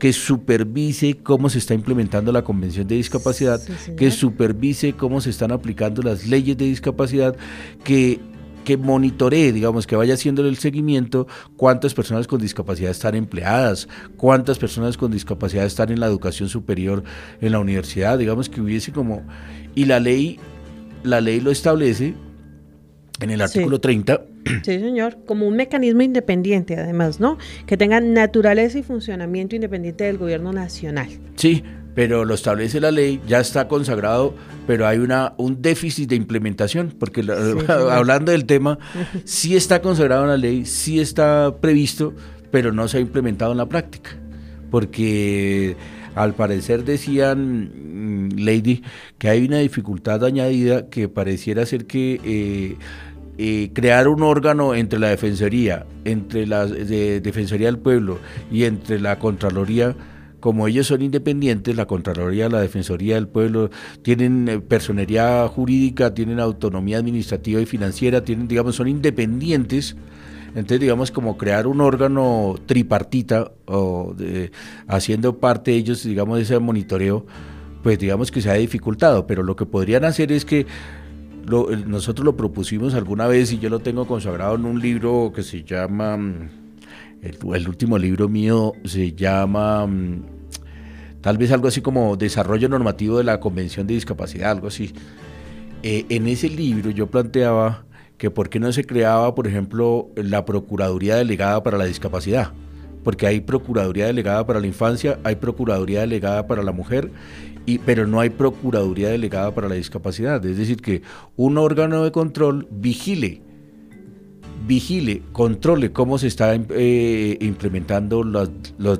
que 0.00 0.12
supervise 0.12 1.18
cómo 1.22 1.48
se 1.50 1.58
está 1.58 1.74
implementando 1.74 2.32
la 2.32 2.42
Convención 2.42 2.88
de 2.88 2.96
Discapacidad, 2.96 3.60
que 3.96 4.10
supervise 4.10 4.94
cómo 4.94 5.20
se 5.20 5.30
están 5.30 5.52
aplicando 5.52 6.02
las 6.02 6.26
leyes 6.26 6.56
de 6.56 6.64
discapacidad, 6.64 7.36
que 7.84 8.18
que 8.64 8.76
monitoree, 8.76 9.52
digamos, 9.52 9.86
que 9.86 9.96
vaya 9.96 10.14
haciendo 10.14 10.46
el 10.46 10.58
seguimiento, 10.58 11.26
cuántas 11.56 11.94
personas 11.94 12.26
con 12.26 12.42
discapacidad 12.42 12.90
están 12.90 13.14
empleadas, 13.14 13.88
cuántas 14.18 14.58
personas 14.58 14.98
con 14.98 15.10
discapacidad 15.10 15.64
están 15.64 15.90
en 15.90 15.98
la 15.98 16.06
educación 16.06 16.48
superior 16.50 17.02
en 17.40 17.52
la 17.52 17.58
universidad, 17.58 18.18
digamos 18.18 18.50
que 18.50 18.60
hubiese 18.60 18.92
como 18.92 19.22
y 19.74 19.86
la 19.86 19.98
ley 19.98 20.38
la 21.02 21.20
ley 21.20 21.40
lo 21.40 21.50
establece 21.50 22.14
en 23.20 23.30
el 23.30 23.40
artículo 23.40 23.80
30. 23.80 24.22
Sí, 24.64 24.80
señor, 24.80 25.18
como 25.26 25.46
un 25.46 25.56
mecanismo 25.56 26.02
independiente 26.02 26.76
además, 26.76 27.20
¿no? 27.20 27.38
Que 27.66 27.76
tenga 27.76 28.00
naturaleza 28.00 28.78
y 28.78 28.82
funcionamiento 28.82 29.54
independiente 29.54 30.04
del 30.04 30.18
gobierno 30.18 30.52
nacional. 30.52 31.08
Sí, 31.36 31.62
pero 31.94 32.24
lo 32.24 32.34
establece 32.34 32.80
la 32.80 32.90
ley, 32.90 33.20
ya 33.26 33.40
está 33.40 33.68
consagrado, 33.68 34.34
pero 34.66 34.86
hay 34.86 34.98
una 34.98 35.34
un 35.36 35.60
déficit 35.60 36.08
de 36.08 36.16
implementación, 36.16 36.94
porque 36.98 37.20
hablando 37.68 38.32
del 38.32 38.46
tema, 38.46 38.78
sí 39.24 39.56
está 39.56 39.82
consagrado 39.82 40.24
en 40.24 40.30
la 40.30 40.36
ley, 40.36 40.64
sí 40.64 41.00
está 41.00 41.56
previsto, 41.60 42.14
pero 42.50 42.72
no 42.72 42.88
se 42.88 42.98
ha 42.98 43.00
implementado 43.00 43.52
en 43.52 43.58
la 43.58 43.68
práctica, 43.68 44.10
porque 44.70 45.76
al 46.14 46.34
parecer 46.34 46.84
decían, 46.84 48.28
mm, 48.28 48.38
Lady, 48.38 48.82
que 49.18 49.28
hay 49.28 49.44
una 49.44 49.58
dificultad 49.58 50.24
añadida 50.24 50.88
que 50.88 51.08
pareciera 51.08 51.66
ser 51.66 51.86
que... 51.86 52.20
Eh, 52.24 52.76
eh, 53.42 53.70
crear 53.72 54.06
un 54.06 54.22
órgano 54.22 54.74
entre 54.74 54.98
la 54.98 55.08
Defensoría, 55.08 55.86
entre 56.04 56.46
la 56.46 56.66
Defensoría 56.66 57.68
del 57.68 57.78
Pueblo 57.78 58.18
y 58.52 58.64
entre 58.64 59.00
la 59.00 59.18
Contraloría 59.18 59.96
como 60.40 60.68
ellos 60.68 60.88
son 60.88 61.00
independientes, 61.00 61.74
la 61.74 61.86
Contraloría, 61.86 62.50
la 62.50 62.60
Defensoría 62.60 63.14
del 63.14 63.28
Pueblo, 63.28 63.70
tienen 64.02 64.46
eh, 64.46 64.60
personería 64.60 65.48
jurídica, 65.48 66.12
tienen 66.12 66.38
autonomía 66.38 66.98
administrativa 66.98 67.62
y 67.62 67.66
financiera, 67.66 68.24
tienen, 68.24 68.46
digamos, 68.46 68.76
son 68.76 68.88
independientes. 68.88 69.96
Entonces, 70.48 70.80
digamos, 70.80 71.10
como 71.10 71.38
crear 71.38 71.66
un 71.66 71.80
órgano 71.80 72.56
tripartita, 72.66 73.52
o 73.64 74.14
haciendo 74.86 75.38
parte 75.38 75.70
de 75.70 75.78
ellos, 75.78 76.04
digamos, 76.04 76.36
de 76.36 76.42
ese 76.42 76.58
monitoreo, 76.58 77.24
pues 77.82 77.98
digamos 77.98 78.30
que 78.30 78.42
se 78.42 78.50
ha 78.50 78.54
dificultado, 78.54 79.26
pero 79.26 79.42
lo 79.42 79.56
que 79.56 79.64
podrían 79.64 80.04
hacer 80.04 80.30
es 80.30 80.44
que 80.44 80.66
nosotros 81.86 82.24
lo 82.24 82.36
propusimos 82.36 82.94
alguna 82.94 83.26
vez 83.26 83.52
y 83.52 83.58
yo 83.58 83.70
lo 83.70 83.80
tengo 83.80 84.06
consagrado 84.06 84.54
en 84.54 84.64
un 84.64 84.80
libro 84.80 85.32
que 85.34 85.42
se 85.42 85.62
llama 85.62 86.16
mm, 86.16 86.48
el, 87.22 87.68
último 87.68 87.98
libro 87.98 88.28
mío 88.28 88.72
se 88.84 89.12
llama 89.12 89.86
mm, 89.86 90.22
tal 91.20 91.38
vez 91.38 91.52
algo 91.52 91.68
así 91.68 91.80
como 91.80 92.16
Desarrollo 92.16 92.68
Normativo 92.68 93.18
de 93.18 93.24
la 93.24 93.40
Convención 93.40 93.86
de 93.86 93.94
Discapacidad, 93.94 94.50
algo 94.52 94.68
así. 94.68 94.92
Eh, 95.82 96.06
en 96.08 96.26
ese 96.28 96.48
libro 96.48 96.90
yo 96.90 97.08
planteaba 97.08 97.84
que 98.18 98.30
por 98.30 98.50
qué 98.50 98.60
no 98.60 98.72
se 98.72 98.84
creaba, 98.84 99.34
por 99.34 99.46
ejemplo, 99.46 100.08
la 100.16 100.44
Procuraduría 100.44 101.16
Delegada 101.16 101.62
para 101.62 101.78
la 101.78 101.84
Discapacidad 101.84 102.52
porque 103.02 103.26
hay 103.26 103.40
Procuraduría 103.40 104.06
Delegada 104.06 104.46
para 104.46 104.60
la 104.60 104.66
Infancia, 104.66 105.18
hay 105.24 105.36
Procuraduría 105.36 106.00
Delegada 106.00 106.46
para 106.46 106.62
la 106.62 106.72
Mujer, 106.72 107.10
pero 107.78 108.06
no 108.06 108.20
hay 108.20 108.30
Procuraduría 108.30 109.08
Delegada 109.08 109.54
para 109.54 109.68
la 109.68 109.74
Discapacidad. 109.74 110.44
Es 110.44 110.56
decir, 110.56 110.80
que 110.80 111.02
un 111.36 111.58
órgano 111.58 112.02
de 112.04 112.12
control 112.12 112.66
vigile, 112.70 113.42
vigile, 114.66 115.22
controle 115.32 115.92
cómo 115.92 116.18
se 116.18 116.26
están 116.26 116.66
eh, 116.70 117.36
implementando 117.40 118.22
los, 118.22 118.50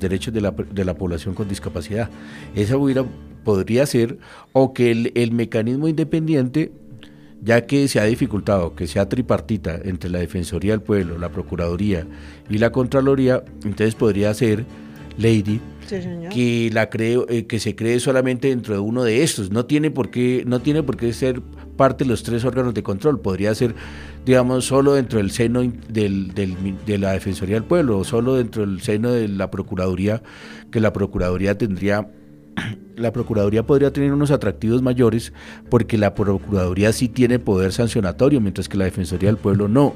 derechos 0.01 0.33
de 0.33 0.41
la, 0.41 0.51
de 0.51 0.85
la, 0.85 0.95
población 0.95 1.35
con 1.35 1.49
discapacidad. 1.49 2.11
Esa 2.55 2.77
hubiera, 2.77 3.05
podría 3.45 3.87
ser, 3.87 4.18
o 4.53 4.73
que 4.73 4.91
el, 4.91 5.12
el 5.14 5.33
mecanismo 5.33 5.89
independiente 5.89 6.73
ya 7.43 7.66
que 7.66 7.89
se 7.89 8.01
ha 8.01 8.05
dificultado 8.05 8.75
que 8.75 8.87
sea 8.87 9.09
tripartita 9.09 9.81
entre 9.83 10.11
la 10.11 10.18
Defensoría 10.18 10.73
del 10.73 10.83
Pueblo, 10.83 11.18
la 11.18 11.31
Procuraduría 11.31 12.07
y 12.49 12.59
la 12.59 12.71
Contraloría, 12.71 13.43
entonces 13.64 13.95
podría 13.95 14.35
ser, 14.35 14.66
Lady, 15.18 15.61
que 16.32 16.70
la 16.72 16.91
cree, 16.91 17.18
eh, 17.28 17.47
que 17.47 17.59
se 17.59 17.74
cree 17.74 18.01
solamente 18.01 18.49
dentro 18.49 18.74
de 18.74 18.80
uno 18.80 19.05
de 19.05 19.22
estos. 19.22 19.51
No 19.51 19.66
tiene 19.66 19.91
por 19.91 20.11
qué, 20.11 20.45
no 20.47 20.61
tiene 20.61 20.82
por 20.82 20.97
qué 20.97 21.12
ser 21.12 21.41
parte 21.76 22.05
de 22.05 22.11
los 22.11 22.22
tres 22.22 22.45
órganos 22.45 22.74
de 22.74 22.82
control. 22.82 23.20
Podría 23.20 23.55
ser, 23.55 23.74
digamos, 24.24 24.66
solo 24.66 24.95
dentro 24.95 25.18
del 25.18 25.30
seno 25.30 25.62
del, 25.88 26.32
de 26.34 26.99
la 26.99 27.12
Defensoría 27.12 27.57
del 27.57 27.64
Pueblo, 27.64 27.99
o 27.99 28.05
solo 28.05 28.36
dentro 28.36 28.66
del 28.66 28.80
seno 28.80 29.11
de 29.11 29.28
la 29.28 29.51
Procuraduría, 29.51 30.22
que 30.70 30.80
la 30.80 30.93
Procuraduría 30.93 31.57
tendría 31.57 32.09
la 32.97 33.12
Procuraduría 33.12 33.64
podría 33.64 33.93
tener 33.93 34.12
unos 34.12 34.30
atractivos 34.30 34.82
mayores 34.82 35.32
porque 35.68 35.99
la 35.99 36.14
Procuraduría 36.14 36.93
sí 36.93 37.09
tiene 37.09 37.38
poder 37.38 37.72
sancionatorio, 37.72 38.41
mientras 38.41 38.68
que 38.68 38.78
la 38.78 38.84
Defensoría 38.84 39.28
del 39.28 39.38
Pueblo 39.38 39.68
no. 39.68 39.95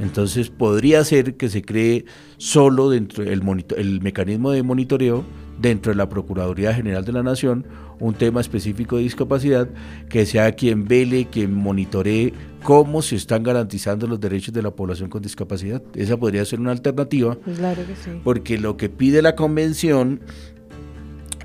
Entonces 0.00 0.50
podría 0.50 1.04
ser 1.04 1.36
que 1.36 1.48
se 1.48 1.62
cree 1.62 2.04
solo 2.38 2.90
dentro 2.90 3.24
del 3.24 3.42
el 3.76 4.00
mecanismo 4.00 4.50
de 4.50 4.62
monitoreo 4.62 5.24
dentro 5.60 5.92
de 5.92 5.96
la 5.96 6.08
Procuraduría 6.08 6.72
General 6.72 7.04
de 7.04 7.12
la 7.12 7.22
Nación 7.22 7.66
un 7.98 8.14
tema 8.14 8.40
específico 8.40 8.96
de 8.96 9.02
discapacidad 9.02 9.68
que 10.08 10.24
sea 10.24 10.52
quien 10.52 10.86
vele, 10.86 11.26
quien 11.30 11.52
monitoree 11.52 12.32
cómo 12.62 13.02
se 13.02 13.16
están 13.16 13.42
garantizando 13.42 14.06
los 14.06 14.18
derechos 14.18 14.54
de 14.54 14.62
la 14.62 14.70
población 14.70 15.10
con 15.10 15.22
discapacidad. 15.22 15.82
Esa 15.94 16.16
podría 16.16 16.44
ser 16.44 16.60
una 16.60 16.72
alternativa. 16.72 17.36
Claro 17.56 17.82
que 17.86 17.94
sí. 17.94 18.10
Porque 18.24 18.58
lo 18.58 18.76
que 18.76 18.88
pide 18.88 19.20
la 19.20 19.36
convención 19.36 20.20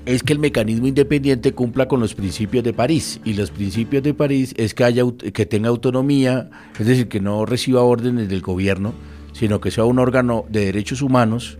es 0.06 0.22
que 0.22 0.32
el 0.32 0.38
mecanismo 0.38 0.86
independiente 0.86 1.52
cumpla 1.52 1.88
con 1.88 1.98
los 1.98 2.14
principios 2.14 2.62
de 2.62 2.72
París. 2.72 3.20
Y 3.24 3.34
los 3.34 3.50
principios 3.50 4.04
de 4.04 4.14
París 4.14 4.54
es 4.56 4.72
que, 4.72 4.84
haya, 4.84 5.02
que 5.34 5.46
tenga 5.46 5.68
autonomía, 5.68 6.48
es 6.78 6.86
decir, 6.86 7.08
que 7.08 7.20
no 7.20 7.44
reciba 7.44 7.82
órdenes 7.82 8.28
del 8.28 8.40
gobierno, 8.40 8.94
sino 9.32 9.60
que 9.60 9.72
sea 9.72 9.84
un 9.84 9.98
órgano 9.98 10.44
de 10.48 10.64
derechos 10.64 11.02
humanos, 11.02 11.58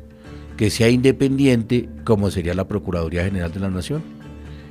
que 0.56 0.70
sea 0.70 0.88
independiente, 0.88 1.88
como 2.04 2.30
sería 2.30 2.54
la 2.54 2.68
Procuraduría 2.68 3.24
General 3.24 3.52
de 3.52 3.60
la 3.60 3.68
Nación. 3.68 4.02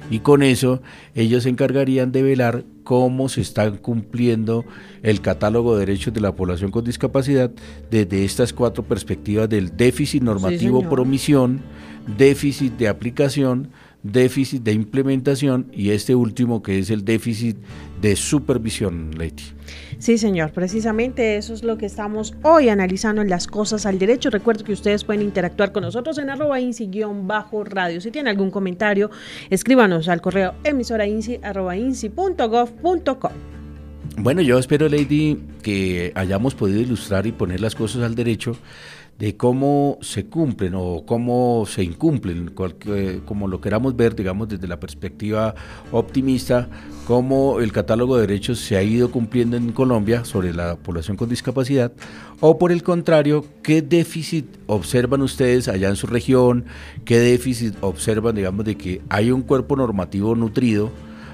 Y 0.09 0.19
con 0.19 0.41
eso 0.41 0.82
ellos 1.13 1.43
se 1.43 1.49
encargarían 1.49 2.11
de 2.11 2.23
velar 2.23 2.63
cómo 2.84 3.28
se 3.28 3.41
están 3.41 3.78
cumpliendo 3.78 4.63
el 5.03 5.19
catálogo 5.19 5.73
de 5.73 5.86
derechos 5.86 6.13
de 6.13 6.21
la 6.21 6.36
población 6.36 6.71
con 6.71 6.86
discapacidad 6.86 7.51
desde 7.89 8.23
estas 8.23 8.53
cuatro 8.53 8.84
perspectivas 8.84 9.49
del 9.49 9.76
déficit 9.76 10.21
normativo 10.21 10.88
por 10.88 10.99
omisión, 10.99 11.61
déficit 12.07 12.73
de 12.77 12.87
aplicación, 12.87 13.69
déficit 14.03 14.63
de 14.63 14.71
implementación 14.71 15.67
y 15.73 15.89
este 15.89 16.13
último 16.13 16.61
que 16.61 16.77
es 16.77 16.89
el 16.91 17.03
déficit 17.03 17.57
de 18.01 18.15
supervisión, 18.15 19.11
Leti. 19.17 19.43
Sí, 19.97 20.17
señor, 20.17 20.51
precisamente 20.51 21.37
eso 21.37 21.53
es 21.53 21.63
lo 21.63 21.77
que 21.77 21.87
estamos 21.87 22.35
hoy 22.43 22.69
analizando 22.69 23.21
en 23.21 23.29
las 23.29 23.47
cosas 23.47 23.85
al 23.85 23.97
derecho. 23.97 24.29
Recuerdo 24.29 24.63
que 24.63 24.73
ustedes 24.73 25.03
pueden 25.03 25.23
interactuar 25.23 25.71
con 25.71 25.83
nosotros 25.83 26.17
en 26.17 26.29
arroba 26.29 26.59
bajo 27.23 27.63
radio 27.63 28.01
Si 28.01 28.11
tiene 28.11 28.29
algún 28.29 28.51
comentario, 28.51 29.09
escríbanos 29.49 30.07
al 30.07 30.21
correo 30.21 30.53
emisora 30.63 31.05
Bueno, 34.17 34.41
yo 34.41 34.59
espero, 34.59 34.89
Lady, 34.89 35.39
que 35.63 36.11
hayamos 36.13 36.53
podido 36.53 36.81
ilustrar 36.81 37.25
y 37.25 37.31
poner 37.31 37.61
las 37.61 37.73
cosas 37.73 38.03
al 38.03 38.15
derecho 38.15 38.55
de 39.20 39.38
cómo 39.38 39.97
se 40.01 40.26
cumplen 40.26 40.74
o 40.76 41.05
cómo 41.05 41.66
se 41.68 41.84
incumplen, 41.84 42.53
como 43.26 43.47
lo 43.47 43.61
queramos 43.61 43.95
ver, 43.95 44.13
digamos, 44.13 44.49
desde 44.49 44.68
la 44.68 44.80
perspectiva 44.80 45.55
optimista, 45.91 46.68
cómo 47.07 47.61
el 47.61 47.72
catálogo 47.72 48.16
de 48.16 48.28
derechos 48.28 48.59
se 48.59 48.76
ha 48.76 48.84
ido 48.84 49.11
cumpliendo 49.11 49.55
en 49.55 49.72
Colombia 49.72 50.26
sobre 50.26 50.53
la 50.53 50.76
población 50.76 51.16
con 51.16 51.30
discapacidad, 51.30 51.93
o 52.41 52.57
por 52.57 52.74
el 52.74 52.84
contrario, 52.84 53.45
qué 53.63 53.82
déficit 53.82 54.45
observan 54.68 55.22
ustedes 55.22 55.70
allá 55.70 55.88
en 55.88 55.95
su 55.95 56.07
región, 56.07 56.66
qué 57.05 57.18
déficit 57.20 57.76
observan, 57.80 58.36
digamos, 58.36 58.66
de 58.66 58.76
que 58.76 59.01
hay 59.07 59.32
un 59.32 59.43
cuerpo 59.43 59.78
normativo 59.78 60.36
nutrido, 60.36 60.91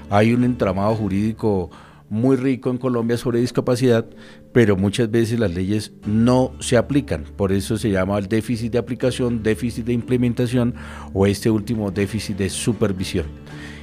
hay 0.08 0.32
un 0.34 0.44
entramado 0.44 0.94
jurídico 0.94 1.70
muy 2.10 2.36
rico 2.36 2.68
en 2.70 2.76
Colombia 2.76 3.16
sobre 3.16 3.40
discapacidad, 3.40 4.04
pero 4.52 4.76
muchas 4.76 5.10
veces 5.10 5.38
las 5.38 5.52
leyes 5.54 5.92
no 6.06 6.52
se 6.60 6.76
aplican. 6.76 7.24
Por 7.36 7.52
eso 7.52 7.78
se 7.78 7.90
llama 7.90 8.18
el 8.18 8.28
déficit 8.28 8.72
de 8.72 8.78
aplicación, 8.78 9.42
déficit 9.42 9.86
de 9.86 9.92
implementación 9.92 10.74
o 11.12 11.26
este 11.26 11.50
último 11.50 11.90
déficit 11.90 12.36
de 12.36 12.50
supervisión. 12.50 13.26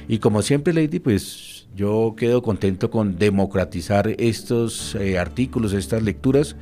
Y 0.08 0.18
como 0.18 0.42
siempre, 0.42 0.72
Lady, 0.72 0.98
pues 1.00 1.66
yo 1.74 2.14
quedo 2.16 2.42
contento 2.42 2.90
con 2.90 3.16
democratizar 3.16 4.14
estos 4.18 4.94
eh, 4.96 5.18
artículos, 5.18 5.72
estas 5.72 6.02
lecturas. 6.02 6.56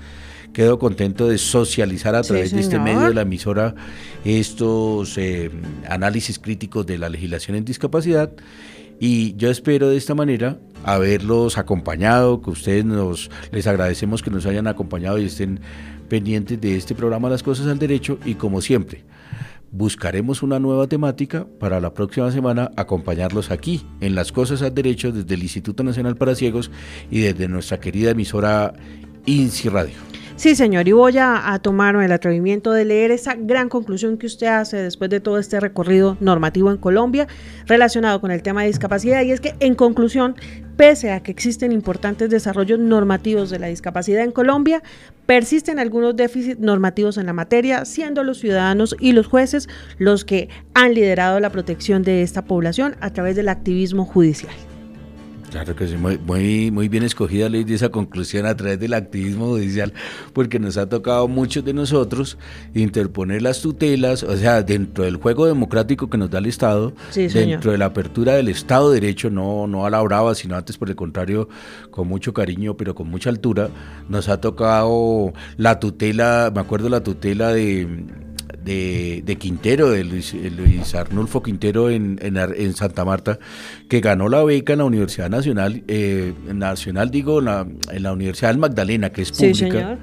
Quedo 0.53 0.79
contento 0.79 1.29
de 1.29 1.37
socializar 1.37 2.15
a 2.15 2.23
través 2.23 2.53
de 2.53 2.61
este 2.61 2.79
medio 2.79 3.09
de 3.09 3.15
la 3.15 3.23
emisora 3.23 3.75
estos 4.25 5.19
eh, 5.19 5.51
análisis 5.89 6.39
críticos 6.39 6.87
de 6.87 6.97
la 6.97 7.11
legislación 7.11 7.57
en 7.57 7.67
discapacidad 7.67 8.33
y 9.01 9.37
yo 9.37 9.51
espero 9.51 9.89
de 9.89 9.97
esta 9.97 10.15
manera 10.15 10.59
haberlos 10.85 11.59
acompañado, 11.59 12.41
que 12.41 12.51
ustedes 12.51 12.85
nos 12.85 13.31
les 13.53 13.67
agradecemos 13.67 14.23
que 14.23 14.31
nos 14.31 14.47
hayan 14.47 14.67
acompañado 14.67 15.19
y 15.19 15.27
estén 15.27 15.61
pendientes 16.09 16.61
de 16.61 16.77
este 16.77 16.95
programa 16.95 17.29
Las 17.29 17.43
Cosas 17.43 17.67
al 17.67 17.79
Derecho 17.79 18.19
y 18.25 18.35
como 18.35 18.61
siempre, 18.61 19.05
buscaremos 19.71 20.43
una 20.43 20.59
nueva 20.59 20.87
temática 20.87 21.47
para 21.59 21.81
la 21.81 21.93
próxima 21.93 22.31
semana 22.33 22.71
acompañarlos 22.77 23.51
aquí 23.51 23.85
en 24.01 24.15
Las 24.15 24.33
Cosas 24.33 24.63
al 24.63 24.75
Derecho 24.75 25.13
desde 25.13 25.35
el 25.35 25.43
Instituto 25.43 25.83
Nacional 25.83 26.17
para 26.17 26.35
Ciegos 26.35 26.71
y 27.11 27.21
desde 27.21 27.49
nuestra 27.49 27.79
querida 27.79 28.11
emisora 28.11 28.73
INSI 29.27 29.69
Radio. 29.69 30.18
Sí, 30.39 30.55
señor, 30.55 30.87
y 30.87 30.93
voy 30.93 31.19
a, 31.19 31.59
tomarme 31.61 32.05
el 32.05 32.13
atrevimiento 32.13 32.71
de 32.71 32.85
leer 32.85 33.11
esa 33.11 33.35
gran 33.35 33.69
conclusión 33.69 34.19
que 34.19 34.27
usted 34.27 34.47
hace 34.47 34.77
después 34.77 35.11
de 35.11 35.19
todo 35.19 35.37
este 35.37 35.59
recorrido 35.59 36.17
normativo 36.21 36.71
en 36.71 36.77
Colombia 36.77 37.27
relacionado 37.67 38.21
con 38.21 38.31
el 38.31 38.41
tema 38.41 38.61
de 38.61 38.69
discapacidad, 38.69 39.25
y 39.25 39.33
es 39.33 39.41
que 39.41 39.57
en 39.59 39.75
conclusión, 39.75 40.37
pese 40.77 41.11
a 41.11 41.25
que 41.25 41.33
existen 41.33 41.73
importantes 41.73 42.31
desarrollos 42.31 42.79
normativos 42.79 43.51
de 43.51 43.59
la 43.59 43.67
discapacidad 43.67 44.23
en 44.23 44.31
Colombia, 44.31 44.81
persisten 45.27 45.81
algunos 45.81 46.15
déficits 46.15 46.61
normativos 46.61 47.19
en 47.19 47.27
la 47.27 47.33
materia, 47.33 47.85
siendo 47.85 48.23
los 48.23 48.39
ciudadanos 48.39 48.95
y 49.01 49.15
los 49.15 49.27
jueces 49.27 49.69
los 49.99 50.25
que 50.25 50.51
han 50.73 50.95
liderado 50.95 51.41
la 51.41 51.51
protección 51.51 52.05
de 52.05 52.23
esta 52.23 52.45
población 52.45 52.95
a 53.01 53.13
través 53.13 53.35
del 53.35 53.49
activismo 53.49 54.05
judicial. 54.05 54.55
Claro 55.51 55.75
que 55.75 55.89
sí, 55.89 55.97
muy, 55.97 56.71
muy, 56.71 56.89
bien 56.89 57.05
escogida 57.05 57.49
Ley 57.49 57.65
de 57.65 57.75
esa 57.75 57.89
conclusión 57.89 58.45
a 58.45 58.55
través 58.55 58.79
del 58.79 58.93
activismo 58.93 59.47
judicial, 59.47 59.95
porque 60.33 60.59
nos 60.59 60.77
ha 60.77 60.89
tocado 60.89 61.27
muchos 61.27 61.65
de 61.65 61.73
nosotros 61.73 62.37
interponer 62.75 63.41
las 63.43 63.63
tutelas, 63.63 64.23
o 64.23 64.37
sea, 64.37 64.63
dentro 64.63 65.05
del 65.05 65.17
juego 65.17 65.47
democrático 65.47 66.11
que 66.11 66.19
nos 66.19 66.31
da 66.31 66.39
el 66.39 66.47
Estado, 66.47 66.93
dentro 67.15 67.73
de 67.73 67.79
la 67.79 67.87
apertura 67.87 68.35
del 68.35 68.49
Estado 68.49 68.91
de 68.91 69.01
Derecho, 69.01 69.31
no, 69.31 69.67
no 69.67 69.87
a 69.87 69.91
la 69.91 70.03
brava, 70.03 70.35
sino 70.35 70.55
antes 70.55 70.77
por 70.77 70.91
el 70.91 70.97
contrario, 70.97 71.49
con 71.91 72.09
mucho 72.09 72.35
cariño, 72.35 72.77
pero 72.77 72.95
con 72.95 73.09
mucha 73.09 73.31
altura, 73.31 73.71
nos 74.09 74.29
ha 74.29 74.41
tocado 74.41 75.33
la 75.57 75.81
tutela, 75.81 76.53
me 76.55 76.61
acuerdo 76.61 76.89
la 76.89 77.03
tutela 77.03 77.53
de 77.53 77.89
de, 78.69 79.37
Quintero, 79.39 79.91
de 79.91 80.05
Luis, 80.05 80.35
Arnulfo 80.95 81.43
Quintero 81.43 81.91
en, 81.91 82.19
en, 82.21 82.75
Santa 82.75 83.05
Marta, 83.05 83.39
que 83.89 84.01
ganó 84.01 84.29
la 84.29 84.45
beca 84.45 84.75
en 84.75 84.81
la 84.81 84.85
Universidad 84.85 85.31
Nacional, 85.31 85.83
eh, 85.89 86.35
Nacional 86.53 87.11
digo, 87.11 87.41
la, 87.41 87.67
en 87.91 88.03
la 88.03 88.13
Universidad 88.13 88.51
del 88.51 88.59
Magdalena, 88.59 89.11
que 89.11 89.23
es 89.23 89.33
pública, 89.33 89.99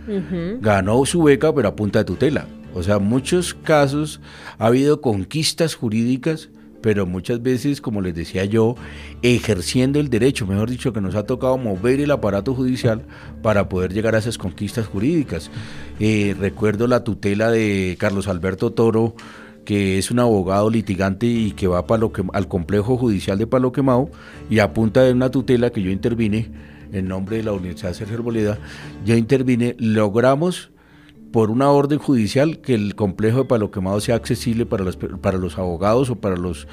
ganó 0.62 1.06
su 1.06 1.24
beca 1.24 1.54
pero 1.54 1.70
a 1.70 1.76
punta 1.76 2.00
de 2.00 2.06
tutela. 2.06 2.48
O 2.74 2.84
sea, 2.84 3.00
muchos 3.00 3.54
casos 3.54 4.20
ha 4.58 4.68
habido 4.68 5.00
conquistas 5.00 5.76
jurídicas 5.76 6.50
pero 6.86 7.08
muchas 7.08 7.42
veces, 7.42 7.82
como 7.82 8.00
les 8.00 8.14
decía 8.14 8.46
yo, 8.46 8.76
ejerciendo 9.24 10.00
el 10.00 10.12
derecho, 10.12 10.46
mejor 10.46 10.70
dicho, 10.70 10.94
que 10.94 11.02
nos 11.02 11.16
ha 11.16 11.26
tocado 11.26 11.58
mover 11.58 12.00
el 12.00 12.12
aparato 12.12 12.54
judicial 12.54 13.02
para 13.42 13.70
poder 13.70 13.92
llegar 13.92 14.14
a 14.14 14.20
esas 14.20 14.38
conquistas 14.38 14.86
jurídicas. 14.86 15.50
Eh, 16.00 16.36
recuerdo 16.40 16.86
la 16.86 17.04
tutela 17.04 17.50
de 17.50 17.98
Carlos 18.00 18.28
Alberto 18.28 18.72
Toro, 18.72 19.16
que 19.66 19.98
es 19.98 20.12
un 20.12 20.20
abogado 20.20 20.70
litigante 20.70 21.26
y 21.26 21.54
que 21.54 21.66
va 21.66 21.88
para 21.88 22.02
lo 22.02 22.14
que, 22.14 22.24
al 22.34 22.48
complejo 22.48 22.98
judicial 22.98 23.40
de 23.40 23.48
Palo 23.48 23.72
Quemado 23.72 24.12
y 24.48 24.60
a 24.60 24.72
punta 24.72 25.02
de 25.02 25.14
una 25.14 25.32
tutela 25.32 25.72
que 25.72 25.82
yo 25.82 25.90
intervine, 25.90 26.52
en 26.94 27.08
nombre 27.08 27.38
de 27.38 27.44
la 27.46 27.54
Universidad 27.54 27.94
Sergio 27.94 28.18
Arboleda, 28.18 28.60
ya 29.04 29.16
intervine, 29.16 29.76
logramos 29.80 30.70
por 31.36 31.52
una 31.52 31.70
orden 31.70 32.00
judicial 32.00 32.60
que 32.60 32.74
el 32.74 32.96
complejo 32.96 33.40
de 33.40 33.44
Palo 33.44 33.70
Quemado 33.70 34.00
sea 34.00 34.16
accesible 34.16 34.66
para 34.66 34.86
los, 34.86 34.96
para 34.96 35.38
los 35.38 35.58
abogados 35.58 36.10
o 36.10 36.16
para 36.16 36.38
los 36.38 36.66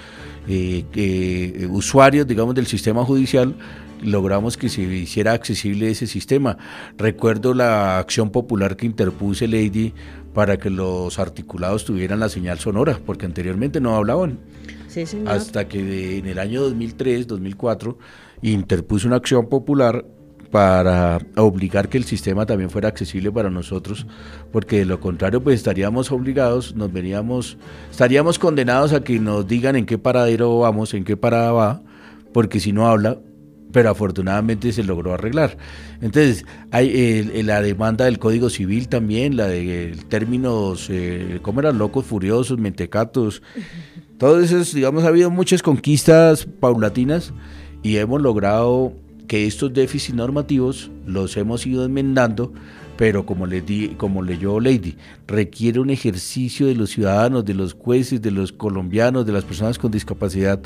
eh, 0.47 0.85
eh, 0.95 1.67
usuarios, 1.69 2.29
digamos, 2.29 2.55
del 2.55 2.69
sistema 2.69 3.05
judicial, 3.05 3.57
logramos 4.05 4.57
que 4.57 4.69
se 4.69 4.83
hiciera 4.83 5.33
accesible 5.33 5.91
ese 5.91 6.07
sistema. 6.07 6.59
Recuerdo 6.97 7.55
la 7.55 7.99
acción 7.99 8.31
popular 8.31 8.77
que 8.77 8.87
interpuse 8.87 9.49
Lady 9.49 9.95
para 10.33 10.57
que 10.59 10.71
los 10.71 11.19
articulados 11.19 11.85
tuvieran 11.85 12.21
la 12.21 12.29
señal 12.29 12.61
sonora, 12.61 13.01
porque 13.05 13.27
anteriormente 13.27 13.81
no 13.81 13.97
hablaban. 13.97 14.39
Sí, 14.87 15.07
señor. 15.07 15.33
Hasta 15.33 15.67
que 15.67 16.19
en 16.19 16.27
el 16.27 16.39
año 16.39 16.63
2003, 16.63 17.27
2004, 17.27 17.99
interpuse 18.43 19.09
una 19.09 19.17
acción 19.17 19.49
popular 19.49 20.05
para 20.53 21.19
obligar 21.35 21.89
que 21.89 21.97
el 21.97 22.05
sistema 22.05 22.45
también 22.45 22.69
fuera 22.69 22.87
accesible 22.87 23.33
para 23.33 23.49
nosotros, 23.49 24.07
porque 24.53 24.81
de 24.81 24.85
lo 24.85 25.01
contrario 25.01 25.43
pues 25.43 25.57
estaríamos 25.57 26.13
obligados, 26.13 26.77
nos 26.77 26.93
veníamos, 26.93 27.57
estaríamos 27.91 28.39
condenados 28.39 28.93
a 28.93 29.03
que 29.03 29.19
nos 29.19 29.49
digan 29.49 29.77
en 29.77 29.87
qué 29.87 29.97
paradero 29.97 30.59
vamos, 30.59 30.93
en 30.93 31.05
qué 31.05 31.17
parada 31.17 31.53
va, 31.53 31.83
porque 32.35 32.61
si 32.61 32.71
no 32.71 32.87
habla, 32.87 33.19
pero 33.73 33.89
afortunadamente 33.89 34.75
se 34.75 34.85
logró 34.85 35.15
arreglar. 35.15 35.57
Entonces, 36.03 36.45
hay 36.71 37.23
la 37.43 37.63
demanda 37.63 38.05
del 38.05 38.19
Código 38.19 38.51
Civil 38.51 38.89
también, 38.89 39.39
la 39.39 39.47
de 39.47 39.97
términos, 40.11 40.89
eh, 40.91 41.39
¿cómo 41.41 41.61
eran? 41.61 41.79
Locos, 41.79 42.05
furiosos, 42.05 42.59
mentecatos. 42.59 43.43
Todo 44.19 44.39
eso, 44.39 44.63
digamos, 44.75 45.05
ha 45.05 45.09
habido 45.09 45.31
muchas 45.31 45.63
conquistas 45.63 46.45
paulatinas 46.45 47.33
y 47.83 47.97
hemos 47.97 48.21
logrado 48.21 48.93
que 49.27 49.47
estos 49.47 49.73
déficits 49.73 50.15
normativos 50.15 50.91
los 51.07 51.37
hemos 51.37 51.67
ido 51.67 51.85
enmendando, 51.85 52.53
pero 52.97 53.25
como, 53.25 53.47
le 53.47 53.63
di, 53.63 53.89
como 53.97 54.23
leyó 54.23 54.61
Lady, 54.61 54.97
requiere 55.27 55.81
un 55.81 55.91
ejercicio 55.91 56.67
de 56.67 56.75
los 56.75 56.91
ciudadanos, 56.91 57.45
de 57.45 57.55
los 57.55 57.75
jueces, 57.75 58.21
de 58.21 58.31
los 58.31 58.53
colombianos, 58.53 59.27
de 59.27 59.33
las 59.33 59.45
personas 59.45 59.79
con 59.79 59.91
discapacidad, 59.91 60.61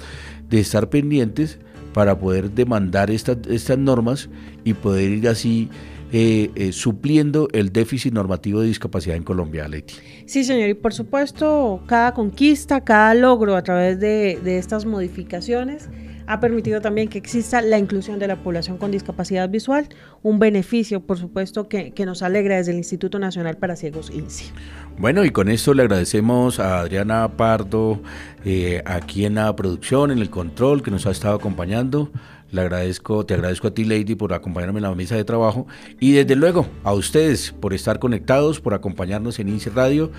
de 0.49 0.61
estar 0.61 0.89
pendientes 0.89 1.59
para 1.93 2.19
poder 2.19 2.51
demandar 2.51 3.11
estas, 3.11 3.39
estas 3.49 3.79
normas 3.79 4.29
y 4.65 4.75
poder 4.75 5.13
ir 5.13 5.29
así 5.29 5.71
eh, 6.13 6.51
eh, 6.55 6.73
supliendo 6.73 7.49
el 7.53 7.73
déficit 7.73 8.13
normativo 8.13 8.61
de 8.61 8.69
discapacidad 8.69 9.17
en 9.17 9.23
Colombia, 9.23 9.67
Leti. 9.67 9.95
Sí, 10.27 10.45
señor, 10.45 10.69
y 10.69 10.75
por 10.75 10.93
supuesto, 10.93 11.83
cada 11.87 12.15
conquista, 12.15 12.83
cada 12.83 13.15
logro 13.15 13.57
a 13.57 13.63
través 13.63 13.99
de, 13.99 14.39
de 14.43 14.59
estas 14.59 14.85
modificaciones 14.85 15.89
ha 16.27 16.41
permitido 16.41 16.81
también 16.81 17.09
que 17.09 17.19
exista 17.19 17.61
la 17.63 17.79
inclusión 17.79 18.19
de 18.19 18.27
la 18.27 18.37
población 18.37 18.79
con 18.79 18.91
discapacidad 18.91 19.49
visual, 19.49 19.89
un 20.23 20.39
beneficio, 20.39 21.01
por 21.01 21.19
supuesto, 21.19 21.69
que, 21.69 21.93
nos 22.07 22.23
alegra 22.23 22.57
desde 22.57 22.71
el 22.71 22.79
Instituto 22.79 23.19
Nacional 23.19 23.57
para 23.57 23.75
Ciegos 23.75 24.11
INSI. 24.11 24.53
Bueno, 24.99 25.25
y 25.25 25.31
con 25.31 25.49
esto 25.49 25.75
le 25.75 25.83
agradecemos 25.83 26.61
a 26.61 26.81
Adriana 26.81 27.37
Pardo, 27.37 28.01
eh, 28.45 28.83
aquí 28.87 29.25
en 29.25 29.35
la 29.35 29.55
producción, 29.57 30.11
en 30.11 30.19
el 30.19 30.31
control, 30.31 30.83
que 30.83 30.91
nos 30.91 31.07
ha 31.07 31.11
estado 31.11 31.35
acompañando. 31.35 32.11
Le 32.53 32.61
agradezco, 32.61 33.27
te 33.27 33.35
agradezco 33.35 33.69
a 33.69 33.75
ti, 33.75 33.85
Lady, 33.85 34.15
por 34.15 34.33
acompañarme 34.33 34.79
en 34.79 34.85
la 34.85 34.95
mesa 34.95 35.17
de 35.17 35.25
trabajo 35.25 35.67
y 35.99 36.13
desde 36.13 36.37
luego 36.37 36.67
a 36.85 36.93
ustedes 36.93 37.53
por 37.53 37.75
estar 37.75 37.99
conectados, 37.99 38.61
por 38.61 38.73
acompañarnos 38.73 39.41
en 39.41 39.49
INSI 39.49 39.71
Radio 39.71 40.13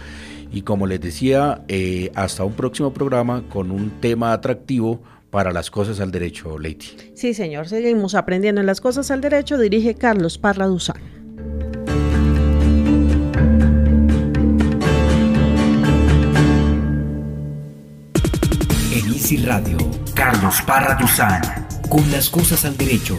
y 0.52 0.64
como 0.64 0.88
les 0.88 1.00
decía, 1.00 1.64
eh, 1.70 2.12
hasta 2.16 2.44
un 2.44 2.54
próximo 2.54 2.94
programa 2.94 3.44
con 3.50 3.72
un 3.72 3.92
tema 4.02 4.34
atractivo 4.34 5.02
para 5.30 5.52
las 5.52 5.70
cosas 5.70 6.00
al 6.00 6.12
derecho, 6.12 6.58
Leiti. 6.58 7.12
Sí, 7.16 7.34
señor, 7.34 7.68
seguimos 7.68 8.16
aprendiendo 8.16 8.62
en 8.62 8.68
las 8.68 8.82
cosas 8.82 9.12
al 9.12 9.22
derecho, 9.22 9.58
dirige 9.58 9.96
Carlos 9.96 10.38
Parra 10.38 10.66
Duzán. 10.68 11.02
En 18.94 19.14
Easy 19.14 19.38
Radio, 19.38 19.78
Carlos 20.16 20.62
Parra 20.66 20.96
Duzán, 21.00 21.42
con 21.90 22.10
las 22.12 22.30
cosas 22.30 22.66
al 22.66 22.78
derecho 22.78 23.18